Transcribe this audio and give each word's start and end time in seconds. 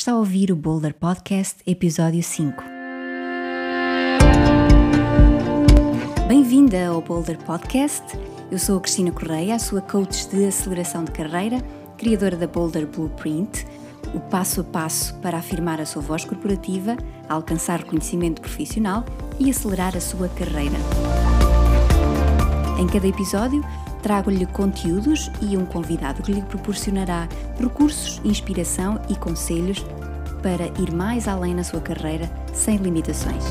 Está 0.00 0.12
a 0.12 0.16
ouvir 0.16 0.50
o 0.50 0.56
Boulder 0.56 0.94
Podcast, 0.94 1.56
episódio 1.66 2.22
5. 2.22 2.64
Bem-vinda 6.26 6.86
ao 6.86 7.02
Boulder 7.02 7.36
Podcast. 7.44 8.02
Eu 8.50 8.58
sou 8.58 8.78
a 8.78 8.80
Cristina 8.80 9.12
Correia, 9.12 9.56
a 9.56 9.58
sua 9.58 9.82
coach 9.82 10.26
de 10.30 10.46
aceleração 10.46 11.04
de 11.04 11.10
carreira, 11.12 11.60
criadora 11.98 12.34
da 12.34 12.46
Boulder 12.46 12.86
Blueprint, 12.86 13.66
o 14.14 14.20
passo 14.20 14.62
a 14.62 14.64
passo 14.64 15.14
para 15.16 15.36
afirmar 15.36 15.82
a 15.82 15.84
sua 15.84 16.00
voz 16.00 16.24
corporativa, 16.24 16.96
alcançar 17.28 17.80
reconhecimento 17.80 18.40
profissional 18.40 19.04
e 19.38 19.50
acelerar 19.50 19.94
a 19.94 20.00
sua 20.00 20.30
carreira. 20.30 20.78
Em 22.80 22.86
cada 22.86 23.06
episódio, 23.06 23.62
trago-lhe 24.02 24.46
conteúdos 24.46 25.30
e 25.40 25.56
um 25.56 25.64
convidado 25.64 26.22
que 26.22 26.32
lhe 26.32 26.42
proporcionará 26.42 27.28
recursos, 27.58 28.20
inspiração 28.24 29.00
e 29.08 29.16
conselhos 29.16 29.84
para 30.42 30.66
ir 30.80 30.92
mais 30.92 31.28
além 31.28 31.54
na 31.54 31.62
sua 31.62 31.80
carreira 31.80 32.30
sem 32.52 32.76
limitações. 32.76 33.44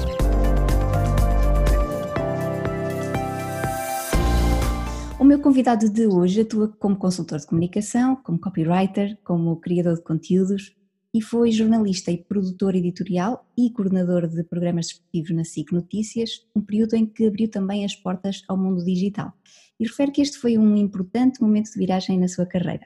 O 5.20 5.23
meu 5.23 5.39
convidado 5.39 5.89
de 5.89 6.08
hoje 6.08 6.41
atua 6.41 6.70
como 6.80 6.95
consultor 6.95 7.39
de 7.39 7.45
comunicação, 7.45 8.16
como 8.16 8.39
copywriter, 8.39 9.17
como 9.23 9.58
criador 9.58 9.95
de 9.95 10.02
conteúdos 10.02 10.75
e 11.13 11.22
foi 11.22 11.52
jornalista 11.52 12.11
e 12.11 12.17
produtor 12.17 12.75
editorial 12.75 13.45
e 13.58 13.72
coordenador 13.72 14.27
de 14.27 14.44
programas 14.44 14.88
desportivos 14.88 15.31
na 15.31 15.44
SIC 15.44 15.72
Notícias, 15.72 16.45
um 16.55 16.61
período 16.61 16.95
em 16.95 17.05
que 17.05 17.25
abriu 17.25 17.50
também 17.50 17.84
as 17.84 17.95
portas 17.95 18.44
ao 18.47 18.58
mundo 18.58 18.84
digital. 18.84 19.34
E 19.79 19.85
refere 19.85 20.11
que 20.11 20.21
este 20.21 20.38
foi 20.38 20.57
um 20.57 20.75
importante 20.75 21.41
momento 21.41 21.71
de 21.71 21.79
viragem 21.79 22.19
na 22.19 22.27
sua 22.27 22.45
carreira. 22.45 22.85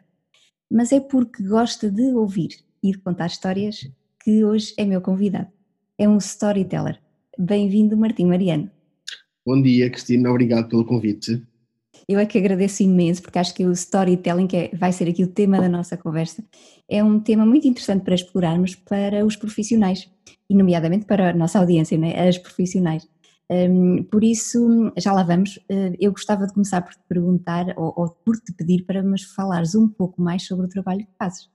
Mas 0.72 0.92
é 0.92 1.00
porque 1.00 1.42
gosta 1.44 1.90
de 1.90 2.04
ouvir 2.14 2.50
e 2.84 2.92
de 2.92 3.00
contar 3.00 3.28
histórias 3.28 3.90
que 4.24 4.46
hoje 4.46 4.74
é 4.78 4.86
meu 4.86 5.02
convidado. 5.02 5.48
É 5.98 6.08
um 6.08 6.18
storyteller. 6.18 7.00
Bem-vindo, 7.38 7.98
Martim 7.98 8.26
Mariano. 8.26 8.70
Bom 9.46 9.60
dia, 9.62 9.90
Cristina, 9.90 10.30
obrigado 10.30 10.70
pelo 10.70 10.86
convite. 10.86 11.42
Eu 12.08 12.20
é 12.20 12.26
que 12.26 12.38
agradeço 12.38 12.84
imenso, 12.84 13.22
porque 13.22 13.40
acho 13.40 13.54
que 13.54 13.66
o 13.66 13.72
storytelling, 13.72 14.48
que 14.48 14.58
é, 14.58 14.72
vai 14.74 14.92
ser 14.92 15.10
aqui 15.10 15.24
o 15.24 15.28
tema 15.28 15.60
da 15.60 15.70
nossa 15.70 15.98
conversa, 15.98 16.44
é 16.88 17.04
um 17.04 17.20
tema 17.20 17.46
muito 17.46 17.68
interessante 17.68 18.04
para 18.04 18.16
explorarmos 18.16 18.76
para 18.76 19.26
os 19.26 19.36
profissionais, 19.36 20.10
e 20.50 20.56
nomeadamente 20.56 21.06
para 21.06 21.32
a 21.32 21.34
nossa 21.34 21.60
audiência, 21.60 21.96
é? 21.96 22.28
as 22.28 22.38
profissionais. 22.38 23.08
Um, 23.54 24.04
por 24.06 24.24
isso, 24.24 24.92
já 24.98 25.14
lá 25.14 25.22
vamos. 25.22 25.58
Uh, 25.70 25.96
eu 26.00 26.12
gostava 26.12 26.48
de 26.48 26.54
começar 26.54 26.82
por 26.82 26.94
te 26.94 27.02
perguntar, 27.08 27.74
ou, 27.78 27.94
ou 27.96 28.10
por 28.10 28.38
te 28.38 28.52
pedir 28.54 28.84
para 28.86 29.04
nos 29.04 29.24
falares 29.24 29.76
um 29.76 29.88
pouco 29.88 30.22
mais 30.22 30.44
sobre 30.44 30.66
o 30.66 30.70
trabalho 30.70 31.06
que 31.06 31.14
fazes. 31.20 31.54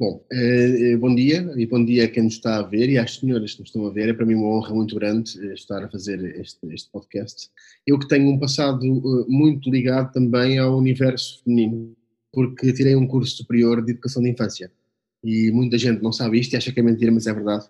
Bom, 0.00 0.24
eh, 0.30 0.96
bom 0.96 1.12
dia 1.12 1.52
e 1.56 1.66
bom 1.66 1.84
dia 1.84 2.04
a 2.04 2.08
quem 2.08 2.22
nos 2.22 2.34
está 2.34 2.58
a 2.58 2.62
ver 2.62 2.88
e 2.88 2.96
às 2.96 3.16
senhoras 3.16 3.54
que 3.54 3.60
nos 3.60 3.68
estão 3.70 3.84
a 3.84 3.90
ver. 3.90 4.08
É 4.08 4.12
para 4.12 4.24
mim 4.24 4.36
uma 4.36 4.56
honra 4.56 4.72
muito 4.72 4.94
grande 4.94 5.32
eh, 5.44 5.54
estar 5.54 5.82
a 5.84 5.90
fazer 5.90 6.22
este, 6.38 6.60
este 6.72 6.88
podcast. 6.92 7.50
Eu 7.84 7.98
que 7.98 8.06
tenho 8.06 8.30
um 8.30 8.38
passado 8.38 8.80
eh, 8.80 9.24
muito 9.26 9.68
ligado 9.68 10.12
também 10.12 10.56
ao 10.56 10.78
universo 10.78 11.42
feminino, 11.42 11.96
porque 12.32 12.72
tirei 12.72 12.94
um 12.94 13.08
curso 13.08 13.38
superior 13.38 13.84
de 13.84 13.90
educação 13.90 14.22
de 14.22 14.30
infância 14.30 14.70
e 15.24 15.50
muita 15.50 15.76
gente 15.76 16.00
não 16.00 16.12
sabe 16.12 16.38
isto 16.38 16.52
e 16.52 16.56
acha 16.56 16.70
que 16.70 16.78
é 16.78 16.82
mentira, 16.82 17.10
mas 17.10 17.26
é 17.26 17.32
verdade. 17.32 17.66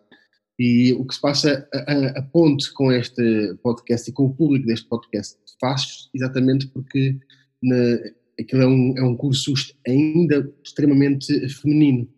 E 0.58 0.92
o 0.94 1.04
que 1.04 1.14
se 1.14 1.20
passa, 1.20 1.68
a, 1.72 2.18
a 2.18 2.22
ponte 2.22 2.72
com 2.72 2.90
este 2.90 3.54
podcast 3.62 4.10
e 4.10 4.12
com 4.12 4.24
o 4.26 4.34
público 4.34 4.66
deste 4.66 4.88
podcast 4.88 5.38
faz 5.60 6.08
exatamente 6.14 6.66
porque 6.68 7.16
na, 7.62 7.98
aquilo 8.40 8.62
é 8.62 8.66
um, 8.66 8.94
é 8.98 9.02
um 9.02 9.16
curso 9.16 9.54
ainda 9.86 10.50
extremamente 10.64 11.48
feminino 11.48 12.08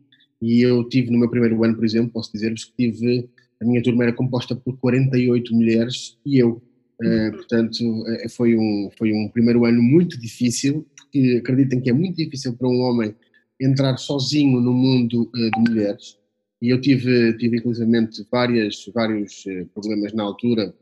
e 0.40 0.62
eu 0.62 0.88
tive 0.88 1.10
no 1.10 1.18
meu 1.18 1.28
primeiro 1.28 1.62
ano, 1.62 1.74
por 1.74 1.84
exemplo, 1.84 2.12
posso 2.12 2.32
dizer-vos 2.32 2.64
que 2.64 2.72
tive, 2.76 3.28
a 3.60 3.64
minha 3.64 3.82
turma 3.82 4.04
era 4.04 4.12
composta 4.12 4.56
por 4.56 4.76
48 4.78 5.54
mulheres 5.54 6.16
e 6.24 6.38
eu. 6.38 6.62
Uh, 7.02 7.32
portanto, 7.32 7.80
uh, 7.80 8.28
foi, 8.28 8.56
um, 8.56 8.90
foi 8.96 9.12
um 9.12 9.28
primeiro 9.28 9.64
ano 9.64 9.82
muito 9.82 10.18
difícil, 10.18 10.86
porque 10.96 11.38
acreditem 11.40 11.80
que 11.80 11.90
é 11.90 11.92
muito 11.92 12.16
difícil 12.16 12.54
para 12.54 12.68
um 12.68 12.80
homem 12.80 13.14
entrar 13.60 13.96
sozinho 13.96 14.60
no 14.60 14.72
mundo 14.72 15.30
uh, 15.34 15.50
de 15.50 15.70
mulheres. 15.70 16.18
E 16.60 16.68
eu 16.70 16.80
tive, 16.80 17.36
tive 17.38 17.58
inclusivamente 17.58 18.26
várias, 18.30 18.84
vários 18.94 19.44
problemas 19.72 20.12
na 20.12 20.22
altura, 20.22 20.74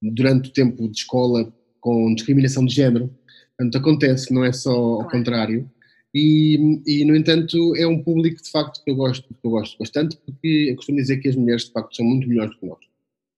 durante 0.00 0.50
o 0.50 0.52
tempo 0.52 0.88
de 0.88 0.98
escola, 0.98 1.52
com 1.80 2.14
discriminação 2.14 2.64
de 2.64 2.74
género. 2.74 3.10
Portanto, 3.56 3.78
acontece, 3.78 4.32
não 4.32 4.44
é 4.44 4.52
só 4.52 4.72
ao 4.72 5.08
contrário. 5.08 5.70
E, 6.14 6.80
e, 6.86 7.04
no 7.04 7.16
entanto, 7.16 7.74
é 7.76 7.86
um 7.86 8.02
público 8.02 8.42
de 8.42 8.50
facto 8.50 8.82
que 8.84 8.90
eu 8.90 8.96
gosto, 8.96 9.26
que 9.28 9.46
eu 9.46 9.50
gosto 9.50 9.78
bastante, 9.78 10.16
porque 10.16 10.68
eu 10.70 10.76
costumo 10.76 10.98
dizer 10.98 11.18
que 11.18 11.28
as 11.28 11.36
mulheres 11.36 11.64
de 11.64 11.72
facto 11.72 11.96
são 11.96 12.04
muito 12.04 12.28
melhores 12.28 12.54
que 12.56 12.66
nós, 12.66 12.78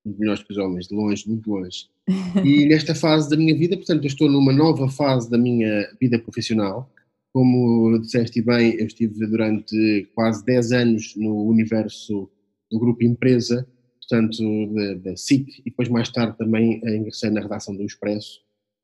muito 0.04 0.18
melhores 0.18 0.42
que 0.42 0.52
os 0.52 0.58
homens, 0.58 0.88
de 0.88 0.94
longe, 0.94 1.28
muito 1.28 1.50
longe. 1.50 1.86
E 2.44 2.66
nesta 2.66 2.94
fase 2.94 3.30
da 3.30 3.36
minha 3.36 3.56
vida, 3.56 3.76
portanto, 3.76 4.02
eu 4.02 4.08
estou 4.08 4.30
numa 4.30 4.52
nova 4.52 4.88
fase 4.88 5.30
da 5.30 5.38
minha 5.38 5.88
vida 6.00 6.18
profissional. 6.18 6.90
Como 7.34 7.98
disseste 7.98 8.40
bem, 8.40 8.74
eu 8.74 8.86
estive 8.86 9.26
durante 9.26 10.08
quase 10.14 10.44
10 10.44 10.70
anos 10.70 11.16
no 11.16 11.48
universo 11.48 12.30
do 12.70 12.78
grupo 12.78 13.02
Empresa, 13.02 13.66
portanto, 13.98 14.72
da 15.02 15.16
SIC, 15.16 15.48
e 15.58 15.64
depois 15.64 15.88
mais 15.88 16.08
tarde 16.10 16.38
também 16.38 16.80
ingressei 16.84 17.30
na 17.30 17.40
redação 17.40 17.74
do 17.74 17.82
Expresso, 17.82 18.38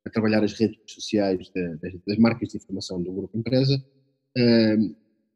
a 0.05 0.11
trabalhar 0.11 0.43
as 0.43 0.53
redes 0.55 0.78
sociais 0.88 1.49
das, 1.55 1.93
das 2.05 2.19
marcas 2.19 2.49
de 2.49 2.56
informação 2.56 3.00
do 3.00 3.12
grupo 3.12 3.38
empresa. 3.38 3.81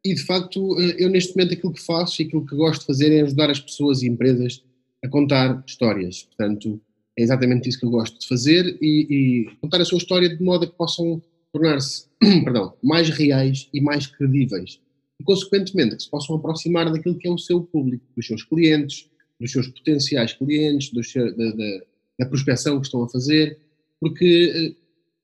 e 0.04 0.14
de 0.14 0.26
facto, 0.26 0.76
eh, 0.80 0.96
eu 0.98 1.08
neste 1.08 1.36
momento 1.36 1.54
aquilo 1.54 1.72
que 1.72 1.84
faço 1.84 2.20
e 2.20 2.26
aquilo 2.26 2.44
que 2.44 2.56
gosto 2.56 2.80
de 2.80 2.86
fazer 2.86 3.12
é 3.12 3.22
ajudar 3.22 3.48
as 3.48 3.60
pessoas 3.60 4.02
e 4.02 4.08
empresas 4.08 4.60
a 5.04 5.08
contar 5.08 5.62
histórias. 5.64 6.24
Portanto, 6.24 6.80
é 7.16 7.22
exatamente 7.22 7.68
isso 7.68 7.78
que 7.78 7.86
eu 7.86 7.90
gosto 7.90 8.18
de 8.18 8.26
fazer 8.26 8.76
e, 8.82 9.46
e 9.46 9.56
contar 9.60 9.80
a 9.80 9.84
sua 9.84 9.98
história 9.98 10.34
de 10.34 10.42
modo 10.42 10.64
a 10.64 10.66
que 10.66 10.76
possam 10.76 11.22
tornar-se 11.54 12.06
perdão, 12.44 12.74
mais 12.82 13.08
reais 13.08 13.68
e 13.72 13.80
mais 13.80 14.06
credíveis. 14.06 14.80
E, 15.20 15.24
consequentemente, 15.24 15.96
que 15.96 16.02
se 16.02 16.10
possam 16.10 16.36
aproximar 16.36 16.92
daquilo 16.92 17.16
que 17.16 17.28
é 17.28 17.30
o 17.30 17.38
seu 17.38 17.62
público, 17.62 18.04
dos 18.16 18.26
seus 18.26 18.42
clientes, 18.42 19.08
dos 19.40 19.52
seus 19.52 19.68
potenciais 19.68 20.32
clientes, 20.32 20.90
dos, 20.90 21.12
da, 21.14 21.24
da, 21.30 21.80
da 22.18 22.26
prospecção 22.26 22.80
que 22.80 22.86
estão 22.86 23.04
a 23.04 23.08
fazer 23.08 23.58
porque 24.04 24.52
eh, 24.54 24.74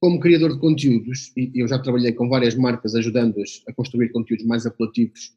como 0.00 0.18
criador 0.18 0.54
de 0.54 0.58
conteúdos, 0.58 1.32
e 1.36 1.50
eu 1.54 1.68
já 1.68 1.78
trabalhei 1.78 2.12
com 2.12 2.30
várias 2.30 2.54
marcas 2.54 2.94
ajudando-as 2.94 3.62
a 3.68 3.72
construir 3.74 4.10
conteúdos 4.10 4.47
mais 4.47 4.64
apelativos 4.64 5.34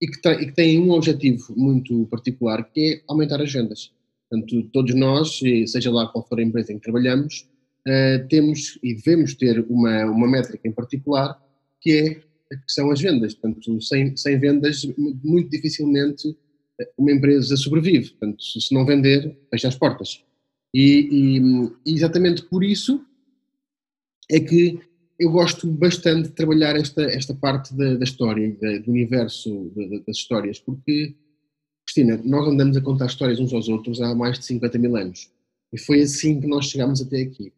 e 0.00 0.06
que, 0.06 0.28
e 0.28 0.46
que 0.46 0.52
têm 0.52 0.78
um 0.78 0.92
objetivo 0.92 1.52
muito 1.56 2.06
particular 2.06 2.62
que 2.70 2.80
é 2.80 3.02
aumentar 3.08 3.42
as 3.42 3.52
vendas. 3.52 3.92
Portanto, 4.30 4.62
todos 4.72 4.94
nós, 4.94 5.40
seja 5.66 5.90
lá 5.90 6.06
qual 6.06 6.24
for 6.28 6.38
a 6.38 6.42
empresa 6.42 6.72
em 6.72 6.76
que 6.78 6.84
trabalhamos, 6.84 7.48
uh, 7.86 8.28
temos 8.28 8.78
e 8.82 8.94
devemos 8.94 9.34
ter 9.34 9.64
uma, 9.68 10.04
uma 10.06 10.28
métrica 10.28 10.66
em 10.66 10.72
particular 10.72 11.40
que 11.80 11.92
é 11.92 12.26
que 12.50 12.72
são 12.72 12.90
as 12.90 13.00
vendas. 13.00 13.34
Portanto, 13.34 13.80
sem, 13.82 14.16
sem 14.16 14.38
vendas, 14.38 14.86
muito 14.96 15.50
dificilmente 15.50 16.36
eh, 16.80 16.90
uma 16.96 17.12
empresa 17.12 17.56
sobrevive. 17.56 18.10
Portanto, 18.10 18.42
se 18.42 18.72
não 18.74 18.86
vender, 18.86 19.36
fecha 19.50 19.68
as 19.68 19.76
portas. 19.76 20.22
E, 20.74 21.40
e, 21.86 21.94
exatamente 21.94 22.42
por 22.42 22.62
isso 22.62 23.04
é 24.30 24.40
que 24.40 24.78
eu 25.18 25.30
gosto 25.30 25.66
bastante 25.66 26.28
de 26.28 26.34
trabalhar 26.34 26.76
esta, 26.76 27.02
esta 27.02 27.34
parte 27.34 27.74
da, 27.74 27.94
da 27.94 28.04
história, 28.04 28.54
da, 28.60 28.78
do 28.78 28.90
universo 28.90 29.72
da, 29.74 29.98
das 30.06 30.16
histórias, 30.16 30.58
porque, 30.60 31.14
Cristina, 31.86 32.20
nós 32.22 32.46
andamos 32.46 32.76
a 32.76 32.82
contar 32.82 33.06
histórias 33.06 33.40
uns 33.40 33.52
aos 33.52 33.68
outros 33.68 34.00
há 34.02 34.14
mais 34.14 34.38
de 34.38 34.44
50 34.44 34.78
mil 34.78 34.96
anos. 34.96 35.30
E 35.72 35.78
foi 35.78 36.02
assim 36.02 36.40
que 36.40 36.46
nós 36.46 36.66
chegámos 36.66 37.00
até 37.00 37.22
aqui. 37.22 37.52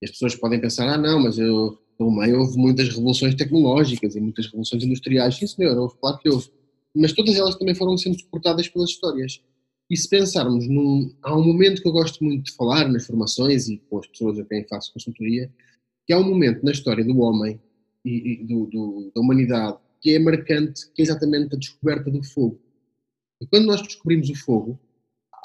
E 0.00 0.06
as 0.06 0.10
pessoas 0.12 0.34
podem 0.34 0.60
pensar, 0.60 0.88
ah 0.88 0.98
não, 0.98 1.22
mas 1.22 1.38
eu, 1.38 1.78
pelo 1.98 2.10
meio 2.10 2.40
houve 2.40 2.56
muitas 2.56 2.88
revoluções 2.88 3.34
tecnológicas 3.34 4.16
e 4.16 4.20
muitas 4.20 4.46
revoluções 4.46 4.82
industriais. 4.82 5.36
Sim 5.36 5.46
senhor, 5.46 5.76
houve, 5.76 5.94
claro 6.00 6.18
que 6.18 6.28
houve. 6.28 6.50
Mas 6.94 7.12
todas 7.12 7.36
elas 7.36 7.56
também 7.56 7.74
foram 7.74 7.96
sendo 7.96 8.18
suportadas 8.18 8.68
pelas 8.68 8.90
histórias. 8.90 9.40
E 9.88 9.96
se 9.96 10.08
pensarmos 10.08 10.68
num. 10.68 11.12
Há 11.22 11.36
um 11.36 11.44
momento 11.44 11.82
que 11.82 11.88
eu 11.88 11.92
gosto 11.92 12.22
muito 12.22 12.44
de 12.44 12.52
falar 12.52 12.88
nas 12.88 13.06
formações 13.06 13.68
e 13.68 13.78
com 13.88 13.98
as 13.98 14.06
pessoas 14.06 14.38
a 14.38 14.44
quem 14.44 14.66
faço 14.68 14.92
consultoria, 14.92 15.52
que 16.06 16.12
há 16.12 16.18
um 16.18 16.28
momento 16.28 16.64
na 16.64 16.70
história 16.70 17.04
do 17.04 17.18
homem 17.18 17.60
e, 18.04 18.32
e 18.32 18.44
do, 18.44 18.66
do, 18.66 19.12
da 19.14 19.20
humanidade 19.20 19.78
que 20.00 20.14
é 20.14 20.18
marcante, 20.18 20.90
que 20.94 21.02
é 21.02 21.04
exatamente 21.04 21.54
a 21.54 21.58
descoberta 21.58 22.10
do 22.10 22.22
fogo. 22.22 22.58
E 23.40 23.46
quando 23.46 23.66
nós 23.66 23.82
descobrimos 23.82 24.30
o 24.30 24.34
fogo, 24.34 24.78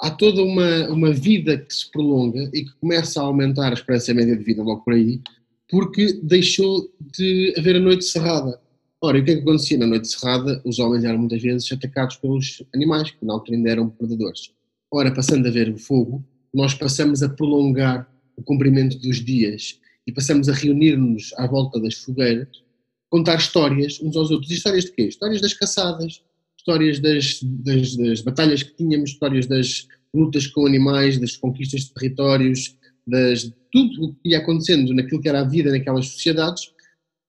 há 0.00 0.10
toda 0.10 0.42
uma, 0.42 0.88
uma 0.88 1.12
vida 1.12 1.58
que 1.58 1.74
se 1.74 1.90
prolonga 1.90 2.50
e 2.52 2.64
que 2.64 2.72
começa 2.80 3.20
a 3.20 3.24
aumentar 3.24 3.70
a 3.70 3.74
esperança 3.74 4.12
média 4.14 4.36
de 4.36 4.44
vida 4.44 4.62
logo 4.62 4.82
por 4.82 4.94
aí, 4.94 5.20
porque 5.68 6.20
deixou 6.22 6.88
de 7.16 7.54
haver 7.56 7.76
a 7.76 7.80
noite 7.80 8.04
cerrada. 8.04 8.60
Ora, 9.00 9.18
e 9.18 9.20
o 9.20 9.24
que 9.24 9.32
é 9.32 9.34
que 9.34 9.42
acontecia 9.42 9.78
na 9.78 9.86
noite 9.86 10.08
cerrada? 10.08 10.60
Os 10.64 10.78
homens 10.78 11.04
eram 11.04 11.18
muitas 11.18 11.42
vezes 11.42 11.70
atacados 11.70 12.16
pelos 12.16 12.62
animais, 12.74 13.10
que 13.10 13.24
na 13.24 13.34
altura 13.34 13.56
ainda 13.56 13.70
eram 13.70 13.88
predadores. 13.88 14.50
Ora, 14.90 15.12
passando 15.12 15.46
a 15.46 15.50
ver 15.50 15.68
o 15.68 15.76
fogo, 15.76 16.24
nós 16.54 16.74
passamos 16.74 17.22
a 17.22 17.28
prolongar 17.28 18.08
o 18.36 18.42
comprimento 18.42 18.98
dos 18.98 19.24
dias 19.24 19.78
e 20.06 20.12
passamos 20.12 20.48
a 20.48 20.52
reunir-nos 20.52 21.32
à 21.36 21.46
volta 21.46 21.80
das 21.80 21.94
fogueiras, 21.94 22.48
contar 23.10 23.36
histórias 23.36 24.00
uns 24.00 24.16
aos 24.16 24.30
outros. 24.30 24.50
Histórias 24.50 24.84
de 24.84 24.92
quê? 24.92 25.02
Histórias 25.02 25.40
das 25.40 25.52
caçadas, 25.52 26.22
histórias 26.66 26.98
das, 26.98 27.40
das, 27.42 27.96
das, 27.96 28.20
batalhas 28.22 28.62
que 28.64 28.74
tínhamos, 28.74 29.10
histórias 29.10 29.46
das 29.46 29.86
lutas 30.12 30.48
com 30.48 30.66
animais, 30.66 31.20
das 31.20 31.36
conquistas 31.36 31.82
de 31.82 31.94
territórios, 31.94 32.76
das, 33.06 33.52
tudo 33.70 34.06
o 34.06 34.14
que 34.14 34.30
ia 34.30 34.38
acontecendo 34.38 34.92
naquilo 34.92 35.20
que 35.20 35.28
era 35.28 35.42
a 35.42 35.48
vida 35.48 35.70
naquelas 35.70 36.08
sociedades, 36.08 36.72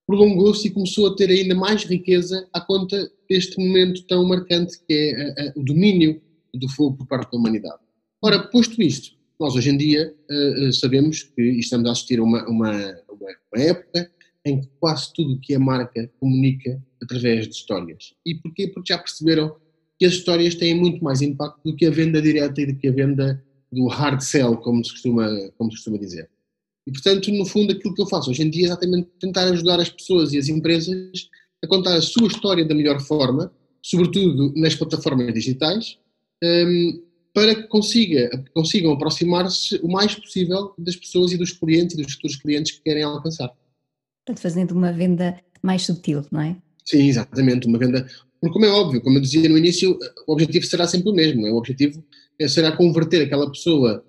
prolongou-se 0.07 0.67
e 0.67 0.71
começou 0.71 1.07
a 1.07 1.15
ter 1.15 1.29
ainda 1.29 1.53
mais 1.53 1.83
riqueza 1.83 2.47
à 2.51 2.59
conta 2.59 3.11
deste 3.29 3.57
momento 3.59 4.03
tão 4.07 4.25
marcante 4.25 4.79
que 4.87 4.93
é 4.93 5.21
a, 5.21 5.49
a, 5.49 5.53
o 5.55 5.63
domínio 5.63 6.19
do 6.55 6.67
fogo 6.69 6.97
por 6.97 7.07
parte 7.07 7.31
da 7.31 7.37
humanidade. 7.37 7.79
Ora, 8.21 8.39
posto 8.39 8.81
isto, 8.81 9.15
nós 9.39 9.55
hoje 9.55 9.69
em 9.69 9.77
dia 9.77 10.15
uh, 10.31 10.73
sabemos 10.73 11.21
que 11.21 11.41
estamos 11.59 11.87
a 11.87 11.91
assistir 11.91 12.19
a 12.19 12.23
uma, 12.23 12.43
uma, 12.47 12.71
uma, 13.07 13.61
época 13.61 14.09
em 14.43 14.61
que 14.61 14.67
quase 14.79 15.13
tudo 15.13 15.33
o 15.33 15.39
que 15.39 15.53
é 15.53 15.59
marca 15.59 16.09
comunica 16.19 16.81
através 17.01 17.47
de 17.47 17.55
histórias. 17.55 18.13
E 18.25 18.35
porquê? 18.35 18.67
Porque 18.67 18.93
já 18.93 18.97
perceberam 18.97 19.55
que 19.99 20.05
as 20.05 20.13
histórias 20.13 20.55
têm 20.55 20.75
muito 20.75 21.03
mais 21.03 21.21
impacto 21.21 21.59
do 21.63 21.75
que 21.75 21.85
a 21.85 21.91
venda 21.91 22.21
direta 22.21 22.61
e 22.61 22.67
do 22.67 22.75
que 22.75 22.87
a 22.87 22.91
venda 22.91 23.43
do 23.71 23.87
hard 23.87 24.21
sell, 24.21 24.57
como 24.57 24.83
se 24.83 24.91
costuma, 24.91 25.27
como 25.57 25.71
se 25.71 25.77
costuma 25.77 25.97
dizer. 25.97 26.29
E, 26.87 26.91
portanto, 26.91 27.31
no 27.31 27.45
fundo, 27.45 27.73
aquilo 27.73 27.93
que 27.93 28.01
eu 28.01 28.07
faço 28.07 28.29
hoje 28.29 28.43
em 28.43 28.49
dia 28.49 28.63
é 28.63 28.65
exatamente 28.67 29.09
tentar 29.19 29.43
ajudar 29.45 29.79
as 29.79 29.89
pessoas 29.89 30.31
e 30.33 30.37
as 30.37 30.47
empresas 30.47 31.29
a 31.63 31.67
contar 31.67 31.95
a 31.95 32.01
sua 32.01 32.27
história 32.27 32.63
da 32.63 32.75
melhor 32.75 33.01
forma, 33.01 33.51
sobretudo 33.81 34.53
nas 34.55 34.75
plataformas 34.75 35.33
digitais, 35.33 35.97
um, 36.43 37.03
para 37.33 37.55
que 37.55 37.63
consiga, 37.63 38.29
consigam 38.53 38.93
aproximar-se 38.93 39.75
o 39.83 39.87
mais 39.87 40.15
possível 40.15 40.73
das 40.77 40.95
pessoas 40.95 41.31
e 41.31 41.37
dos 41.37 41.51
clientes 41.51 41.97
e 41.97 42.01
dos 42.01 42.13
futuros 42.13 42.37
clientes 42.37 42.71
que 42.73 42.83
querem 42.83 43.03
alcançar. 43.03 43.49
Portanto, 44.25 44.41
fazendo 44.41 44.71
uma 44.71 44.91
venda 44.91 45.39
mais 45.61 45.85
subtil, 45.85 46.25
não 46.31 46.41
é? 46.41 46.57
Sim, 46.87 47.09
exatamente, 47.09 47.67
uma 47.67 47.77
venda. 47.77 48.07
Porque, 48.39 48.53
como 48.53 48.65
é 48.65 48.69
óbvio, 48.69 49.01
como 49.01 49.17
eu 49.17 49.21
dizia 49.21 49.49
no 49.49 49.57
início, 49.57 49.99
o 50.25 50.31
objetivo 50.31 50.65
será 50.65 50.87
sempre 50.87 51.09
o 51.09 51.13
mesmo. 51.13 51.45
É? 51.45 51.51
O 51.51 51.57
objetivo 51.57 52.01
será 52.47 52.71
converter 52.71 53.23
aquela 53.23 53.51
pessoa 53.51 54.05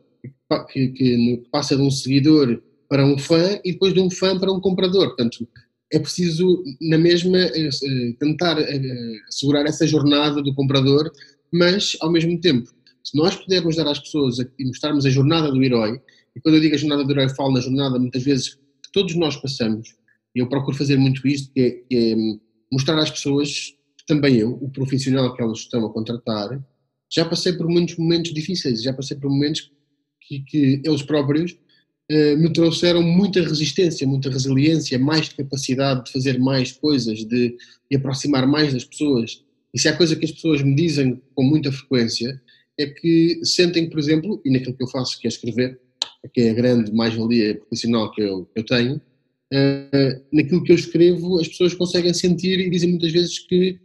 que, 0.70 0.88
que, 0.90 1.42
passa 1.50 1.74
de 1.74 1.82
um 1.82 1.90
seguidor 1.90 2.62
para 2.88 3.04
um 3.04 3.18
fã 3.18 3.58
e 3.64 3.72
depois 3.72 3.92
de 3.92 4.00
um 4.00 4.08
fã 4.08 4.38
para 4.38 4.52
um 4.52 4.60
comprador. 4.60 5.08
Portanto, 5.08 5.48
é 5.92 5.98
preciso, 5.98 6.62
na 6.80 6.98
mesma, 6.98 7.38
eh, 7.38 7.68
eh, 7.68 8.12
tentar 8.20 8.60
eh, 8.60 9.16
assegurar 9.28 9.66
essa 9.66 9.84
jornada 9.84 10.40
do 10.40 10.54
comprador, 10.54 11.10
mas, 11.52 11.96
ao 12.00 12.12
mesmo 12.12 12.38
tempo, 12.40 12.70
se 13.02 13.16
nós 13.16 13.34
pudermos 13.34 13.74
dar 13.74 13.88
às 13.88 13.98
pessoas 13.98 14.38
e 14.38 14.64
mostrarmos 14.64 15.04
a 15.04 15.10
jornada 15.10 15.50
do 15.50 15.64
herói, 15.64 16.00
e 16.36 16.40
quando 16.40 16.56
eu 16.56 16.60
digo 16.60 16.76
a 16.76 16.78
jornada 16.78 17.02
do 17.02 17.10
herói, 17.10 17.28
falo 17.30 17.54
na 17.54 17.60
jornada, 17.60 17.98
muitas 17.98 18.22
vezes, 18.22 18.54
que 18.54 18.92
todos 18.92 19.16
nós 19.16 19.36
passamos, 19.36 19.96
e 20.36 20.40
eu 20.40 20.48
procuro 20.48 20.76
fazer 20.76 20.96
muito 20.96 21.26
isto, 21.26 21.52
que 21.52 21.60
é, 21.60 21.70
que 21.70 21.96
é 21.96 22.38
mostrar 22.72 22.98
às 22.98 23.10
pessoas, 23.10 23.74
também 24.06 24.36
eu, 24.36 24.58
o 24.60 24.70
profissional 24.70 25.34
que 25.34 25.42
elas 25.42 25.58
estão 25.58 25.84
a 25.84 25.92
contratar, 25.92 26.62
já 27.10 27.24
passei 27.24 27.52
por 27.52 27.68
muitos 27.68 27.96
momentos 27.96 28.32
difíceis, 28.32 28.82
já 28.82 28.92
passei 28.92 29.16
por 29.16 29.30
momentos 29.30 29.70
que, 30.20 30.40
que 30.40 30.82
eles 30.84 31.02
próprios 31.02 31.56
eh, 32.10 32.36
me 32.36 32.50
trouxeram 32.52 33.02
muita 33.02 33.42
resistência, 33.42 34.06
muita 34.06 34.30
resiliência, 34.30 34.98
mais 34.98 35.28
capacidade 35.28 36.04
de 36.04 36.12
fazer 36.12 36.38
mais 36.38 36.72
coisas, 36.72 37.24
de 37.24 37.56
me 37.90 37.96
aproximar 37.96 38.46
mais 38.46 38.72
das 38.72 38.84
pessoas. 38.84 39.44
E 39.74 39.78
se 39.78 39.88
há 39.88 39.96
coisa 39.96 40.16
que 40.16 40.24
as 40.24 40.32
pessoas 40.32 40.62
me 40.62 40.74
dizem 40.74 41.20
com 41.34 41.42
muita 41.42 41.70
frequência, 41.70 42.40
é 42.78 42.86
que 42.86 43.40
sentem, 43.44 43.90
por 43.90 43.98
exemplo, 43.98 44.40
e 44.44 44.50
naquilo 44.50 44.74
que 44.74 44.82
eu 44.82 44.88
faço, 44.88 45.18
que 45.20 45.26
é 45.26 45.28
escrever, 45.28 45.78
que 46.32 46.40
é 46.40 46.50
a 46.50 46.54
grande 46.54 46.92
mais-valia 46.92 47.56
profissional 47.56 48.10
que 48.12 48.22
eu, 48.22 48.48
eu 48.54 48.64
tenho, 48.64 49.00
uh, 49.52 50.24
naquilo 50.32 50.62
que 50.62 50.72
eu 50.72 50.76
escrevo, 50.76 51.40
as 51.40 51.48
pessoas 51.48 51.74
conseguem 51.74 52.14
sentir 52.14 52.58
e 52.60 52.70
dizem 52.70 52.90
muitas 52.90 53.12
vezes 53.12 53.38
que 53.40 53.78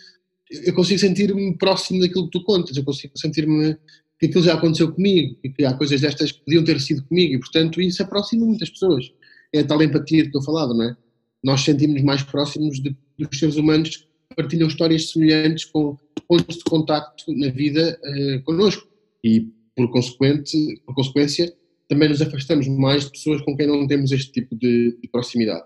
eu 0.65 0.73
consigo 0.73 0.99
sentir-me 0.99 1.57
próximo 1.57 1.99
daquilo 2.01 2.25
que 2.25 2.39
tu 2.39 2.43
contas, 2.43 2.77
eu 2.77 2.83
consigo 2.83 3.17
sentir-me 3.17 3.75
que 4.19 4.27
aquilo 4.27 4.43
já 4.43 4.53
aconteceu 4.53 4.91
comigo 4.91 5.37
e 5.43 5.49
que 5.49 5.65
há 5.65 5.73
coisas 5.73 5.99
destas 5.99 6.31
que 6.31 6.39
podiam 6.45 6.63
ter 6.63 6.79
sido 6.79 7.03
comigo 7.03 7.33
e, 7.33 7.39
portanto, 7.39 7.81
isso 7.81 8.01
aproxima 8.03 8.45
muitas 8.45 8.69
pessoas. 8.69 9.11
É 9.51 9.59
a 9.59 9.63
tal 9.65 9.81
empatia 9.81 10.21
que 10.21 10.27
estou 10.27 10.41
a 10.41 10.45
falar, 10.45 10.67
não 10.67 10.83
é? 10.83 10.95
Nós 11.43 11.61
sentimos 11.61 12.01
mais 12.03 12.23
próximos 12.23 12.79
de, 12.81 12.95
dos 13.17 13.37
seres 13.37 13.55
humanos 13.55 13.97
que 13.97 14.35
partilham 14.35 14.67
histórias 14.67 15.11
semelhantes 15.11 15.65
com 15.65 15.97
pontos 16.27 16.57
de 16.57 16.63
contacto 16.63 17.25
na 17.35 17.49
vida 17.49 17.99
uh, 18.01 18.43
connosco 18.43 18.87
e, 19.23 19.51
por, 19.75 19.91
consequente, 19.91 20.81
por 20.85 20.95
consequência, 20.95 21.53
também 21.87 22.09
nos 22.09 22.21
afastamos 22.21 22.67
mais 22.67 23.05
de 23.05 23.11
pessoas 23.11 23.41
com 23.41 23.55
quem 23.55 23.67
não 23.67 23.87
temos 23.87 24.11
este 24.11 24.31
tipo 24.31 24.55
de, 24.55 24.97
de 25.01 25.07
proximidade. 25.09 25.65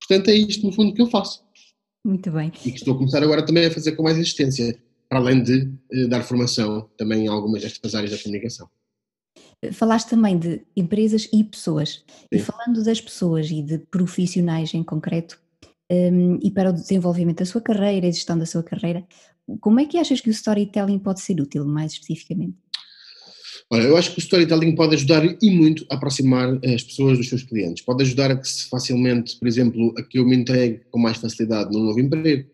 Portanto, 0.00 0.28
é 0.28 0.34
isto, 0.34 0.66
no 0.66 0.72
fundo, 0.72 0.94
que 0.94 1.02
eu 1.02 1.06
faço. 1.06 1.44
Muito 2.04 2.30
bem. 2.30 2.52
E 2.64 2.70
que 2.70 2.78
estou 2.78 2.94
a 2.94 2.96
começar 2.98 3.22
agora 3.22 3.44
também 3.44 3.66
a 3.66 3.70
fazer 3.70 3.92
com 3.92 4.02
mais 4.02 4.16
existência 4.16 4.78
para 5.08 5.18
além 5.18 5.42
de 5.42 5.72
eh, 5.92 6.06
dar 6.06 6.22
formação 6.22 6.88
também 6.96 7.24
em 7.24 7.28
algumas 7.28 7.62
destas 7.62 7.94
áreas 7.94 8.12
da 8.12 8.18
comunicação. 8.18 8.68
Falaste 9.72 10.10
também 10.10 10.38
de 10.38 10.62
empresas 10.76 11.28
e 11.32 11.42
pessoas. 11.42 12.04
Sim. 12.06 12.26
E 12.32 12.38
falando 12.38 12.84
das 12.84 13.00
pessoas 13.00 13.50
e 13.50 13.62
de 13.62 13.78
profissionais 13.78 14.72
em 14.74 14.82
concreto, 14.82 15.40
um, 15.90 16.38
e 16.42 16.50
para 16.50 16.70
o 16.70 16.72
desenvolvimento 16.72 17.38
da 17.38 17.46
sua 17.46 17.60
carreira 17.60 18.06
e 18.06 18.12
gestão 18.12 18.38
da 18.38 18.46
sua 18.46 18.62
carreira, 18.62 19.06
como 19.60 19.80
é 19.80 19.86
que 19.86 19.98
achas 19.98 20.20
que 20.20 20.28
o 20.28 20.32
storytelling 20.32 20.98
pode 20.98 21.20
ser 21.20 21.40
útil, 21.40 21.64
mais 21.64 21.92
especificamente? 21.92 22.56
Olha, 23.70 23.82
eu 23.82 23.96
acho 23.96 24.12
que 24.12 24.18
o 24.18 24.20
storytelling 24.20 24.74
pode 24.74 24.94
ajudar 24.94 25.24
e 25.24 25.50
muito 25.50 25.86
a 25.90 25.96
aproximar 25.96 26.58
as 26.64 26.82
pessoas 26.82 27.18
dos 27.18 27.28
seus 27.28 27.42
clientes. 27.42 27.84
Pode 27.84 28.02
ajudar 28.02 28.30
a 28.30 28.36
que 28.36 28.48
se 28.48 28.68
facilmente, 28.68 29.38
por 29.38 29.48
exemplo, 29.48 29.94
a 29.98 30.02
que 30.02 30.18
eu 30.18 30.26
me 30.26 30.36
integre 30.36 30.82
com 30.90 30.98
mais 30.98 31.18
facilidade 31.18 31.72
num 31.72 31.84
novo 31.84 32.00
emprego, 32.00 32.48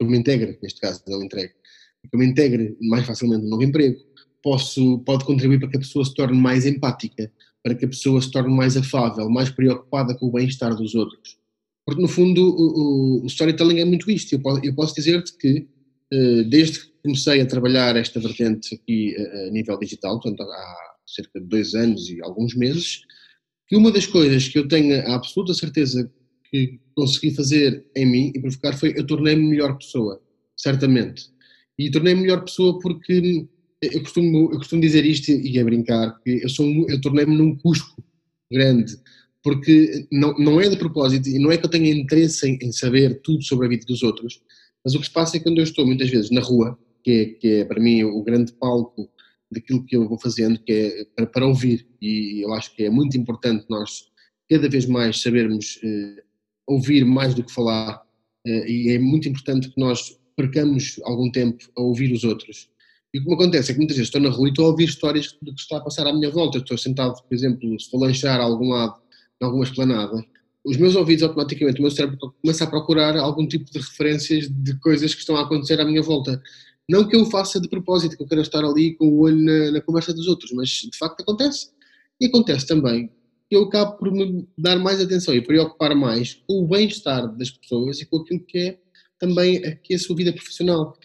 eu 0.00 0.06
me 0.06 0.18
integre, 0.18 0.58
neste 0.62 0.80
caso, 0.80 1.02
não 1.08 1.22
entregue, 1.22 1.52
que 2.02 2.14
eu 2.14 2.18
me 2.18 2.26
integre 2.26 2.76
mais 2.80 3.04
facilmente 3.06 3.44
no 3.44 3.50
novo 3.50 3.62
emprego, 3.62 3.98
posso, 4.42 4.98
pode 5.00 5.24
contribuir 5.24 5.58
para 5.58 5.68
que 5.68 5.76
a 5.76 5.80
pessoa 5.80 6.04
se 6.04 6.14
torne 6.14 6.38
mais 6.38 6.64
empática, 6.64 7.30
para 7.62 7.74
que 7.74 7.84
a 7.84 7.88
pessoa 7.88 8.20
se 8.20 8.30
torne 8.30 8.54
mais 8.54 8.76
afável, 8.76 9.28
mais 9.28 9.50
preocupada 9.50 10.14
com 10.14 10.26
o 10.26 10.32
bem-estar 10.32 10.74
dos 10.74 10.94
outros. 10.94 11.36
Porque, 11.84 12.00
no 12.00 12.08
fundo, 12.08 12.42
o, 12.42 13.24
o, 13.24 13.26
storytelling 13.26 13.80
é 13.80 13.84
muito 13.84 14.10
isto. 14.10 14.34
Eu 14.34 14.40
posso, 14.40 14.60
eu 14.64 14.74
posso 14.74 14.94
dizer-te 14.94 15.36
que, 15.36 15.66
uh, 16.12 16.44
desde 16.44 16.80
que 16.80 16.86
comecei 17.08 17.40
a 17.40 17.46
trabalhar 17.46 17.96
esta 17.96 18.20
vertente 18.20 18.74
aqui 18.74 19.16
uh, 19.18 19.48
a 19.48 19.50
nível 19.50 19.78
digital, 19.78 20.20
portanto, 20.20 20.42
há 20.42 20.76
cerca 21.06 21.40
de 21.40 21.46
dois 21.46 21.74
anos 21.74 22.10
e 22.10 22.20
alguns 22.22 22.54
meses, 22.54 23.00
que 23.66 23.76
uma 23.76 23.90
das 23.90 24.06
coisas 24.06 24.46
que 24.46 24.58
eu 24.58 24.68
tenho 24.68 25.00
a 25.06 25.14
absoluta 25.14 25.54
certeza 25.54 26.10
que 26.50 26.78
consegui 26.94 27.34
fazer 27.34 27.84
em 27.96 28.06
mim 28.06 28.32
e 28.34 28.40
provocar 28.40 28.74
foi 28.74 28.92
eu 28.94 29.06
tornei-me 29.06 29.48
melhor 29.48 29.76
pessoa, 29.78 30.20
certamente. 30.56 31.24
E 31.78 31.90
tornei-me 31.90 32.22
melhor 32.22 32.44
pessoa 32.44 32.78
porque 32.78 33.46
eu 33.80 34.00
costumo, 34.02 34.50
eu 34.52 34.58
costumo 34.58 34.82
dizer 34.82 35.04
isto 35.06 35.30
e 35.30 35.58
a 35.58 35.64
brincar, 35.64 36.18
que 36.20 36.42
eu, 36.42 36.48
sou, 36.48 36.66
eu 36.88 37.00
tornei-me 37.00 37.36
num 37.36 37.56
cusco 37.56 38.02
grande, 38.50 38.96
porque 39.42 40.06
não, 40.12 40.34
não 40.34 40.60
é 40.60 40.68
de 40.68 40.76
propósito 40.76 41.28
e 41.28 41.38
não 41.38 41.50
é 41.50 41.56
que 41.56 41.64
eu 41.64 41.70
tenha 41.70 41.90
interesse 41.90 42.46
em, 42.46 42.58
em, 42.60 42.72
saber 42.72 43.20
tudo 43.22 43.42
sobre 43.42 43.66
a 43.66 43.68
vida 43.70 43.86
dos 43.86 44.02
outros, 44.02 44.40
mas 44.84 44.94
o 44.94 45.00
que 45.00 45.06
se 45.06 45.12
passa 45.12 45.36
é 45.36 45.38
que 45.38 45.44
quando 45.44 45.58
eu 45.58 45.64
estou 45.64 45.86
muitas 45.86 46.10
vezes 46.10 46.30
na 46.30 46.40
rua, 46.40 46.78
que 47.02 47.10
é, 47.10 47.24
que 47.26 47.48
é 47.48 47.64
para 47.64 47.80
mim 47.80 48.04
o 48.04 48.22
grande 48.22 48.52
palco 48.52 49.08
daquilo 49.50 49.84
que 49.84 49.96
eu 49.96 50.08
vou 50.08 50.18
fazendo, 50.18 50.58
que 50.60 50.72
é 50.72 51.04
para, 51.16 51.26
para 51.26 51.46
ouvir, 51.46 51.86
e 52.00 52.44
eu 52.44 52.52
acho 52.52 52.74
que 52.74 52.84
é 52.84 52.90
muito 52.90 53.16
importante 53.16 53.64
nós 53.68 54.08
cada 54.48 54.68
vez 54.68 54.86
mais 54.86 55.20
sabermos 55.20 55.78
eh, 55.82 56.22
ouvir 56.66 57.04
mais 57.04 57.34
do 57.34 57.42
que 57.42 57.52
falar, 57.52 58.02
eh, 58.46 58.70
e 58.70 58.90
é 58.90 58.98
muito 58.98 59.28
importante 59.28 59.70
que 59.70 59.80
nós 59.80 60.18
percamos 60.36 61.00
algum 61.04 61.30
tempo 61.30 61.64
a 61.76 61.82
ouvir 61.82 62.12
os 62.12 62.24
outros. 62.24 62.70
E 63.12 63.18
o 63.18 63.22
que 63.22 63.28
me 63.28 63.34
acontece 63.34 63.70
é 63.70 63.74
que 63.74 63.78
muitas 63.78 63.96
vezes 63.96 64.08
estou 64.08 64.20
na 64.20 64.28
rua 64.28 64.48
e 64.48 64.50
estou 64.50 64.66
a 64.66 64.68
ouvir 64.68 64.84
histórias 64.84 65.36
do 65.40 65.54
que 65.54 65.60
está 65.60 65.78
a 65.78 65.80
passar 65.80 66.06
à 66.06 66.12
minha 66.12 66.30
volta. 66.30 66.58
estou 66.58 66.76
sentado, 66.76 67.14
por 67.22 67.34
exemplo, 67.34 67.80
se 67.80 67.90
for 67.90 67.98
lanchar 67.98 68.38
a 68.38 68.44
algum 68.44 68.68
lado, 68.68 69.00
em 69.40 69.44
alguma 69.44 69.64
esplanada, 69.64 70.22
os 70.64 70.76
meus 70.76 70.94
ouvidos 70.94 71.22
automaticamente, 71.22 71.78
o 71.78 71.82
meu 71.82 71.90
cérebro 71.90 72.34
começa 72.42 72.64
a 72.64 72.66
procurar 72.66 73.16
algum 73.16 73.46
tipo 73.46 73.64
de 73.70 73.78
referências 73.78 74.48
de 74.48 74.78
coisas 74.80 75.14
que 75.14 75.20
estão 75.20 75.36
a 75.36 75.42
acontecer 75.42 75.80
à 75.80 75.84
minha 75.84 76.02
volta. 76.02 76.42
Não 76.88 77.06
que 77.06 77.14
eu 77.14 77.26
faça 77.26 77.60
de 77.60 77.68
propósito, 77.68 78.16
que 78.16 78.22
eu 78.22 78.26
quero 78.26 78.40
estar 78.40 78.64
ali 78.64 78.94
com 78.94 79.06
o 79.08 79.20
olho 79.20 79.38
na, 79.38 79.72
na 79.72 79.80
conversa 79.80 80.14
dos 80.14 80.26
outros, 80.26 80.50
mas 80.52 80.68
de 80.68 80.96
facto 80.96 81.20
acontece. 81.20 81.70
E 82.20 82.26
acontece 82.26 82.66
também 82.66 83.10
que 83.48 83.56
eu 83.56 83.64
acabo 83.64 83.96
por 83.98 84.12
me 84.12 84.46
dar 84.56 84.78
mais 84.78 85.00
atenção 85.00 85.34
e 85.34 85.40
preocupar 85.40 85.94
mais 85.94 86.34
com 86.46 86.62
o 86.62 86.66
bem-estar 86.66 87.34
das 87.36 87.50
pessoas 87.50 88.00
e 88.00 88.06
com 88.06 88.18
aquilo 88.18 88.40
que 88.40 88.58
é 88.58 88.78
também 89.18 89.58
aqui 89.64 89.94
a 89.94 89.98
sua 89.98 90.16
vida 90.16 90.32
profissional. 90.32 90.96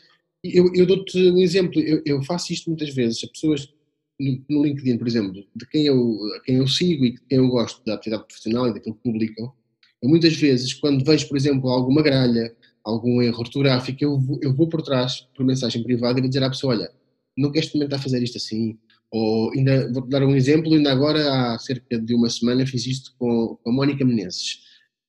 Eu, 0.44 0.72
eu 0.74 0.86
dou-te 0.86 1.18
um 1.32 1.40
exemplo, 1.40 1.80
eu, 1.82 2.02
eu, 2.06 2.22
faço 2.24 2.52
isto 2.52 2.70
muitas 2.70 2.94
vezes, 2.94 3.24
as 3.24 3.30
pessoas 3.30 3.74
no, 4.20 4.44
no, 4.50 4.66
LinkedIn, 4.66 4.98
por 4.98 5.08
exemplo, 5.08 5.44
de 5.56 5.66
quem 5.70 5.86
eu, 5.86 6.18
quem 6.46 6.58
eu 6.58 6.68
sigo 6.68 7.06
e 7.06 7.14
de 7.14 7.22
quem 7.22 7.38
eu 7.38 7.48
gosto 7.48 7.84
da 7.86 7.94
atividade 7.94 8.28
profissional 8.28 8.68
e 8.68 8.74
daquilo 8.74 8.96
que 8.96 9.04
publicam, 9.04 9.54
eu 10.02 10.10
muitas 10.10 10.36
vezes, 10.36 10.74
quando 10.74 11.06
vejo, 11.06 11.30
por 11.30 11.38
exemplo, 11.38 11.70
alguma 11.70 12.02
gralha, 12.02 12.54
algum 12.84 13.22
erro 13.22 13.40
ortográfico, 13.40 14.04
eu 14.04 14.20
vou, 14.20 14.40
eu 14.42 14.54
vou 14.54 14.68
por 14.68 14.82
trás, 14.82 15.28
por 15.36 15.46
mensagem 15.46 15.84
privada, 15.84 16.20
e 16.20 16.22
vou 16.22 16.30
dizer 16.30 16.44
à 16.44 16.50
pessoa, 16.50 16.74
olha, 16.76 16.92
não 17.38 17.52
queres 17.52 17.68
experimentar 17.68 18.02
fazer 18.02 18.22
isto 18.22 18.38
assim? 18.38 18.78
Ou 19.12 19.52
ainda, 19.52 19.92
vou-te 19.92 20.10
dar 20.10 20.24
um 20.24 20.36
exemplo, 20.36 20.74
ainda 20.74 20.92
agora, 20.92 21.54
há 21.54 21.60
cerca 21.60 22.00
de 22.00 22.14
uma 22.14 22.30
semana, 22.30 22.66
fiz 22.66 22.86
isto 22.86 23.14
com, 23.18 23.58
com 23.64 23.70
a 23.70 23.74
Mónica 23.74 24.04
Menezes 24.04 24.64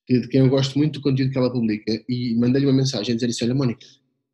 que, 0.05 0.19
de 0.19 0.27
quem 0.27 0.41
eu 0.41 0.49
gosto 0.49 0.77
muito 0.77 0.99
do 0.99 1.01
conteúdo 1.01 1.31
que 1.31 1.37
ela 1.37 1.51
publica, 1.51 2.03
e 2.07 2.35
mandei-lhe 2.35 2.67
uma 2.67 2.75
mensagem 2.75 3.13
a 3.13 3.15
dizer 3.15 3.29
isso: 3.29 3.43
Olha, 3.43 3.55
Mónica, 3.55 3.85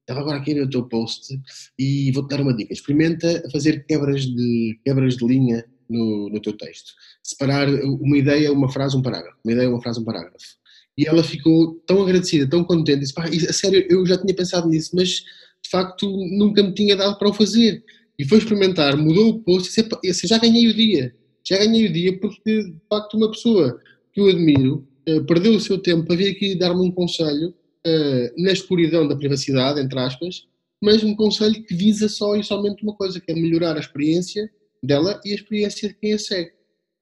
estava 0.01 0.19
agora 0.19 0.37
aqui 0.37 0.53
no 0.53 0.69
teu 0.69 0.87
post 0.87 1.39
e 1.79 2.11
vou-te 2.11 2.29
dar 2.29 2.41
uma 2.41 2.55
dica. 2.55 2.73
Experimenta 2.73 3.43
fazer 3.51 3.85
quebras 3.85 4.25
de, 4.25 4.79
quebras 4.83 5.15
de 5.15 5.25
linha 5.25 5.65
no, 5.89 6.29
no 6.29 6.41
teu 6.41 6.53
texto. 6.53 6.91
Separar 7.23 7.69
uma 7.69 8.17
ideia, 8.17 8.51
uma 8.51 8.71
frase, 8.71 8.97
um 8.97 9.01
parágrafo. 9.01 9.37
Uma 9.43 9.53
ideia, 9.53 9.69
uma 9.69 9.81
frase, 9.81 9.99
um 9.99 10.03
parágrafo. 10.03 10.60
E 10.97 11.07
ela 11.07 11.23
ficou 11.23 11.75
tão 11.85 12.01
agradecida, 12.01 12.49
tão 12.49 12.63
contente. 12.63 12.99
Disse, 12.99 13.13
pá, 13.13 13.25
a 13.25 13.53
sério, 13.53 13.85
eu 13.89 14.05
já 14.05 14.17
tinha 14.17 14.35
pensado 14.35 14.67
nisso, 14.67 14.91
mas 14.93 15.09
de 15.09 15.69
facto 15.69 16.05
nunca 16.37 16.61
me 16.63 16.73
tinha 16.73 16.95
dado 16.95 17.17
para 17.17 17.29
o 17.29 17.33
fazer. 17.33 17.83
E 18.17 18.25
foi 18.25 18.39
experimentar, 18.39 18.95
mudou 18.97 19.29
o 19.29 19.39
post 19.39 19.79
e 19.79 20.07
disse, 20.07 20.27
já 20.27 20.37
ganhei 20.37 20.67
o 20.67 20.73
dia. 20.73 21.13
Já 21.47 21.57
ganhei 21.57 21.87
o 21.87 21.93
dia 21.93 22.19
porque 22.19 22.63
de 22.63 22.75
facto 22.89 23.17
uma 23.17 23.31
pessoa 23.31 23.79
que 24.13 24.21
eu 24.21 24.27
admiro 24.27 24.87
uh, 25.09 25.23
perdeu 25.25 25.53
o 25.53 25.59
seu 25.59 25.77
tempo 25.77 26.05
para 26.05 26.15
vir 26.15 26.31
aqui 26.31 26.55
dar-me 26.55 26.81
um 26.81 26.91
conselho 26.91 27.49
uh, 27.49 28.43
na 28.43 28.51
escuridão 28.51 29.07
da 29.07 29.15
privacidade, 29.15 29.79
entre 29.79 29.99
aspas, 29.99 30.47
mas 30.81 31.03
um 31.03 31.15
conselho 31.15 31.63
que 31.63 31.75
visa 31.75 32.09
só 32.09 32.35
e 32.35 32.43
somente 32.43 32.83
uma 32.83 32.95
coisa, 32.95 33.19
que 33.19 33.31
é 33.31 33.35
melhorar 33.35 33.77
a 33.77 33.79
experiência 33.79 34.49
dela 34.83 35.19
e 35.23 35.31
a 35.31 35.35
experiência 35.35 35.89
de 35.89 35.95
quem 35.95 36.13
a 36.13 36.19
segue. 36.19 36.51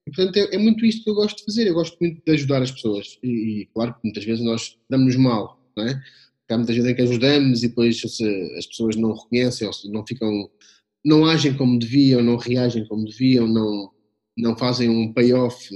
E, 0.10 0.16
portanto, 0.16 0.38
é, 0.38 0.56
é, 0.56 0.58
muito 0.58 0.84
isto 0.86 1.04
que 1.04 1.10
eu 1.10 1.14
gosto 1.14 1.38
de 1.38 1.46
fazer. 1.46 1.68
Eu 1.68 1.76
gosto 1.76 1.98
muito 2.02 2.22
de 2.26 2.32
ajudar 2.32 2.62
as 2.64 2.72
pessoas. 2.72 3.20
E, 3.22 3.62
e 3.62 3.66
claro 3.68 3.94
que 3.94 4.00
muitas 4.04 4.26
vezes 4.26 4.44
nós 4.44 4.76
damos-nos 4.90 5.16
mal, 5.16 5.64
não 5.78 5.88
é? 5.88 5.94
Porque 5.94 6.54
há 6.54 6.58
muita 6.58 6.74
gente 6.74 6.90
em 6.90 6.96
que 6.96 7.02
ajudamos 7.04 7.64
e 7.64 7.68
depois 7.68 8.02
as 8.58 8.66
pessoas 8.66 8.96
não 8.96 9.14
reconhecem 9.14 9.68
ou 9.68 9.74
não 9.92 10.06
ficam, 10.06 10.50
não 11.06 11.26
agem 11.26 11.54
como 11.56 11.78
deviam, 11.78 12.24
não 12.24 12.38
reagem 12.38 12.88
como 12.88 13.06
deviam, 13.06 13.48
não, 13.48 13.92
não 14.36 14.58
fazem 14.58 14.90
um 14.90 15.14
payoff 15.14 15.70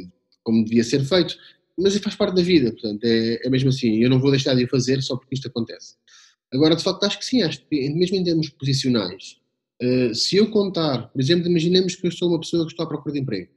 como 0.44 0.66
devia 0.66 0.84
ser 0.84 1.04
feito. 1.06 1.38
Mas 1.78 1.96
faz 1.98 2.16
parte 2.16 2.36
da 2.36 2.42
vida, 2.42 2.72
portanto, 2.72 3.04
é, 3.04 3.40
é 3.46 3.50
mesmo 3.50 3.70
assim. 3.70 4.02
Eu 4.02 4.10
não 4.10 4.20
vou 4.20 4.32
deixar 4.32 4.56
de 4.56 4.64
o 4.64 4.70
fazer 4.70 5.02
só 5.04 5.16
porque 5.16 5.36
isto 5.36 5.48
acontece. 5.48 5.96
Agora, 6.52 6.76
de 6.76 6.84
facto, 6.84 7.04
acho 7.04 7.20
que 7.20 7.26
sim, 7.26 7.44
acho 7.44 7.64
que 7.68 7.90
mesmo 7.90 8.16
em 8.16 8.24
termos 8.24 8.50
posicionais, 8.50 9.38
uh, 9.82 10.14
se 10.14 10.38
eu 10.38 10.50
contar, 10.50 11.10
por 11.10 11.20
exemplo, 11.20 11.48
imaginemos 11.48 11.96
que 11.96 12.06
eu 12.06 12.12
sou 12.12 12.30
uma 12.30 12.40
pessoa 12.40 12.66
que 12.66 12.72
estou 12.72 12.86
à 12.86 12.88
procura 12.88 13.14
de 13.14 13.22
emprego, 13.22 13.50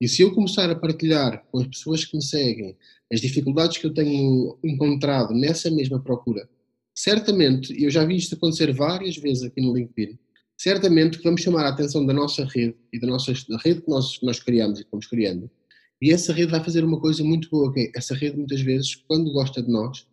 e 0.00 0.08
se 0.08 0.22
eu 0.22 0.32
começar 0.32 0.70
a 0.70 0.74
partilhar 0.74 1.44
com 1.50 1.58
as 1.58 1.66
pessoas 1.66 2.04
que 2.04 2.16
me 2.16 2.22
seguem 2.22 2.76
as 3.12 3.20
dificuldades 3.20 3.78
que 3.78 3.86
eu 3.86 3.92
tenho 3.92 4.58
encontrado 4.64 5.34
nessa 5.34 5.70
mesma 5.70 6.00
procura, 6.00 6.48
certamente, 6.94 7.74
eu 7.82 7.90
já 7.90 8.04
vi 8.04 8.16
isto 8.16 8.34
acontecer 8.34 8.72
várias 8.72 9.16
vezes 9.16 9.42
aqui 9.42 9.60
no 9.60 9.74
LinkedIn, 9.74 10.18
certamente 10.56 11.18
que 11.18 11.24
vamos 11.24 11.42
chamar 11.42 11.66
a 11.66 11.68
atenção 11.68 12.06
da 12.06 12.12
nossa 12.12 12.44
rede 12.44 12.76
e 12.92 13.00
da 13.00 13.06
nossa 13.06 13.32
da 13.48 13.58
rede 13.58 13.82
que 13.82 13.88
nós, 13.88 14.18
nós 14.22 14.40
criamos 14.40 14.80
e 14.80 14.84
que 14.84 14.90
vamos 14.90 15.06
criando, 15.06 15.50
e 16.02 16.10
essa 16.10 16.32
rede 16.32 16.50
vai 16.50 16.64
fazer 16.64 16.82
uma 16.82 16.98
coisa 16.98 17.22
muito 17.22 17.50
boa, 17.50 17.72
que 17.72 17.80
é, 17.80 17.92
essa 17.94 18.14
rede 18.14 18.36
muitas 18.36 18.60
vezes, 18.62 18.94
quando 18.94 19.30
gosta 19.32 19.62
de 19.62 19.70
nós, 19.70 20.06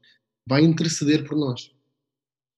vai 0.46 0.64
interceder 0.64 1.24
por 1.24 1.38
nós. 1.38 1.72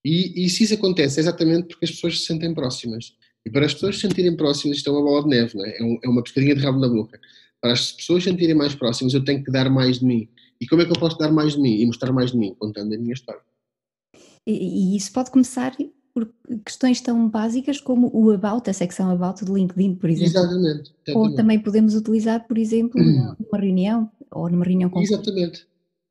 E, 0.03 0.45
e 0.45 0.49
se 0.49 0.63
isso 0.63 0.73
acontece 0.73 1.19
é 1.19 1.21
exatamente 1.21 1.67
porque 1.67 1.85
as 1.85 1.91
pessoas 1.91 2.19
se 2.19 2.25
sentem 2.25 2.53
próximas. 2.53 3.13
E 3.45 3.49
para 3.49 3.65
as 3.65 3.73
pessoas 3.73 3.95
se 3.95 4.01
sentirem 4.01 4.35
próximas, 4.35 4.77
isto 4.77 4.89
é 4.89 4.93
uma 4.93 5.01
bola 5.01 5.23
de 5.23 5.29
neve, 5.29 5.57
não 5.57 5.65
é? 5.65 5.77
É, 5.77 5.83
um, 5.83 5.99
é 6.03 6.09
uma 6.09 6.23
pescadinha 6.23 6.55
de 6.55 6.61
rabo 6.61 6.79
na 6.79 6.87
boca. 6.87 7.19
Para 7.61 7.73
as 7.73 7.91
pessoas 7.91 8.23
se 8.23 8.29
sentirem 8.29 8.55
mais 8.55 8.75
próximas, 8.75 9.13
eu 9.13 9.23
tenho 9.23 9.43
que 9.43 9.51
dar 9.51 9.69
mais 9.69 9.99
de 9.99 10.05
mim. 10.05 10.27
E 10.61 10.67
como 10.67 10.81
é 10.81 10.85
que 10.85 10.91
eu 10.91 10.99
posso 10.99 11.17
dar 11.17 11.31
mais 11.31 11.53
de 11.53 11.61
mim 11.61 11.79
e 11.79 11.85
mostrar 11.85 12.11
mais 12.11 12.31
de 12.31 12.37
mim? 12.37 12.55
Contando 12.59 12.93
a 12.93 12.97
minha 12.97 13.13
história. 13.13 13.41
E, 14.45 14.93
e 14.93 14.97
isso 14.97 15.11
pode 15.11 15.31
começar 15.31 15.75
por 16.13 16.29
questões 16.65 16.99
tão 17.01 17.29
básicas 17.29 17.79
como 17.79 18.09
o 18.13 18.31
About, 18.31 18.69
a 18.69 18.73
secção 18.73 19.11
About 19.11 19.45
do 19.45 19.55
LinkedIn, 19.55 19.95
por 19.95 20.09
exemplo. 20.09 20.31
Exatamente. 20.31 20.91
exatamente. 21.07 21.15
Ou 21.15 21.35
também 21.35 21.59
podemos 21.59 21.95
utilizar, 21.95 22.47
por 22.47 22.57
exemplo, 22.57 22.99
hum. 23.01 23.35
numa 23.39 23.61
reunião 23.61 24.11
ou 24.31 24.49
numa 24.49 24.65
reunião 24.65 24.89
com 24.89 25.01
Exatamente. 25.01 25.67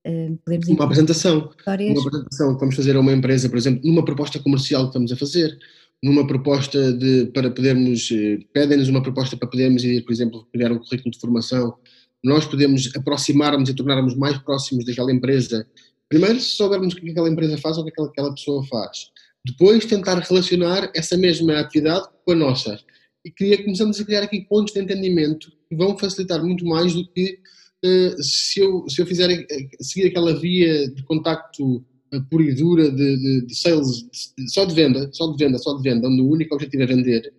Uh, 0.07 0.39
podemos 0.45 0.69
uma 0.69 0.85
apresentação. 0.85 1.51
Histórias. 1.59 1.99
Uma 1.99 2.09
apresentação 2.09 2.55
que 2.55 2.61
vamos 2.61 2.77
fazer 2.77 2.97
a 2.97 3.01
uma 3.01 3.13
empresa, 3.13 3.49
por 3.49 3.59
exemplo, 3.59 3.81
numa 3.85 4.05
proposta 4.05 4.39
comercial 4.39 4.83
que 4.83 4.89
estamos 4.89 5.13
a 5.13 5.17
fazer, 5.17 5.59
numa 6.03 6.27
proposta 6.27 6.93
de, 6.93 7.27
para 7.27 7.51
podermos, 7.51 8.11
eh, 8.13 8.39
pedem-nos 8.53 8.89
uma 8.89 9.03
proposta 9.03 9.37
para 9.37 9.49
podermos 9.49 9.83
ir, 9.83 10.05
por 10.05 10.13
exemplo, 10.13 10.47
criar 10.53 10.71
um 10.71 10.79
currículo 10.79 11.11
de 11.11 11.19
formação, 11.19 11.75
nós 12.23 12.47
podemos 12.47 12.91
aproximarmos 12.97 13.69
e 13.69 13.75
tornarmos 13.75 14.17
mais 14.17 14.39
próximos 14.39 14.85
daquela 14.85 15.13
empresa. 15.13 15.67
Primeiro, 16.09 16.41
se 16.41 16.57
soubermos 16.57 16.95
o 16.95 16.97
que 16.97 17.11
aquela 17.11 17.29
empresa 17.29 17.59
faz 17.59 17.77
ou 17.77 17.83
o 17.83 17.87
que 17.87 17.93
aquela, 17.93 18.09
aquela 18.09 18.35
pessoa 18.35 18.65
faz. 18.67 19.11
Depois, 19.45 19.85
tentar 19.87 20.19
relacionar 20.19 20.91
essa 20.95 21.17
mesma 21.17 21.59
atividade 21.59 22.09
com 22.25 22.33
a 22.33 22.35
nossa. 22.35 22.79
E 23.25 23.31
queria, 23.31 23.63
começamos 23.63 24.01
a 24.01 24.05
criar 24.05 24.23
aqui 24.23 24.41
pontos 24.43 24.73
de 24.73 24.81
entendimento 24.81 25.51
que 25.69 25.77
vão 25.77 25.97
facilitar 25.99 26.43
muito 26.43 26.65
mais 26.65 26.95
do 26.95 27.07
que 27.09 27.39
uh, 27.85 28.23
se, 28.23 28.61
eu, 28.61 28.89
se 28.89 29.01
eu 29.01 29.07
fizer 29.07 29.31
eh, 29.31 29.47
seguir 29.81 30.09
aquela 30.09 30.39
via 30.39 30.89
de 30.89 31.03
contacto 31.03 31.85
pura 32.31 32.43
e 32.43 32.55
dura 32.55 32.91
de, 32.91 33.17
de, 33.17 33.47
de 33.47 33.55
sales, 33.55 34.07
de, 34.37 34.53
só 34.53 34.65
de 34.65 34.75
venda, 34.75 35.09
só 35.13 35.31
de 35.31 35.45
venda, 35.45 35.59
só 35.59 35.75
de 35.75 35.83
venda, 35.83 36.09
onde 36.09 36.23
o 36.23 36.31
único 36.31 36.55
objetivo 36.55 36.83
é 36.83 36.87
vender, 36.87 37.33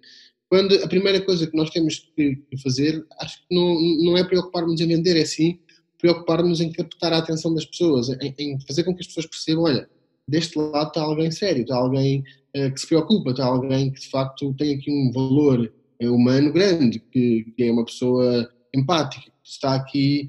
quando 0.50 0.74
a 0.84 0.88
primeira 0.88 1.22
coisa 1.22 1.46
que 1.46 1.56
nós 1.56 1.70
temos 1.70 2.10
que 2.16 2.42
fazer, 2.64 3.06
acho 3.22 3.38
que 3.38 3.56
não, 3.56 3.80
não 4.04 4.18
é 4.18 4.24
preocupar-nos 4.24 4.82
em 4.82 4.88
vender, 4.88 5.16
é 5.16 5.26
sim 5.26 5.60
preocupar-nos 6.00 6.62
em 6.62 6.72
captar 6.72 7.14
a 7.14 7.18
atenção 7.18 7.54
das 7.54 7.66
pessoas, 7.66 8.10
em, 8.10 8.34
em, 8.40 8.60
fazer 8.62 8.84
com 8.84 8.96
que 8.96 9.02
as 9.02 9.08
pessoas 9.08 9.28
percebam, 9.28 9.66
olha, 9.66 9.88
deste 10.28 10.58
lado 10.58 10.88
está 10.88 11.02
alguém 11.02 11.30
sério, 11.30 11.62
está 11.62 11.76
alguém 11.76 12.24
uh, 12.56 12.74
que 12.74 12.80
se 12.80 12.88
preocupa, 12.88 13.32
está 13.32 13.46
alguém 13.46 13.92
que 13.92 14.00
de 14.00 14.10
facto 14.10 14.54
tem 14.54 14.76
aqui 14.76 14.90
um 14.90 15.12
valor 15.12 15.72
uh, 16.02 16.12
humano 16.12 16.54
grande, 16.54 17.00
que, 17.00 17.54
que, 17.56 17.64
é 17.64 17.72
uma 17.72 17.86
pessoa 17.86 18.50
empática, 18.74 19.30
que 19.44 19.50
está 19.50 19.76
aqui 19.76 20.28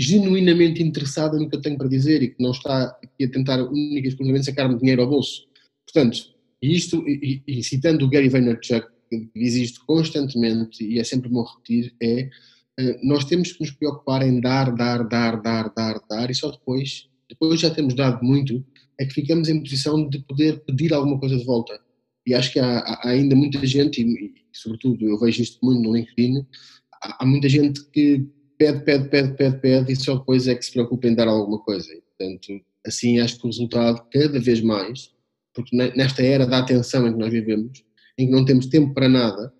genuinamente 0.00 0.82
interessada 0.82 1.38
no 1.38 1.48
que 1.48 1.56
eu 1.56 1.60
tenho 1.60 1.76
para 1.76 1.88
dizer 1.88 2.22
e 2.22 2.28
que 2.28 2.42
não 2.42 2.52
está 2.52 2.84
aqui 3.04 3.24
a 3.24 3.30
tentar 3.30 3.62
única 3.62 4.06
e 4.06 4.08
exclusivamente 4.08 4.46
sacar-me 4.46 4.78
dinheiro 4.78 5.02
ao 5.02 5.08
bolso. 5.10 5.46
Portanto, 5.84 6.18
isto, 6.62 7.06
e, 7.06 7.42
e, 7.46 7.62
citando 7.62 8.06
o 8.06 8.08
Gary 8.08 8.30
Vaynerchuk, 8.30 8.86
que 9.10 9.30
diz 9.34 9.54
isto 9.56 9.84
constantemente 9.84 10.82
e 10.82 10.98
é 10.98 11.04
sempre 11.04 11.28
bom 11.28 11.42
repetir, 11.42 11.94
é 12.02 12.30
eh, 12.78 12.98
nós 13.02 13.26
temos 13.26 13.52
que 13.52 13.60
nos 13.60 13.72
preocupar 13.72 14.26
em 14.26 14.40
dar, 14.40 14.74
dar, 14.74 15.06
dar, 15.06 15.40
dar, 15.42 15.70
dar, 15.74 16.00
dar 16.08 16.30
e 16.30 16.34
só 16.34 16.50
depois, 16.50 17.08
depois 17.28 17.60
já 17.60 17.68
temos 17.68 17.94
dado 17.94 18.24
muito, 18.24 18.64
é 18.98 19.04
que 19.04 19.12
ficamos 19.12 19.50
em 19.50 19.60
posição 19.60 20.08
de 20.08 20.20
poder 20.20 20.60
pedir 20.60 20.94
alguma 20.94 21.18
coisa 21.18 21.36
de 21.36 21.44
volta. 21.44 21.78
E 22.26 22.32
acho 22.32 22.52
que 22.52 22.58
há, 22.58 22.78
há 22.78 23.10
ainda 23.10 23.36
muita 23.36 23.66
gente, 23.66 24.00
e, 24.00 24.04
e, 24.06 24.34
sobretudo 24.50 25.06
eu 25.06 25.18
vejo 25.18 25.42
isto 25.42 25.58
muito 25.62 25.82
no 25.82 25.94
LinkedIn, 25.94 26.46
há, 27.02 27.22
há 27.22 27.26
muita 27.26 27.50
gente 27.50 27.84
que 27.90 28.26
pede, 28.60 28.84
pede, 28.84 29.08
pede, 29.08 29.32
pede, 29.36 29.58
pede 29.58 29.92
e 29.92 29.96
só 29.96 30.16
depois 30.16 30.46
é 30.46 30.54
que 30.54 30.62
se 30.62 30.72
preocupa 30.72 31.08
em 31.08 31.14
dar 31.14 31.26
alguma 31.26 31.58
coisa. 31.60 31.90
E, 31.90 32.02
portanto, 32.02 32.62
assim 32.86 33.18
acho 33.18 33.38
que 33.38 33.44
o 33.44 33.46
resultado, 33.46 34.06
cada 34.12 34.38
vez 34.38 34.60
mais, 34.60 35.10
porque 35.54 35.74
nesta 35.74 36.22
era 36.22 36.46
da 36.46 36.58
atenção 36.58 37.08
em 37.08 37.12
que 37.12 37.18
nós 37.18 37.32
vivemos, 37.32 37.82
em 38.18 38.26
que 38.26 38.32
não 38.32 38.44
temos 38.44 38.66
tempo 38.66 38.92
para 38.92 39.08
nada, 39.08 39.50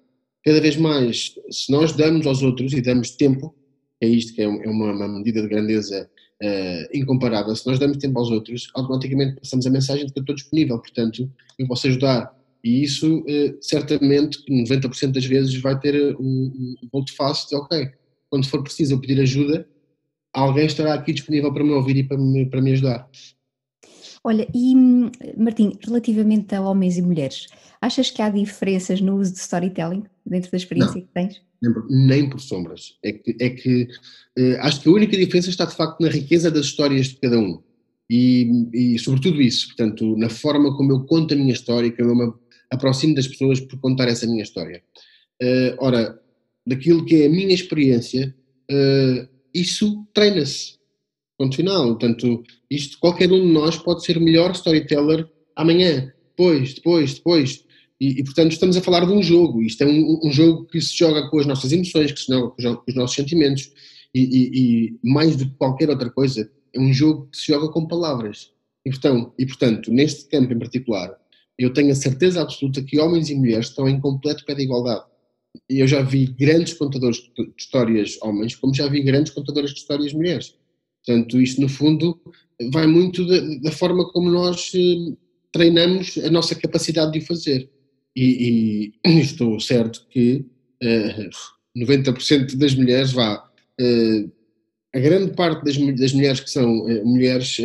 cada 0.44 0.60
vez 0.60 0.76
mais, 0.76 1.34
se 1.50 1.72
nós 1.72 1.92
damos 1.92 2.26
aos 2.26 2.42
outros 2.42 2.74
e 2.74 2.82
damos 2.82 3.12
tempo, 3.12 3.54
é 4.02 4.06
isto 4.06 4.34
que 4.34 4.42
é, 4.42 4.44
é 4.44 4.68
uma, 4.68 4.92
uma 4.92 5.08
medida 5.08 5.40
de 5.40 5.48
grandeza 5.48 6.08
uh, 6.42 6.96
incomparável, 6.96 7.56
se 7.56 7.66
nós 7.66 7.78
damos 7.78 7.96
tempo 7.96 8.18
aos 8.18 8.30
outros, 8.30 8.68
automaticamente 8.74 9.40
passamos 9.40 9.66
a 9.66 9.70
mensagem 9.70 10.04
de 10.04 10.12
que 10.12 10.18
eu 10.18 10.22
estou 10.22 10.34
disponível, 10.34 10.78
portanto, 10.78 11.30
eu 11.58 11.66
posso 11.66 11.86
ajudar. 11.86 12.38
E 12.62 12.82
isso, 12.82 13.20
uh, 13.20 13.56
certamente, 13.62 14.38
90% 14.46 15.12
das 15.12 15.24
vezes 15.24 15.54
vai 15.58 15.78
ter 15.80 16.14
o 16.16 16.20
um, 16.20 16.76
um, 16.92 16.98
um 16.98 17.04
face 17.16 17.48
de, 17.48 17.56
ok, 17.56 17.90
quando 18.30 18.48
for 18.48 18.62
preciso 18.62 18.94
eu 18.94 19.00
pedir 19.00 19.20
ajuda, 19.20 19.68
alguém 20.32 20.66
estará 20.66 20.94
aqui 20.94 21.12
disponível 21.12 21.52
para 21.52 21.64
me 21.64 21.72
ouvir 21.72 21.96
e 21.96 22.04
para 22.04 22.16
me, 22.16 22.46
para 22.46 22.62
me 22.62 22.72
ajudar. 22.72 23.10
Olha, 24.22 24.46
e 24.54 24.74
Martim, 25.36 25.78
relativamente 25.84 26.54
a 26.54 26.60
homens 26.60 26.96
e 26.98 27.02
mulheres, 27.02 27.46
achas 27.80 28.10
que 28.10 28.20
há 28.20 28.28
diferenças 28.28 29.00
no 29.00 29.16
uso 29.16 29.32
de 29.32 29.38
storytelling 29.38 30.04
dentro 30.24 30.50
da 30.50 30.56
experiência 30.56 30.94
Não, 30.94 31.02
que 31.02 31.12
tens? 31.12 31.42
Nem 31.62 31.72
por, 31.72 31.90
nem 31.90 32.30
por 32.30 32.40
sombras. 32.40 32.98
É 33.02 33.12
que, 33.12 33.36
é 33.40 33.50
que 33.50 33.88
eh, 34.38 34.58
acho 34.60 34.82
que 34.82 34.88
a 34.88 34.92
única 34.92 35.16
diferença 35.16 35.48
está 35.48 35.64
de 35.64 35.74
facto 35.74 36.00
na 36.00 36.08
riqueza 36.08 36.50
das 36.50 36.66
histórias 36.66 37.06
de 37.08 37.16
cada 37.16 37.38
um. 37.38 37.62
E, 38.10 38.68
e 38.74 38.98
sobretudo 38.98 39.40
isso, 39.40 39.68
portanto, 39.68 40.16
na 40.16 40.28
forma 40.28 40.76
como 40.76 40.92
eu 40.92 41.06
conto 41.06 41.32
a 41.32 41.36
minha 41.36 41.52
história, 41.52 41.90
como 41.96 42.10
eu 42.10 42.16
me 42.16 42.32
aproximo 42.70 43.14
das 43.14 43.26
pessoas 43.26 43.60
por 43.60 43.80
contar 43.80 44.08
essa 44.08 44.26
minha 44.26 44.42
história. 44.42 44.82
Uh, 45.42 45.76
ora, 45.78 46.20
daquilo 46.66 47.04
que 47.04 47.22
é 47.22 47.26
a 47.26 47.30
minha 47.30 47.54
experiência, 47.54 48.34
uh, 48.70 49.28
isso 49.54 50.06
treina-se. 50.14 50.78
Ponto 51.38 51.56
final. 51.56 51.96
Portanto, 51.96 52.42
isto, 52.70 52.98
qualquer 52.98 53.32
um 53.32 53.40
de 53.40 53.52
nós 53.52 53.78
pode 53.78 54.04
ser 54.04 54.20
melhor 54.20 54.52
storyteller 54.52 55.26
amanhã, 55.56 56.12
depois, 56.28 56.74
depois, 56.74 57.14
depois. 57.14 57.64
E, 58.00 58.20
e, 58.20 58.24
portanto, 58.24 58.52
estamos 58.52 58.76
a 58.76 58.82
falar 58.82 59.04
de 59.04 59.12
um 59.12 59.22
jogo. 59.22 59.62
Isto 59.62 59.84
é 59.84 59.86
um, 59.86 60.20
um, 60.24 60.32
jogo 60.32 60.66
que 60.66 60.80
se 60.80 60.96
joga 60.96 61.28
com 61.28 61.38
as 61.38 61.46
nossas 61.46 61.72
emoções, 61.72 62.12
que 62.12 62.20
se 62.20 62.32
joga 62.58 62.76
com 62.76 62.84
os 62.88 62.94
nossos 62.94 63.16
sentimentos. 63.16 63.70
E, 64.14 64.20
e, 64.20 64.50
e, 64.54 64.98
mais 65.02 65.36
do 65.36 65.46
que 65.46 65.54
qualquer 65.56 65.88
outra 65.88 66.10
coisa, 66.10 66.50
é 66.74 66.80
um 66.80 66.92
jogo 66.92 67.28
que 67.30 67.38
se 67.38 67.52
joga 67.52 67.68
com 67.72 67.86
palavras. 67.86 68.52
E, 68.84 68.90
portanto, 68.90 69.32
e, 69.38 69.46
portanto, 69.46 69.92
neste 69.92 70.28
campo 70.28 70.52
em 70.52 70.58
particular, 70.58 71.14
eu 71.58 71.72
tenho 71.72 71.90
a 71.92 71.94
certeza 71.94 72.40
absoluta 72.40 72.82
que 72.82 72.98
homens 72.98 73.28
e 73.28 73.34
mulheres 73.34 73.68
estão 73.68 73.88
em 73.88 74.00
completo 74.00 74.44
pé 74.44 74.54
de 74.54 74.62
igualdade 74.62 75.04
eu 75.68 75.86
já 75.86 76.02
vi 76.02 76.26
grandes 76.26 76.74
contadores 76.74 77.18
de 77.18 77.52
histórias 77.58 78.18
homens, 78.22 78.54
como 78.54 78.74
já 78.74 78.88
vi 78.88 79.02
grandes 79.02 79.32
contadoras 79.32 79.70
de 79.70 79.80
histórias 79.80 80.12
mulheres. 80.12 80.54
Portanto, 81.04 81.40
isto 81.40 81.60
no 81.60 81.68
fundo 81.68 82.20
vai 82.72 82.86
muito 82.86 83.26
da, 83.26 83.40
da 83.62 83.72
forma 83.72 84.10
como 84.12 84.30
nós 84.30 84.72
eh, 84.74 85.14
treinamos 85.52 86.18
a 86.18 86.30
nossa 86.30 86.54
capacidade 86.54 87.12
de 87.12 87.20
o 87.20 87.26
fazer. 87.26 87.70
E, 88.14 88.92
e 89.04 89.10
estou 89.20 89.58
certo 89.60 90.06
que 90.10 90.44
uh, 90.82 91.30
90% 91.78 92.56
das 92.56 92.74
mulheres, 92.74 93.12
vá, 93.12 93.48
uh, 93.80 94.32
a 94.94 94.98
grande 94.98 95.32
parte 95.32 95.64
das, 95.64 95.76
das 95.98 96.12
mulheres 96.12 96.40
que 96.40 96.50
são 96.50 96.68
mulheres 97.04 97.58